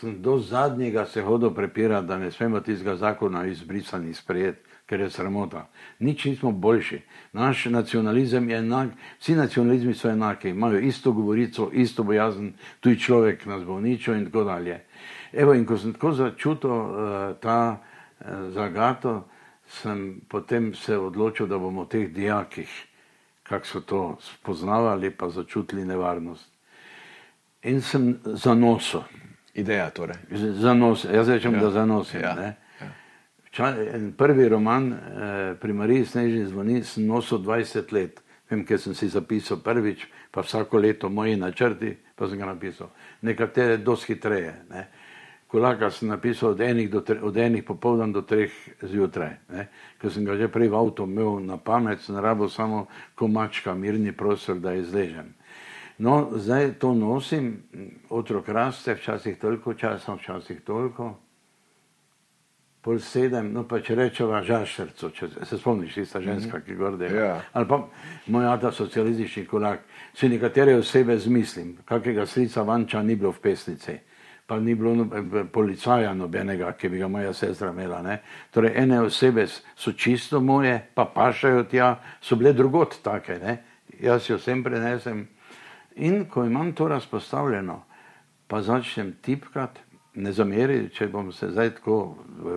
[0.00, 5.10] sem do zadnjega se hodil prepirati, da ne smemo tistega zakona izbrisani sprejeti, ker je
[5.10, 5.68] sramota.
[5.98, 6.98] Nič nismo boljši.
[7.32, 13.46] Naš nacionalizem je enak, vsi nacionalizmi so enaki, imajo isto govorico, isto bojazen, tuj človek
[13.46, 14.80] nas bo uničil in tako dalje.
[15.32, 19.28] Evo, in ko sem tako začutil uh, ta uh, zagato,
[19.66, 22.70] sem potem se odločil, da bomo v teh dijakih,
[23.42, 26.50] kako so to spoznavali, pa začutili nevarnost.
[27.62, 29.02] In sem zanosil.
[29.54, 30.16] Ideja torej.
[30.58, 31.60] Zanosil, jaz rečem, ja.
[31.60, 32.20] da zanosim.
[32.20, 32.54] Ja.
[33.50, 33.74] Ča,
[34.16, 34.98] prvi roman eh,
[35.60, 38.22] pri Mariji Snežni zvoni sem nosil 20 let.
[38.50, 42.90] Vem, ker sem si zapisal prvič, pa vsako leto moji načrti, pa sem ga napisal.
[43.22, 44.54] Nekatere dosti hitreje.
[44.70, 44.86] Ne.
[45.50, 48.52] Kolaka sem napisal od enih, tre, od enih popoldan do treh
[48.82, 49.34] zjutraj.
[49.50, 49.66] Ne.
[49.98, 54.12] Ker sem ga že prej v avtu imel na pamet, sem rabo samo komačka, mirni
[54.12, 55.34] prostor, da izležem.
[55.98, 57.62] No, zdaj to nosim,
[58.08, 61.16] otrok raste, včasih toliko časa, včasih toliko
[62.80, 66.66] pol sedem, no pa če rečemo žašerco, če se spomniš, tista ženska, mm -hmm.
[66.66, 67.10] ki gorde.
[67.16, 67.40] Ja.
[67.52, 67.88] Ali pa
[68.26, 69.80] moj ata socialistični korak,
[70.14, 73.98] si nekatere osebe zmislim, kakega slica vanča ni bilo v pesnici,
[74.50, 75.06] pa ni bilo no,
[75.52, 78.00] policaja nobenega, ki bi ga moja sestra imela.
[78.02, 78.16] Ne?
[78.50, 83.56] Torej, ene osebe so čisto moje, pa pašajo tja, so bile drugot take, ne?
[84.02, 85.22] jaz jo vsem prenesem.
[86.02, 87.78] In ko imam to razpostavljeno,
[88.50, 89.86] pa začnem tipkati,
[90.18, 92.02] ne zameri, če bom se zdaj tako,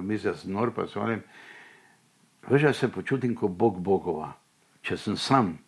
[0.01, 1.21] mislim, znor pa svojem,
[2.49, 4.33] veš, se počutim kot Bog Bogova.
[4.81, 5.59] Če sem sam,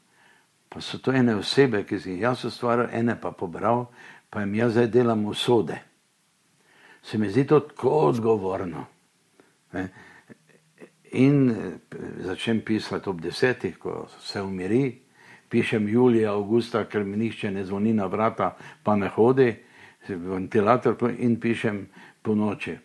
[0.73, 3.91] pa so to ene osebe, ki si jih jaz ustvaril, ene pa pobral,
[4.34, 5.85] pa jim jaz zdaj delam usode.
[7.06, 8.86] Se mi zdi to tako odgovorno.
[9.73, 9.88] Ne?
[11.22, 11.77] In eh,
[12.26, 15.02] začnem pisati ob desetih, ko se umiri,
[15.49, 19.53] pišem julija, avgusta, ker mi nihče ne zvoni na vrata, pa ne hodi
[20.10, 21.86] ventilator in pišem
[22.22, 22.76] po noči.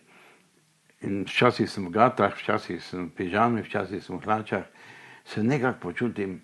[1.01, 4.65] In včasih sem v gatah, včasih sem v pižami, včasih sem v hlačah,
[5.25, 6.41] se nekako počutim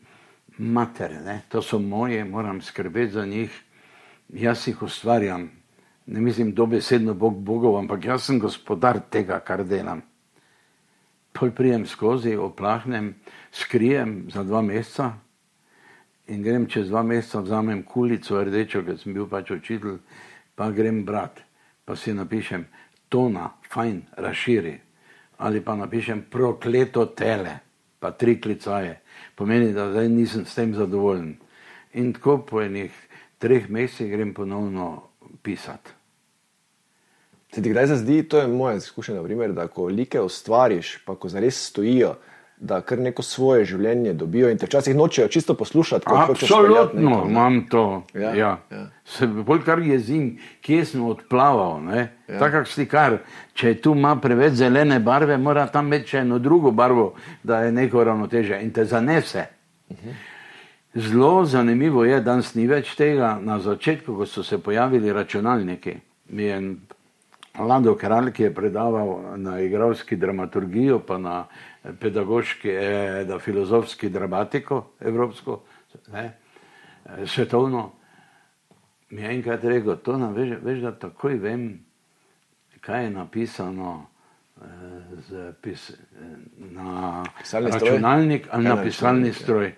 [0.58, 1.42] mater, ne?
[1.50, 3.54] to so moje, moram skrbeti za njih,
[4.34, 5.52] jaz jih ustvarjam.
[6.08, 10.02] Ne mislim dobesedno Bog Bogov, ampak jaz sem gospodar tega, kar delam.
[11.34, 13.14] Pol prijem skozi, oplahnem,
[13.52, 15.12] skrijem za dva meseca
[16.28, 20.00] in grem čez dva meseca, vzamem kulico rdečo, ker sem bil pač učitelj
[20.56, 21.44] pa grem brat,
[21.86, 22.66] pa si napišem
[23.10, 24.74] tona, fajn, razširi.
[25.38, 27.60] Ali pa napišem prokleto tele,
[28.00, 28.96] pa tri klicaje.
[29.36, 31.36] Pomeni, da zdaj nisem s tem zadovoljen.
[31.94, 32.96] In tako po enih
[33.38, 35.04] treh mesecih grem ponovno
[35.44, 35.97] pisati.
[37.58, 41.58] Se ti kdaj zdi, to je moja izkušnja, da ko like ustvariš, pa ko zares
[41.70, 42.12] stojijo,
[42.58, 46.06] da kar neko svoje življenje dobijo in te včasih nočejo čisto poslušati.
[46.06, 48.04] Absolutno, imam to.
[48.14, 48.52] Ja, ja.
[48.72, 48.84] Ja.
[49.06, 51.82] Se bolj kar jezim, kje sem odplaval.
[51.96, 52.06] Ja.
[52.28, 53.18] Tako slikar,
[53.58, 57.72] če tu ima preveč zelene barve, mora tam imeti še eno drugo barvo, da je
[57.72, 59.48] neko ravnoteže in te zanese.
[59.90, 60.14] Uh -huh.
[60.94, 63.40] Zelo zanimivo je, da danes ni več tega.
[63.42, 65.96] Na začetku, ko so se pojavili računalniki,
[66.30, 66.62] mi je
[67.60, 71.46] Lando Kralj, ki je predaval na igralski dramaturgijo, pa na
[72.00, 75.62] pedagoški, eh, da filozofski dramatiko, evropsko,
[76.14, 76.38] ne,
[77.06, 77.92] eh, svetovno.
[79.10, 81.80] Mi je enkrat rekel, to nam veš, veš, da takoj vem,
[82.82, 84.06] kaj je napisano
[84.62, 85.92] eh, pis,
[86.58, 88.56] na pisalni računalnik stroj?
[88.56, 89.76] ali na pisalni stroj.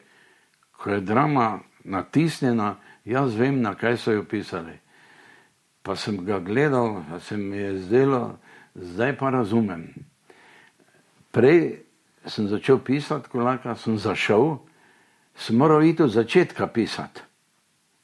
[0.72, 2.76] Ko je drama natisnjena,
[3.06, 4.80] jaz vem, na kaj so jo pisali.
[5.84, 8.38] Pa sem ga gledal, se mi je zdelo,
[8.76, 9.88] zdaj pa razumem.
[11.32, 11.86] Prej
[12.26, 14.58] sem začel pisati, kolaka, sem zašel,
[15.36, 17.22] sem moral iti od začetka pisati,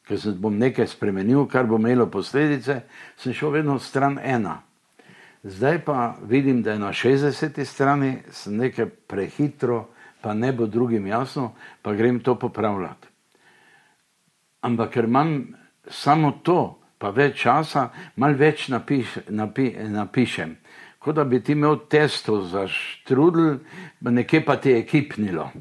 [0.07, 2.81] ker se bom nekaj spremenil, kar bo imelo posledice,
[3.17, 4.61] sem šel vedno stran ena.
[5.43, 7.65] Zdaj pa vidim, da je na 60.
[7.65, 9.87] strani nekaj prehitro,
[10.21, 13.07] pa ne bo drugim jasno, pa grem to popravljati.
[14.61, 15.53] Ampak ker imam
[15.87, 20.57] samo to, pa več časa, malo več napiš, napi, napišem
[21.05, 23.59] kot da bi ti imel testo za štrudel,
[24.01, 25.51] nekje pa ti je kipnilo.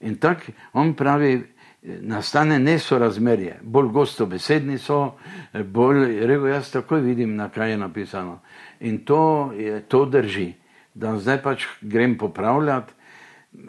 [0.00, 1.44] In tako on pravi,
[1.82, 3.60] nastane nesorazmerje.
[3.62, 5.14] Bolj gosto besedni so,
[5.54, 8.40] bolj, rekel, jaz takoj vidim, na kaj je napisano.
[8.80, 9.52] In to,
[9.88, 10.52] to drži,
[10.94, 12.92] da zdaj pač grem popravljati,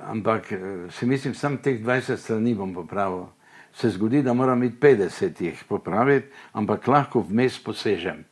[0.02, 0.50] ampak
[0.90, 3.28] si mislim, sam teh 20 strani bom popravil.
[3.74, 8.26] Se zgodi, da moram iti 50 jih popraviti, ampak lahko vmes posežem.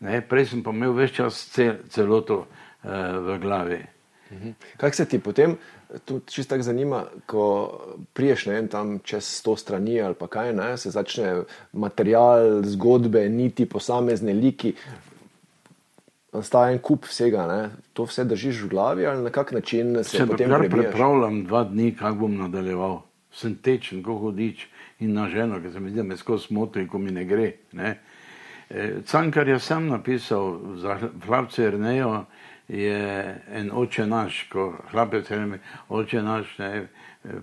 [0.00, 0.20] Ne?
[0.20, 2.90] Prej sem pa imel več čas cel, celoto uh,
[3.22, 3.80] v glavi.
[4.32, 4.54] Mhm.
[4.80, 5.56] Kaj se ti potem,
[6.04, 7.44] tudi čisto tako zanima, ko
[8.12, 11.42] priješ ne, tam čez sto strani ali pa kaj, ne, se začne
[11.72, 14.72] material, zgodbe, niti posamezne liki,
[16.40, 17.70] staje en kup vsega, ne.
[17.92, 20.72] to vse držiš v glavi ali na kak način se, se potem prebijaš?
[20.72, 23.02] Pripravljam dva dni, kako bom nadaljeval.
[23.32, 24.66] Sem tečen, ko hodič
[25.02, 27.52] in na ženo, ker se mi zdi, da me skozi smotri, ko mi ne gre.
[27.78, 27.98] Ne.
[28.70, 32.24] E, Cankar je sam napisal za hlapce Ernejo,
[32.68, 35.58] je en oče naš, ko hlapec reče,
[35.88, 36.86] oče naš, ne,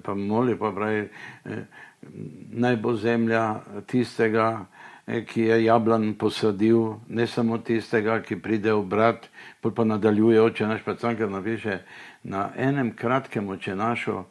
[0.04, 1.10] pa moli, pa pravi,
[1.46, 1.64] eh,
[2.52, 4.66] naj bo zemlja tistega,
[5.08, 9.30] eh, ki je jablan posadil, ne samo tistega, ki pride v brat,
[9.62, 11.80] pa, pa nadaljuje oče naš, pa cankar napiše,
[12.24, 14.26] na enem kratkem oče našo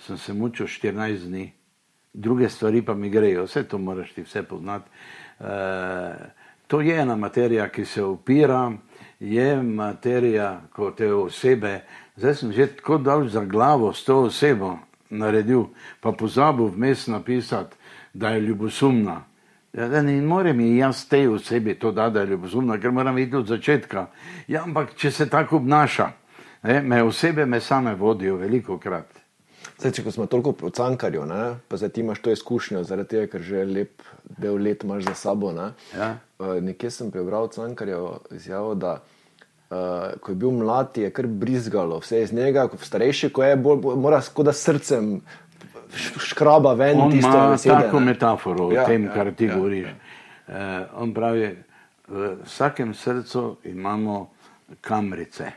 [0.00, 1.52] sem se mučil 14 dni,
[2.12, 4.90] druge stvari pa mi grejo, vse to moraš ti vse poznati.
[5.40, 5.44] E,
[6.66, 8.72] to je ena materija, ki se upira,
[9.20, 11.80] je materija kot te osebe.
[12.16, 14.78] Zdaj sem že tako dal za glavo s to osebo
[15.10, 15.64] naredil,
[16.00, 17.76] pa pozabil vmes napisati,
[18.14, 19.24] da je ljubosumna.
[19.72, 23.36] Ja, da ne morem jaz tej osebi to dati, da je ljubosumna, ker moram iti
[23.36, 24.06] od začetka.
[24.48, 26.10] Ja, ampak če se tako obnaša,
[26.62, 29.19] ne, me osebe me same vodijo veliko krat.
[29.80, 33.28] Zdaj, če smo toliko po cankarju, ne, pa zdaj ti imaš to izkušnjo, zaradi tega,
[33.32, 34.02] ker že lep
[34.36, 35.52] del let imaš za sabo.
[35.56, 35.70] Ne.
[35.96, 36.10] Ja.
[36.38, 42.02] Uh, nekje sem prebral cankarjevo izjavo, da uh, ko je bil mlad, je kar brizgalo
[42.04, 45.14] vse iz njega, ko starejši, ko je bolj, bolj mora skoda srcem
[46.28, 47.00] škraba ven.
[47.00, 48.12] On tisto besede, tako ne.
[48.12, 49.88] metaforo o Ja, tem, ja, kar ti ja, govoriš.
[49.88, 49.96] ja.
[50.50, 51.54] Uh, on pravi,
[52.10, 54.20] v vsakem srcu imamo
[54.84, 55.52] kamrice,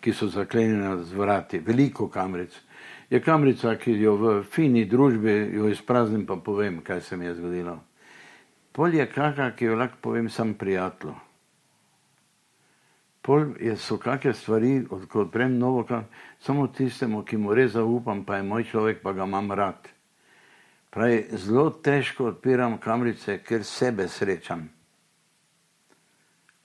[0.00, 2.54] ki so zaklenjene z vrati, veliko kamric.
[3.10, 7.34] Je kamrica, ki jo v fini družbi jo izpraznim, pa povem, kaj se mi je
[7.34, 7.78] zgodilo.
[8.72, 11.14] Pol je kaka, ki jo lahko povem sam prijatelju.
[13.22, 16.04] Pol je, so kakšne stvari, ko odprem novo, kam,
[16.40, 19.88] samo tistemu, ki mu res zaupam, pa je moj človek, pa ga imam rad.
[20.90, 24.68] Pravi, zelo težko odpiram kamrice, ker sebe srečam.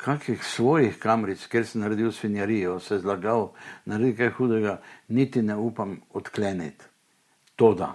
[0.04, 3.54] Kakih svojih kamric, ker sem naredil svinjarijo, se zlagal,
[3.88, 4.74] naredil kaj hudega,
[5.08, 6.86] niti ne upam odkleniti.
[7.56, 7.94] Toda,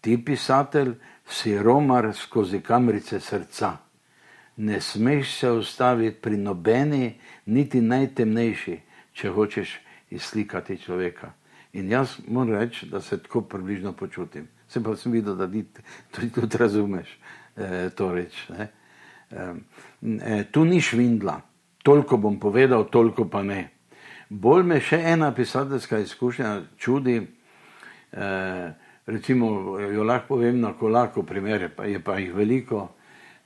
[0.00, 0.96] ti pisatelj
[1.28, 3.76] si romar skozi kamrice srca.
[4.56, 7.14] Ne smeš se ustaviti pri nobeni,
[7.46, 8.80] niti najtemnejši,
[9.12, 9.78] če hočeš
[10.10, 11.32] izslikati človeka.
[11.72, 14.48] In jaz moram reči, da se tako približno počutim.
[14.68, 15.64] Sem pa sem videl, da ti
[16.10, 17.18] tudi, tudi razumeš
[17.56, 18.48] eh, to reč.
[18.48, 18.68] Ne?
[19.30, 21.40] Eh, tu ni švindla,
[21.82, 23.68] toliko bom povedal, toliko pa ne.
[24.28, 27.16] Bolj me še ena pisateljska izkušnja čudi,
[28.12, 28.72] eh,
[29.06, 32.88] recimo, jo lahko povem na kolaku, primer, pa je pa jih veliko.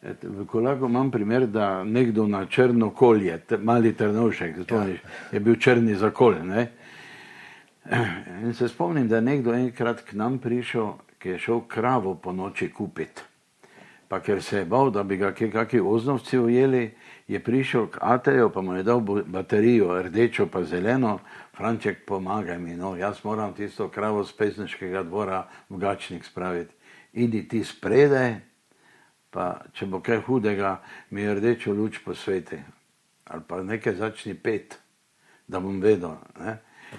[0.03, 4.97] Et, V kolaku imam primer, da nekdo na črno kolje, mali trnovšek, zato ja.
[5.33, 6.35] je bil črni zakol.
[6.43, 6.71] Ne?
[8.43, 12.33] In se spomnim, da je nekdo enkrat k nam prišel, ki je šel kravo po
[12.33, 13.32] noči kupiti.
[14.13, 16.91] Pa ker se je bal, da bi ga kakšni oznovci ujeli,
[17.29, 21.19] je prišel k Ateju, pa mu je dal baterijo, rdečo pa zeleno,
[21.57, 26.75] Franček, pomagaj mi, no, jaz moram tisto kravo z pesniškega dvora v gačnik spraviti.
[27.13, 28.37] Idi ti spredaj,
[29.33, 32.61] pa če bo kaj hudega, mi je rdečo luč posveti.
[33.33, 34.77] Ali pa nekaj začni pet,
[35.49, 36.21] da bom vedel.
[36.37, 36.59] Ne?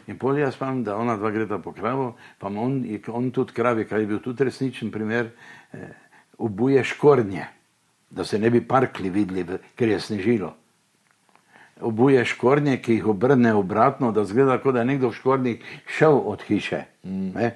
[0.09, 3.85] In pol jaz spomnim, da ona dva greta po kravo, pa on, on tudi kravi,
[3.85, 5.29] kar je bil tudi resničen primer,
[5.77, 5.93] eh,
[6.37, 7.45] obuje škornje,
[8.09, 10.53] da se ne bi parkli videli, ker je snežilo.
[11.81, 15.63] Obuje škornje, ki jih obrne obratno, da zgleda, kot da je nekdo v škornjih
[15.97, 16.83] šel od hiše.
[17.03, 17.49] Mm.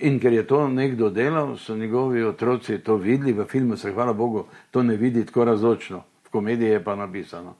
[0.00, 4.12] In ker je to nekdo delal, so njegovi otroci to videli, v filmu se, hvala
[4.12, 7.54] Bogu, to ne vidi tako razočno, v komediji je pa napisano.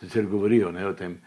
[0.00, 1.18] Sicer govorijo ne, o tem.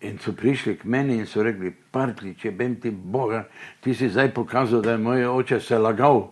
[0.00, 3.44] In so prišli k meni in so rekli, partli, če bem ti Boga,
[3.80, 6.28] ti si zdaj pokazal, da je moj oče se lagal,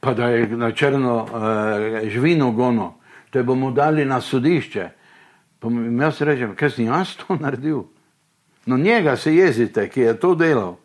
[0.00, 2.94] pa da je na črno uh, živino gono,
[3.30, 4.88] te bomo dali na sodišče.
[5.58, 7.82] Pa jim jaz rečem, kaj sem jaz to naredil?
[8.66, 10.76] No njega se jezite, ki je to delal,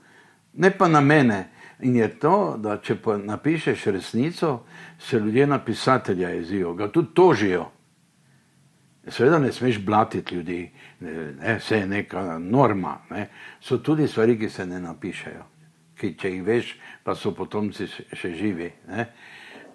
[0.54, 1.50] ne pa na mene.
[1.80, 4.62] In je to, da če napišeš resnico,
[5.00, 7.66] se ljudje na pisatelja jezijo, ga tudi tožijo.
[9.08, 12.98] Seveda ne smeš blatiti ljudi, ne, vse je neka norma.
[13.10, 13.28] Ne.
[13.62, 15.44] So tudi stvari, ki se ne napišejo.
[16.00, 18.72] Ki če jih veš, pa so potomci še živi.
[18.92, 19.08] Ne?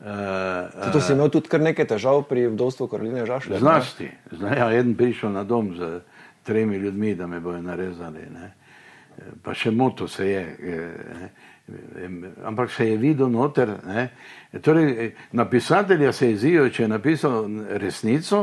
[0.01, 3.61] Uh, to si imel tudi kar nekaj težav pri vdovstvu Karoline Žašle?
[3.61, 4.09] Zlasti.
[4.33, 6.01] Zdaj, ja, eden prišel na dom z
[6.47, 8.25] tremi ljudmi, da me bojo narezali.
[8.33, 8.53] Ne?
[9.45, 10.45] Pa še moto se je.
[11.21, 11.31] Ne?
[12.45, 13.77] Ampak se je videl noter.
[14.63, 17.45] Torej, na pisatelja se je zdijo, če je napisal
[17.79, 18.41] resnico,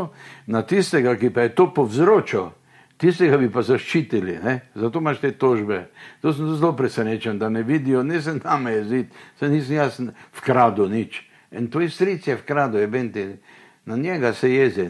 [0.47, 2.51] na tistega, ki pa je to povzročil,
[2.97, 4.39] tistega bi pa zaščitili.
[4.43, 4.59] Ne?
[4.75, 5.85] Zato imaš te tožbe.
[6.21, 10.01] To sem zelo presenečen, da ne vidijo, ne se nam je zid, se nisem jaz
[10.39, 11.21] vkradil nič.
[11.51, 13.27] In tvoj stric je vkradil, je benti.
[13.87, 14.89] Na njega se jezi,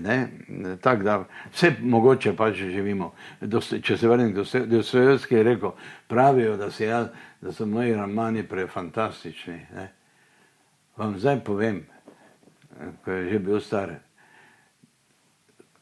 [0.82, 1.18] tako da
[1.54, 3.12] vse mogoče pa če živimo.
[3.82, 5.76] Če se vrnem do Dostojevske, je rekel,
[6.10, 7.12] pravijo, da, jaz,
[7.42, 9.60] da so moji romani prefantastični.
[9.76, 9.86] Ne?
[10.98, 11.84] Vam zdaj povem,
[13.06, 13.94] ko je že bil star,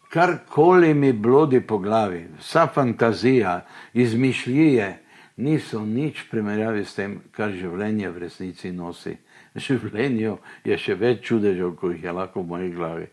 [0.10, 3.62] karkoli mi blodi po glavi, vsa fantazija,
[3.94, 5.00] izmišljije,
[5.38, 9.18] niso nič primerjavi s tem, kar življenje v resnici nosi.
[9.56, 10.38] V življenju
[10.68, 13.10] je še več čudežev, kot jih je lahko v moji glavi.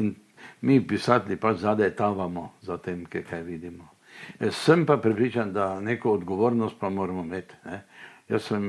[0.00, 0.14] In
[0.60, 3.92] mi, pisatelji, pač zadaj tavamo za tem, kaj vidimo.
[4.40, 7.54] Jaz sem pa pripričan, da neko odgovornost pa moramo imeti.
[7.64, 7.82] Ne?
[8.28, 8.66] Jaz sem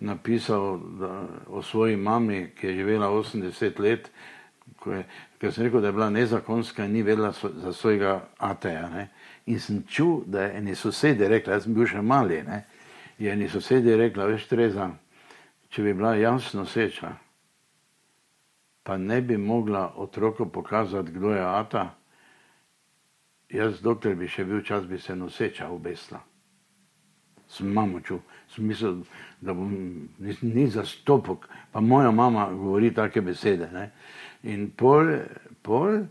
[0.00, 1.12] napisal da,
[1.48, 4.10] o svoji mami, ki je živela 80 let,
[5.40, 8.88] ker sem rekel, da je bila nezakonska in ni vedela so, za svojega ateja.
[8.88, 9.08] Ne?
[9.46, 12.64] In sem čutil, da je eni sosedi rekli, jaz sem bil še mali, ne?
[13.18, 14.90] je eni sosedi rekli, veš, Treza,
[15.68, 17.12] če bi bila jasno seča,
[18.86, 21.86] pa ne bi mogla otroku pokazati, kdo je ata,
[23.50, 26.20] jaz, dokler bi še bil čas, bi se noseča obesla.
[27.48, 29.02] Sem mamo čutil, sem mislil,
[29.40, 29.70] da bom
[30.18, 33.68] ni, ni zastopok, pa moja mama govori take besede.
[33.72, 33.90] Ne?
[34.46, 35.10] In pol,
[35.62, 36.04] pol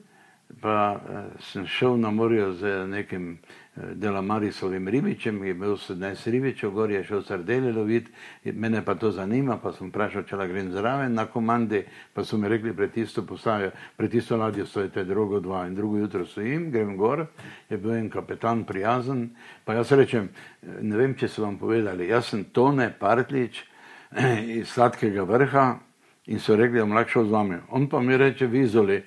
[0.62, 3.56] pa uh, sem šel na morje z nekim uh,
[3.94, 8.12] delamarisovim ribičem, ki je bil 17 ribičev, gor je šel sardele loviti,
[8.54, 11.84] mene pa to zanima, pa sem vprašal, če la grem zraven na komandi,
[12.14, 15.98] pa so mi rekli, pred tisto postajo, pred tisto ladjo stojite drugo dva in drugo
[15.98, 17.26] jutro stojim, grem gor,
[17.70, 19.30] je bil en kapetan prijazen,
[19.66, 20.30] pa jaz rečem,
[20.82, 23.64] ne vem, če so vam povedali, jaz sem Tone Partlič
[24.60, 25.68] iz Sladkega vrha,
[26.28, 27.58] in so rekli, da je mlajši od vami.
[27.70, 29.04] On pa mi reče, vizoli.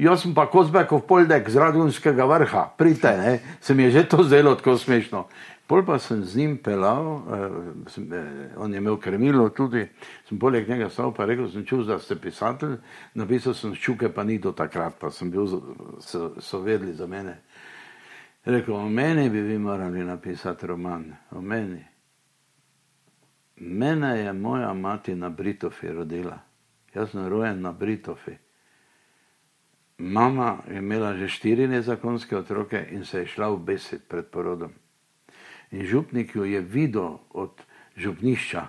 [0.00, 3.40] Jaz sem pa Kozbekov poldek z Radunskega vrha, pridite, ne?
[3.60, 5.26] se mi je že to zdelo tako smešno.
[5.70, 9.86] Pol pa sem z njim pelal, eh, sem, eh, on je imel krmilo tudi,
[10.28, 12.78] sem poleg njega stal pa rekel, sem čul, da ste pisatelj,
[13.14, 15.46] napisal sem ščuke, pa ni do takrat, pa sem bil,
[16.00, 17.36] so, so vedli za mene.
[18.44, 21.84] Rekel, o meni bi vi morali napisati roman, o meni.
[23.56, 26.49] Mene je moja mati na Britofi rodila.
[26.94, 28.34] Jaz sem rojen na Britofi.
[29.98, 34.72] Mama je imela že štiri nezakonske otroke in se je šla v besed pred porodom.
[35.70, 37.62] In župnik jo je videl od
[37.96, 38.66] župnišča,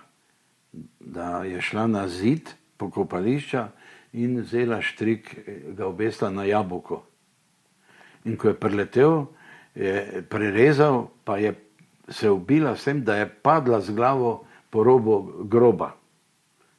[0.99, 3.69] da je šla na zid pokopališča
[4.13, 7.01] in vzela štrik, ga obesla na jabolko.
[8.25, 9.25] In ko je preletel,
[9.75, 11.55] je prerezal, pa je
[12.09, 16.00] se ubila s tem, da je padla z glavo po robu groba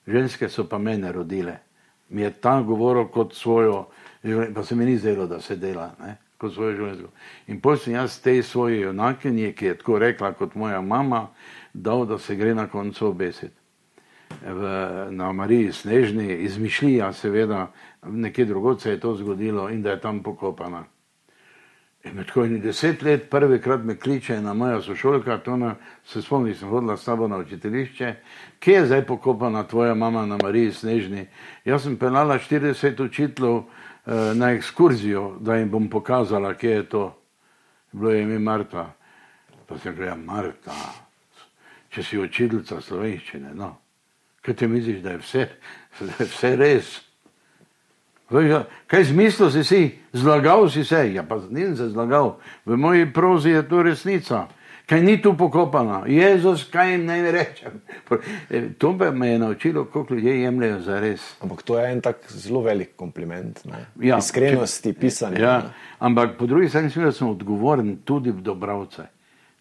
[0.06, 1.56] ženske so pa mene rodile.
[2.08, 3.86] Mi je tam govoril kot svojo,
[4.54, 6.16] pa se mi ni zdelo, da se dela, ne?
[6.38, 7.08] kot svojo žensko.
[7.46, 11.28] In potem sem jaz tej svoji junakinji, ki je tako rekla kot moja mama,
[11.72, 13.56] dal, da se gre na koncu obesiti.
[14.42, 14.68] V,
[15.10, 17.70] na Mariji Snežni izmišljija, seveda,
[18.02, 20.84] nekje drugod se je to zgodilo in da je tam pokopana.
[22.04, 25.74] In med kojimi deset let, prvi krat me kliče ena moja sošolka, to na,
[26.04, 28.14] se spomnim, sem hodila s tabo na učiteljišče,
[28.58, 31.26] kje je zdaj pokopana tvoja mama na Mariji Snežni.
[31.64, 37.04] Jaz sem penala 40 učiteljev eh, na ekskurzijo, da jim bom pokazala, kje je to.
[37.92, 38.92] Bilo je ime Marta.
[39.68, 40.74] Pa sem rekla, ja, Marta,
[41.90, 43.76] če si učiteljica slovenščine, no.
[44.42, 45.48] Kaj ti misliš, da je vse,
[46.00, 46.92] da je vse res?
[48.86, 49.82] Kaj zmislil si si,
[50.12, 54.46] zlagal si se, ja pa nisem se zlagal, v moji prozi je to resnica,
[54.88, 57.80] kaj ni tu pokopana, Jezus, kaj jim naj rečem.
[58.52, 61.20] E, to pa me je naučilo, koliko ljudje jemljajo za res.
[61.40, 63.60] Ampak to je en tak zelo velik kompliment,
[64.00, 65.40] ja, iskrenosti pisanja.
[65.40, 65.62] Ja,
[65.98, 69.06] ampak po drugi strani sem, sem odgovoren tudi v dobravce,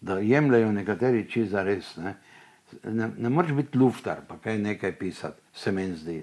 [0.00, 1.96] da jemljajo nekateri či za res.
[1.96, 2.14] Ne,
[2.84, 6.20] ne, ne moreš biti luftar, pa kaj nekaj pisati, se meni zdi.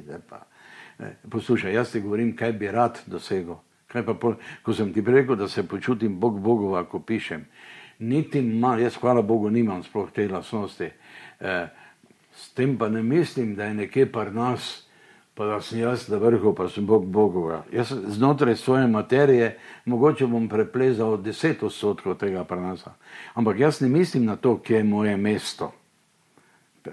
[1.32, 3.56] Poslušaj, jaz ti govorim, kaj bi rad dosegel.
[4.20, 7.46] Po, ko sem ti rekel, da se počutim Bog Bogova, ko pišem,
[8.00, 10.92] niti malo, jaz hvala Bogu nimam sploh te lasnosti.
[11.40, 11.68] E,
[12.36, 14.86] s tem pa ne mislim, da je nekje par nas,
[15.34, 17.64] pa da sem jaz na vrhu, pa sem Bog Bogova.
[17.72, 22.94] Jaz znotraj svoje materije mogoče bom preplezal deset odstotkov tega prnasa.
[23.34, 25.72] Ampak jaz ne mislim na to, kje je moje mesto.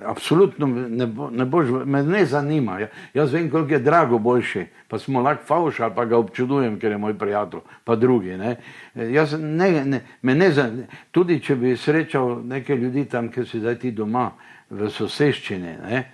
[0.05, 2.81] Absolutno ne, bo, ne boš, me ne zanima.
[2.81, 6.79] Ja, jaz vem, koliko je drago boljši, pa smo lahko fauš ali pa ga občudujem,
[6.81, 8.37] ker je moj prijatelj, pa drugi.
[8.37, 8.57] Ne.
[8.95, 10.87] Jaz ne, ne, me ne zanima.
[11.11, 14.31] Tudi če bi srečal neke ljudi tam, ki si zdaj ti doma
[14.71, 16.05] v soseščini, ne,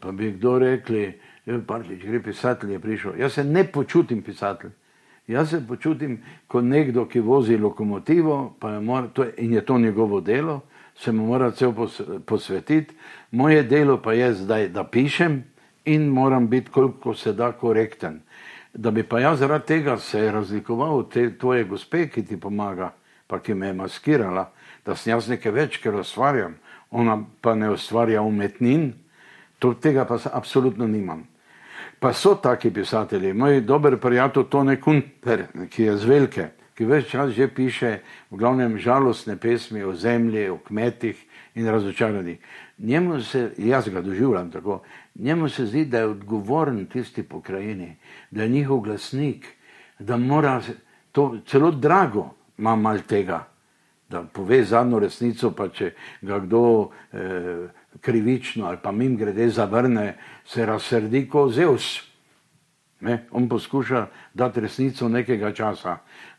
[0.00, 1.06] pa bi kdo rekli,
[1.66, 3.18] Parlič, gre pisatelj, je prišel.
[3.20, 4.70] Jaz se ne počutim pisatelj.
[5.26, 10.20] Jaz se počutim kot nekdo, ki vozi lokomotivo je mora, to in je to njegovo
[10.20, 10.60] delo
[10.98, 11.72] se mu mora cel
[12.26, 12.94] posvetiti,
[13.30, 15.44] moje delo pa je zdaj, da pišem
[15.84, 18.20] in moram biti koliko se da korekten.
[18.74, 22.92] Da bi pa jaz zaradi tega se razlikoval od te tvoje gospe, ki ti pomaga,
[23.26, 24.50] pa ki me je maskirala,
[24.86, 26.56] da sem jaz nekaj več, ker ustvarjam,
[26.90, 28.92] ona pa ne ustvarja umetnin,
[29.58, 31.26] to tega pa absolutno nimam.
[31.98, 37.10] Pa so taki pisatelji, moj dober prijatelj Tone Kunter, ki je z velike, ki več
[37.10, 38.00] čas že piše
[38.30, 41.16] v glavnem žalostne pesmi o zemlji, o kmetih
[41.56, 42.38] in razočaranih.
[42.78, 44.82] Njemu se, jaz ga doživljam tako,
[45.14, 47.96] njemu se zdi, da je odgovoren tisti pokrajini,
[48.30, 49.46] da je njihov glasnik,
[49.98, 50.60] da mora
[51.12, 53.46] to celo drago ima mal tega,
[54.08, 55.92] da pove zadnjo resnico, pa če
[56.22, 57.68] ga kdo eh,
[58.00, 62.02] krivično ali pa mim grede zavrne, se razsrdi kot Zeus.
[63.00, 63.26] Ne?
[63.30, 65.98] On poskuša dati resnico nekega časa.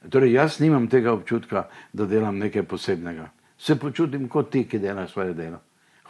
[0.10, 3.30] Torej, jaz nimam tega občutka, da delam nekaj posebnega.
[3.58, 5.60] Se počutim kot ti, ki delaš svoje delo.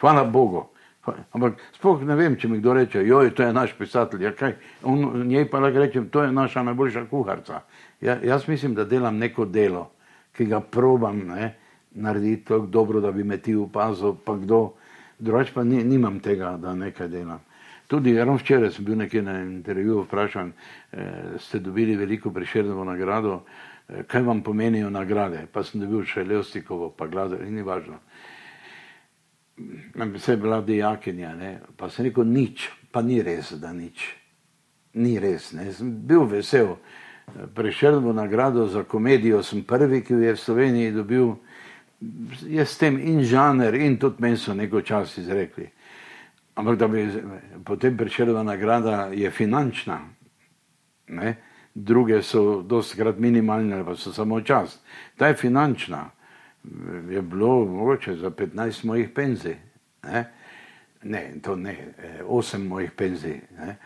[0.02, 0.68] Hvala Bogu.
[1.08, 4.26] Ampak sploh ne vem, če mi kdo reče, joj, to je naš pisatelj.
[4.28, 4.58] Ja, kaj?
[4.84, 7.62] On, njej pa lahko rečem, to je naša najboljša kuharca.
[8.04, 9.88] Ja, jaz mislim, da delam neko delo,
[10.36, 11.54] ki ga probam ne,
[11.96, 14.74] narediti tako dobro, da bi me ti upazil, pa kdo.
[15.20, 17.40] Drugač pa ni, nimam tega, da nekaj delam.
[17.88, 20.52] Tudi ravno včeraj sem bil nekje na intervjuju vprašan,
[20.92, 23.67] eh, ste dobili veliko priširjeno nagrado, eh,
[24.08, 28.00] kaj vam pomenijo nagrade, pa sem dobil še Levstikovo, pa gladar in ni važno.
[29.96, 31.52] Vse je bila dijakinja, ne?
[31.78, 34.04] pa sem rekel nič, pa ni res, da nič.
[35.00, 35.72] Ni res, ne?
[35.74, 36.76] sem bil vesel.
[37.56, 41.34] Priširjeno nagrado za komedijo sem prvi, ki jo je v Sloveniji dobil,
[42.44, 45.68] je s tem in žanr in tudi meni so neko čas izrekli.
[46.58, 47.08] Ampak da bi
[47.66, 50.00] potem prišla nagrada, je finančna.
[51.08, 51.36] Ne?
[51.78, 54.80] Druge so dosti krat minimalne, pa so samo čas.
[55.18, 56.10] Ta je finančna.
[57.10, 59.56] Je bilo mogoče za 15 mojih penzij.
[60.04, 60.26] Ne?
[61.04, 61.94] ne, to ne,
[62.28, 63.40] 8 mojih penzij.
[63.58, 63.78] Ne?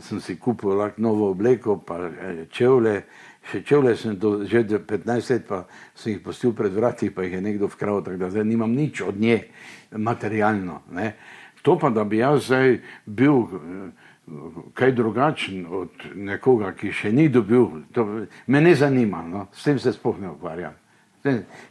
[0.00, 3.02] Sem si kupil lahko novo obleko, pa eh, čevlje.
[3.50, 5.62] Še čevlje sem do, že 15 let, pa
[5.96, 9.00] sem jih postil pred vrati, pa jih je nekdo vkral, tako da zdaj nimam nič
[9.00, 9.38] od nje
[9.96, 10.82] materialno.
[10.92, 11.14] Ne.
[11.64, 13.48] To pa, da bi jaz zdaj bil
[14.74, 18.04] kaj drugačen od nekoga, ki še ni dobil, to
[18.46, 19.46] me ne zanima, no.
[19.52, 20.76] s tem se spoh ne ukvarjam.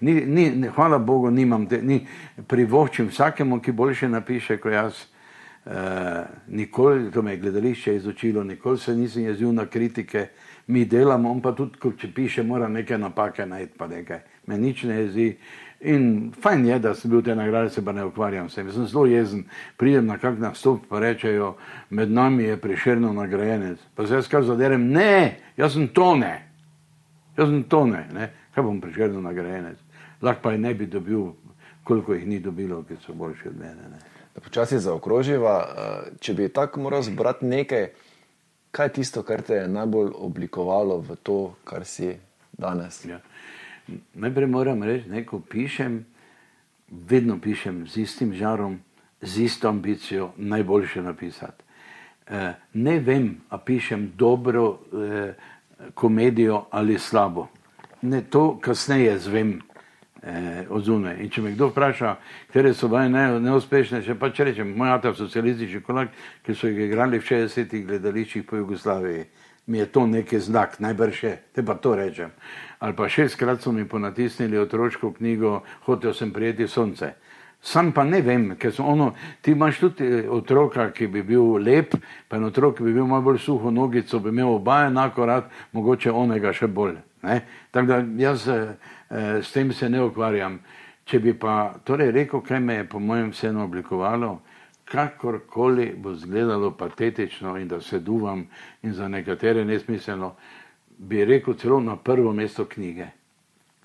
[0.01, 2.03] Ni, ni, hvala Bogu, nimam te, ni
[2.47, 4.99] privoščim vsakemu, ki boljše napiše kot jaz.
[5.65, 5.79] E,
[6.47, 10.27] nikoli, to me je gledališče izučilo, nikoli se nisem jezil na kritike,
[10.67, 14.21] mi delamo, on pa tudi, če piše, mora neke napake najti, pa nekaj.
[14.47, 15.31] Me nič ne jezi.
[15.81, 18.71] In fajn je, da sem bil te nagrade, se pa ne ukvarjam s tem.
[18.71, 19.45] Sem zelo jezen,
[19.79, 21.53] pridem na kak nastop, pa rečejo,
[21.89, 23.79] med nami je priširno nagrajenec.
[23.95, 26.33] Pa se jaz kar zaderem, ne, jaz sem tone,
[27.37, 28.31] jaz sem tone, ne?
[28.55, 29.79] kaj bom priširno nagrajenec.
[30.21, 31.29] Lahko pa je ne bi dobil,
[31.83, 33.89] koliko jih ni dobilo, ki so boljši od mene.
[33.93, 33.99] Ne?
[34.43, 37.87] Počasi zaokroživa, eh, če bi tako moral zbrati nekaj,
[38.71, 42.11] kaj je tisto, kar te je najbolj oblikovalo v to, kar si
[42.51, 43.05] danes.
[43.05, 43.23] Ja.
[44.13, 46.05] Najprej moram reči, da ko pišem,
[46.89, 48.79] vedno pišem z istim žarom,
[49.21, 51.63] z isto ambicijo, najboljše napisati.
[52.29, 55.33] Eh, ne vem, a pišem dobro eh,
[55.93, 57.47] komedijo ali slabo.
[58.01, 59.61] Ne, to kasneje zvem
[60.23, 61.17] eh, od zunaj.
[61.23, 62.15] In če me kdo vpraša,
[62.47, 63.09] katere so bile
[63.39, 66.13] neuspešne, še pa če rečem, moj ata socialistični kolak,
[66.45, 69.25] ki so jih igrali v 60-ih gledališčih po Jugoslaviji,
[69.69, 72.33] mi je to neki znak, najbrž je, te pa to rečem
[72.79, 77.13] ali pa šestkrat so mi ponatisnili otroško knjigo, hotel sem prijeti sonce.
[77.61, 81.57] Sam pa ne vem, ker so ono, ti imaš tudi eh, otroka, ki bi bil
[81.59, 81.95] lep,
[82.27, 85.49] pa en otrok, ki bi bil malo bolj suho nogico, bi imel oba enako rad,
[85.71, 86.95] mogoče onega še bolj.
[87.71, 88.75] Tako da jaz eh,
[89.43, 90.59] s tem se ne ukvarjam.
[91.03, 94.37] Če bi pa torej rekel, kaj me je po mojem vseeno oblikovalo,
[94.91, 98.47] kakorkoli bo izgledalo patetično in da se duvam
[98.81, 100.35] in za nekatere nesmiselno,
[100.97, 103.07] bi rekel, celo na prvo mesto knjige.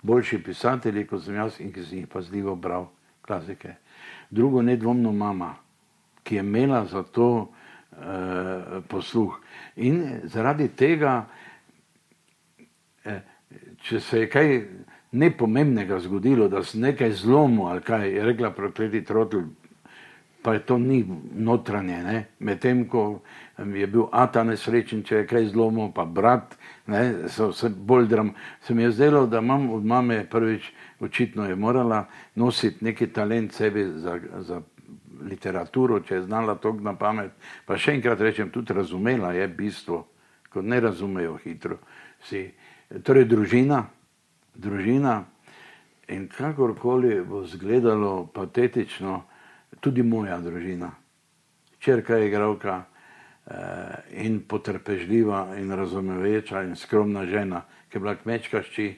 [0.02, 2.86] Boljši pisatelji, kot sem jaz in ki sem jih pazljivo bral,
[3.22, 3.74] klasike.
[4.30, 5.54] Drugo, nedvomno mama,
[6.22, 7.48] ki je imela za to
[7.92, 9.38] eh, posluh.
[9.76, 11.26] In zaradi tega,
[13.04, 13.20] eh,
[13.82, 14.52] če se je kaj
[15.12, 19.38] nepomembnega zgodilo, da se nekaj zlomo ali kaj je rekla, prokleti trotl,
[20.44, 21.00] pa je to ni
[21.34, 22.24] notranje.
[22.38, 23.22] Medtem ko
[23.56, 28.34] je bil Ata nesrečen, če je kaj zlomil, pa brat, ne, so se bolj dram.
[28.60, 30.68] Se mi je zdelo, da imam od mame prvič,
[31.00, 32.04] očitno je morala
[32.34, 34.60] nositi neki talent sebi za, za
[35.24, 37.32] literaturo, če je znala to na pamet.
[37.64, 40.04] Pa še enkrat rečem, tudi razumela je bistvo,
[40.52, 41.80] ko ne razumejo hitro.
[42.28, 42.50] Si.
[43.02, 43.80] Torej, družina,
[44.54, 45.22] družina
[46.12, 49.22] in kakorkoli bo izgledalo patetično,
[49.80, 50.90] tudi moja družina.
[51.78, 58.62] Črka je igralka eh, in potrpežljiva in razumeveča in skromna žena, ki je bila kmečka
[58.62, 58.88] šči,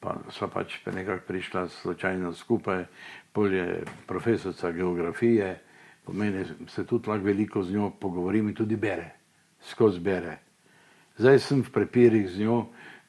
[0.00, 2.84] pa sva pač pa nekako prišla slučajno skupaj,
[3.32, 5.58] polje profesorica geografije,
[6.04, 9.10] pomeni se tudi lahko veliko z njo pogovorim in tudi bere,
[9.60, 10.38] skozi bere.
[11.18, 12.66] Zdaj sem v prepirih z njo,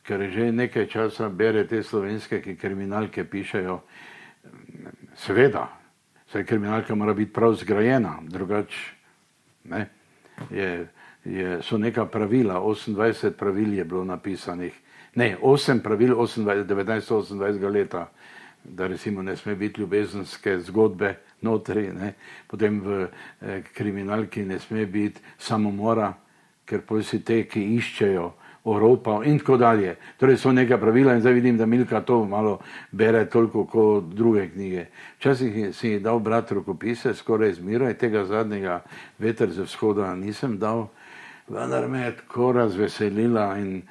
[0.08, 3.82] ker že nekaj časa bere te slovenske, ki kriminalke pišejo,
[5.16, 5.68] seveda,
[6.32, 8.78] Saj kriminalka mora biti prav zgrajena, drugače
[9.64, 9.90] ne,
[10.52, 10.88] je,
[11.26, 14.74] je, so neka pravila, 28 pravil je bilo napisanih,
[15.16, 18.12] ne, 8 pravil 28, 1928 leta,
[18.64, 22.14] da recimo ne sme biti ljubezenske zgodbe notri, ne,
[22.48, 23.08] potem v
[23.42, 26.14] eh, kriminalki ne sme biti samomora,
[26.66, 28.32] ker pol si te, ki iščejo,
[28.74, 29.96] Evropa in tako dalje.
[30.18, 32.60] Torej so neka pravila in zdaj vidim, da Milka to malo
[32.92, 34.86] bere toliko kot druge knjige.
[35.18, 38.82] Včasih si je dal brat rokopise, skoraj zmiraj tega zadnjega
[39.20, 40.88] veter ze vzhoda nisem dal,
[41.48, 43.82] vendar me je tako razveselila in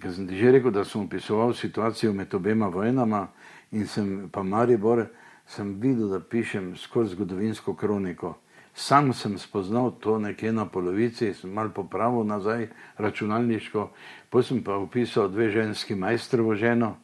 [0.00, 3.26] ker sem ti že rekel, da sem opisoval situacijo med obema vojnama
[3.72, 5.06] in sem pa Maribor,
[5.46, 8.34] sem videl, da pišem skozi zgodovinsko kroniko.
[8.76, 12.66] Sam sem spoznal to nekje na polovici, sem mal popravil nazaj
[13.00, 13.88] računalniško,
[14.28, 16.96] potem sem pa upisal dve ženski majstrovo ženo,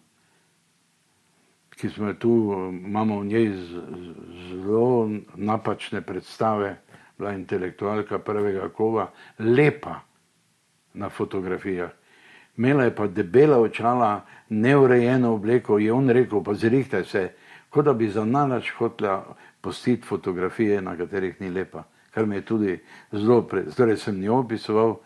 [1.72, 3.48] ki smo tu, imamo v njej
[4.50, 6.76] zelo napačne predstave,
[7.18, 9.08] bila intelektualka prvega kova,
[9.38, 10.00] lepa
[10.94, 11.90] na fotografijah.
[12.56, 17.30] Imela je pa debela očala, neurejeno obleko, je on rekel, pa zrihtaj se,
[17.70, 22.44] kot da bi za nalač hotla postiti fotografije, na katerih ni lepa, kar mi je
[22.44, 22.78] tudi
[23.12, 23.70] zelo pred.
[23.74, 24.96] Torej sem njo opisoval,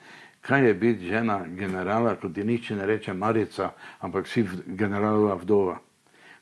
[0.41, 3.71] kaj je biti žena generala, kot ti nič ne reče Marica,
[4.01, 5.79] ampak si generalova vdova.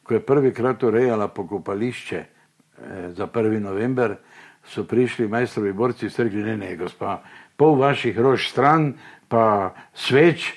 [0.03, 3.61] Ko je prvikrat urejala pokopališče eh, za 1.
[3.61, 4.16] november,
[4.65, 7.23] so prišli majstrovi borci in rekli: Ne, ne, gospa,
[7.57, 8.95] pol vaših rož stran,
[9.28, 10.53] pa sveč,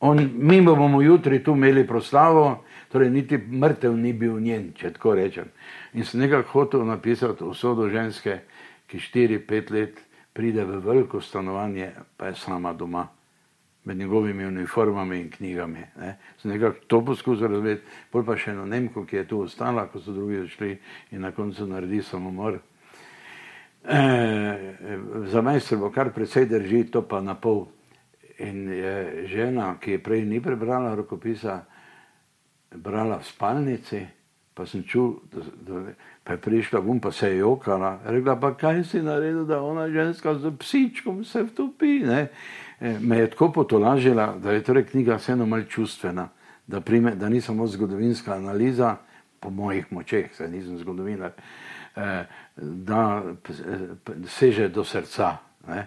[0.00, 5.14] on, mi bomo jutri tu imeli proslavo, torej niti mrtev ni bil njen, če tako
[5.14, 5.50] rečem.
[5.94, 8.40] In sem nekako hotel napisati usodo ženske,
[8.86, 10.00] ki 4-5 let
[10.36, 13.08] pride v veliko stanovanje, pa je sama doma,
[13.86, 15.82] med njegovimi uniformami in knjigami.
[16.00, 16.16] Ne.
[16.38, 20.02] Sem nekako to poskusil razumeti, pol pa še eno Nemko, ki je tu ostala, ko
[20.02, 20.72] so drugi odšli
[21.14, 22.58] in na koncu naredi samomor.
[23.86, 24.00] E,
[25.30, 27.68] za majster bo kar precej drži, to pa na pol.
[28.42, 31.62] In je žena, ki je prej ni prebrala rokopisa,
[32.74, 34.06] brala v spalnici,
[34.54, 35.92] pa sem čul, da, da
[36.24, 38.00] pa je prišla ven, pa se je jokala.
[38.04, 42.02] Rekla, pa kaj si naredil, da ona ženska z psičkom se vtopi.
[42.08, 42.28] E,
[43.00, 46.28] me je tako potolažila, da je torej knjiga vseeno malce čustvena,
[46.66, 48.96] da, prime, da ni samo zgodovinska analiza,
[49.40, 51.32] po mojih močeh, saj nisem zgodovinar,
[51.96, 52.24] e,
[52.56, 53.22] da
[54.26, 55.36] seže do srca.
[55.68, 55.86] Ne?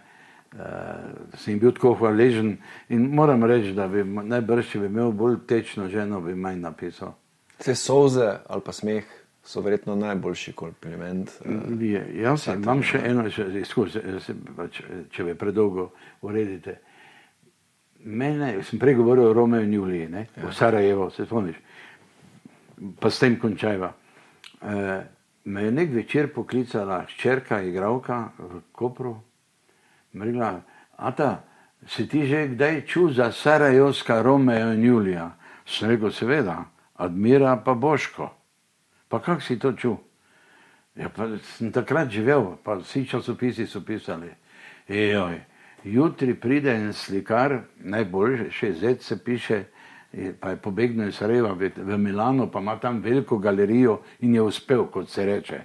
[0.50, 2.56] Uh, sem bil tako hvaležen
[2.90, 7.14] in moram reči, da bi najbrž, če bi imel bolj tečno ženo, bi manj napisal.
[7.60, 9.06] Vse soze ali pa smeh
[9.46, 11.36] so verjetno najboljši kompliment.
[11.46, 14.00] Uh, je, jaz sem, imam še eno, če, izkuš,
[14.58, 14.82] pač,
[15.14, 15.92] če me predolgo
[16.26, 16.80] uredite.
[18.10, 20.28] Mene, sem prej govoril o Romeo in Juliji, ne?
[20.34, 20.48] Ja.
[20.50, 21.62] o Sarajevo, se spomniš,
[22.98, 23.94] pa s tem končajva.
[24.60, 24.92] Uh,
[25.46, 29.20] me je nek večer poklicala ščerka, igravka v Kopru.
[30.14, 30.62] Mrila,
[30.98, 31.44] Ata,
[31.88, 35.32] si ti že kdaj čul za Sarajevska Romeo in Julija?
[35.66, 36.66] Sem rekel, seveda,
[36.98, 38.34] Admira pa Boško.
[39.08, 39.98] Pa kak si to čul?
[40.96, 44.28] Ja, pa sem takrat živel, pa vsi časopisi so pisali.
[44.90, 45.40] Ejoj,
[45.84, 49.64] jutri pride en slikar, najboljši, še zec se piše,
[50.42, 54.90] pa je pobegnil iz Sarajeva v Milano, pa ima tam veliko galerijo in je uspel,
[54.92, 55.62] kot se reče.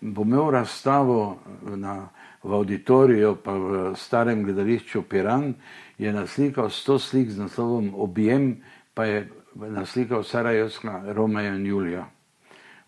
[0.00, 1.38] Bo imel razstavo
[1.76, 2.08] na
[2.42, 5.54] v auditoriju, pa v starem gledališču Piran,
[5.98, 8.62] je naslikal sto slik z naslovom Objem,
[8.94, 12.08] pa je naslikal Sarajevska Romeo in Julija.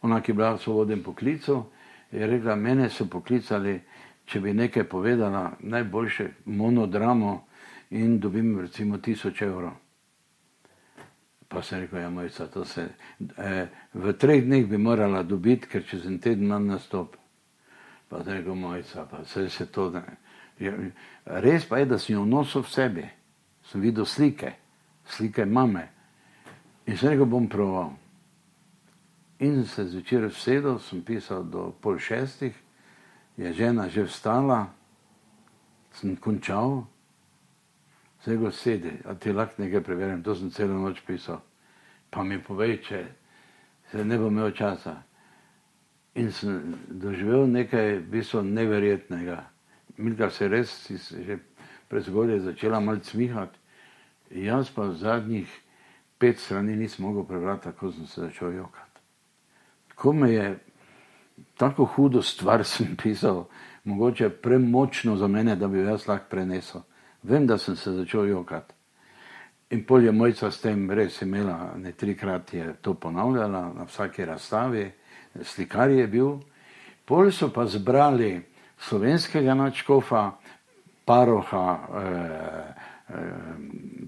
[0.03, 1.65] Ona, ki je bila v svobodnem poklicu,
[2.13, 3.81] je rekla, mene so poklicali,
[4.25, 7.45] če bi nekaj povedala, najboljše monodramo
[7.91, 9.77] in dobim recimo tisoč evrov.
[11.49, 12.89] Pa sem rekel, ja, mojca, to se
[13.37, 17.17] eh, v treh dneh bi morala dobiti, ker čez en teden imam nastop
[18.13, 20.03] Pa je rekel, mojca, pa vse se to ne.
[21.25, 23.05] Res pa je, da sem jo nosil v sebi.
[23.65, 24.51] Sem videl slike,
[25.09, 25.87] slike mame.
[26.85, 27.95] In sem rekel, bom proval.
[29.41, 32.53] In se zvečer sedel, sem pisal do pol šestih,
[33.41, 34.69] je žena že vstala,
[35.97, 36.85] sem končal,
[38.21, 41.41] se ga sedi, a ti lahko nekaj preverjam, to sem celo noč pisal.
[42.13, 43.01] Pa mi povej, če
[43.89, 45.01] se ne bo imel časa.
[46.15, 49.45] In sem doživel nekaj bistvo neverjetnega.
[49.97, 51.39] Milka se res si že
[51.89, 53.59] prezgodaj začela malce smihati.
[54.31, 55.49] Jaz pa v zadnjih
[56.19, 59.01] pet strani nisem mogel prebrati, tako sem se začel jokati.
[59.89, 60.59] Tako me je,
[61.57, 63.45] tako hudo stvar sem pisal,
[63.85, 66.81] mogoče premočno za mene, da bi jo jaz lahko prenesel.
[67.23, 68.75] Vem, da sem se začel jokati.
[69.71, 74.25] In pol je mojca s tem res imela, ne trikrat je to ponavljala na vsaki
[74.25, 74.91] razstavi,
[75.43, 76.39] slikar je bil.
[77.05, 78.43] Pol so pa zbrali
[78.79, 80.31] slovenskega načkofa,
[81.05, 82.75] paroha eh,
[83.09, 83.17] eh,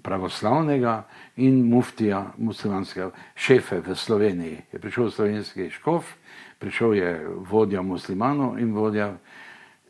[0.02, 1.02] pravoslavnega
[1.36, 4.60] in muftija muslimanskega, šefe v Sloveniji.
[4.72, 6.14] Je prišel slovenski škof,
[6.58, 7.10] prišel je
[7.50, 9.14] vodja muslimanov in vodja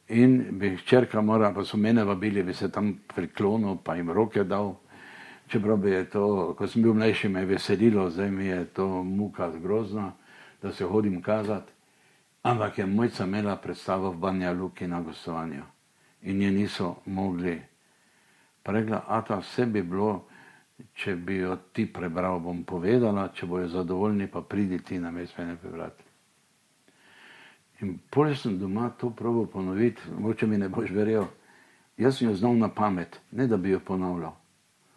[0.09, 4.45] In bi hčerka morala, pa so mene vabili, bi se tam priklonil, pa jim roke
[4.45, 4.75] dal.
[5.49, 8.87] Čeprav bi je to, ko sem bil mlajši, me je veselilo, zdaj mi je to
[9.03, 10.13] muka grozna,
[10.65, 11.73] da se hodim kazati.
[12.43, 15.63] Ampak je mojca imela predstavo v Banja Luki na gostovanju
[16.23, 17.63] in je niso mogli.
[18.63, 20.25] Pa rekla, a ta vse bi bilo,
[20.95, 25.37] če bi jo ti prebral, bom povedala, če bojo zadovoljni, pa pridi ti na mest
[25.39, 26.05] mene prebrati.
[27.81, 31.29] In pol sem doma to probo ponoviti, moče mi ne boš verjel.
[31.97, 34.33] Jaz sem jo znal na pamet, ne da bi jo ponavljal.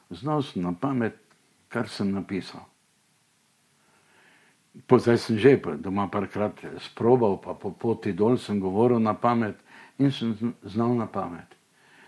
[0.10, 1.20] Znal sem na pamet,
[1.68, 2.64] kar sem napisal.
[4.86, 9.58] Zdaj sem že doma parkrat sprobal, pa po poti dol sem govoril na pamet
[9.98, 11.58] in sem znal na pamet.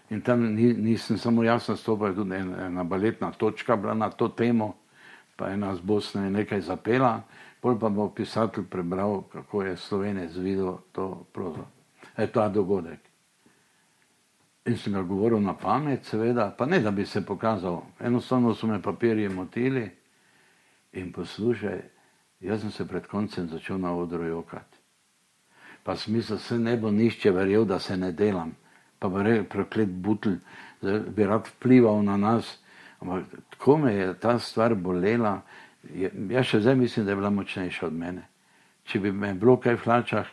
[0.10, 4.78] In tam nisem samo jaz nastopil, tudi ena baletna točka na to temo,
[5.36, 7.22] pa ena z Bosne je nekaj zapela.
[7.62, 11.68] Pol pa bo pisatelj prebral, kako je Slovenec videl to prozo.
[12.18, 13.00] Je ta dogodek.
[14.66, 18.68] In sem ga govoril na pamet, seveda, pa ne da bi se pokazal, enostavno so
[18.68, 19.90] me papirji motili
[20.94, 21.99] in poslušaj,
[22.40, 24.78] jaz sem se pred koncem začel na odru jokati.
[25.84, 28.56] Pa smisel se ne bo nišče verjel, da se ne delam,
[29.00, 30.38] pa bi rekel, proklet butl,
[30.82, 32.60] da bi rad vplival na nas,
[33.00, 35.42] ampak tako me je ta stvar bolela,
[36.30, 38.26] Jaz še zdaj mislim, da je bila močnejša od mene.
[38.90, 40.28] Če bi me bilo kaj v hlačah,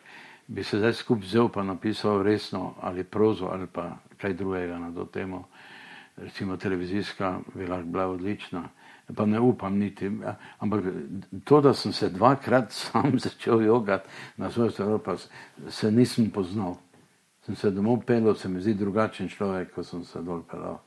[0.47, 4.91] bi se zdaj skupaj vzel pa napisal resno ali prozo ali pa kaj drugega na
[4.95, 5.47] to temo.
[6.17, 8.63] Recimo televizijska bi lahko bila odlična,
[9.15, 10.11] pa ne upam niti.
[10.59, 10.85] Ampak
[11.45, 15.17] to, da sem se dvakrat sam začel jogati na svojo stvar, pa
[15.69, 16.77] se nisem poznal.
[17.47, 20.81] Sem se domov pel, se mi zdi drugačen človek, ko sem se dol pelal.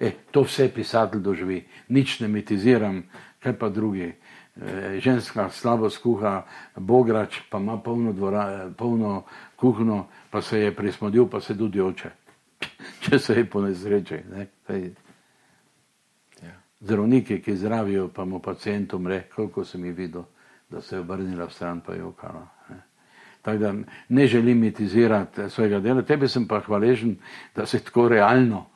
[0.00, 3.02] E, to vse pisatelj doživi, nič ne mitiziram,
[3.40, 4.12] kaj pa drugi.
[4.12, 6.44] E, ženska slabo skuha,
[6.76, 9.24] bograč pa ima polno, dvora, polno
[9.56, 12.10] kuhno, pa se je prismodil, pa se tudi oče,
[13.08, 14.20] če se je po nesreči.
[14.30, 14.50] Ne?
[16.80, 16.86] Ja.
[16.86, 20.22] Zdravniki, ki zdravijo, pa mu pacijent umre, koliko sem jih videl,
[20.70, 22.46] da se je obrnila v stran, pa je okala.
[23.42, 23.74] Tako da
[24.08, 27.16] ne želim mitizirati svojega dela, tebi sem pa hvaležen,
[27.56, 28.66] da si tako realno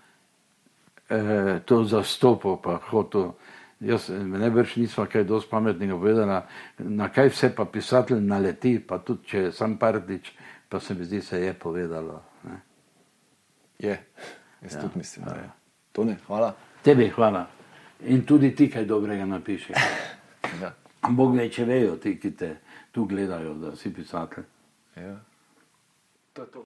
[1.08, 3.32] eh, to zastopal, pa hotel.
[3.80, 6.42] Jaz ne več nisva kaj dosti pametnega povedala,
[6.78, 10.30] na kaj vse pa pisatelj naleti, pa tudi če je sam partič,
[10.68, 12.20] pa se mi zdi, se je povedalo.
[12.44, 12.60] Ne.
[13.78, 13.98] Je,
[14.62, 15.50] jaz ja, tudi mislim, da je.
[15.92, 16.54] To ne, hvala.
[16.82, 17.61] Tebi hvala.
[18.06, 19.72] In tudi ti kaj dobrega napiši.
[20.62, 20.72] ja.
[21.10, 22.54] Bog ve, če vejo ti, ki te
[22.92, 24.44] tu gledajo, da si pisatelj.
[24.96, 25.16] Ja.
[26.32, 26.60] To to.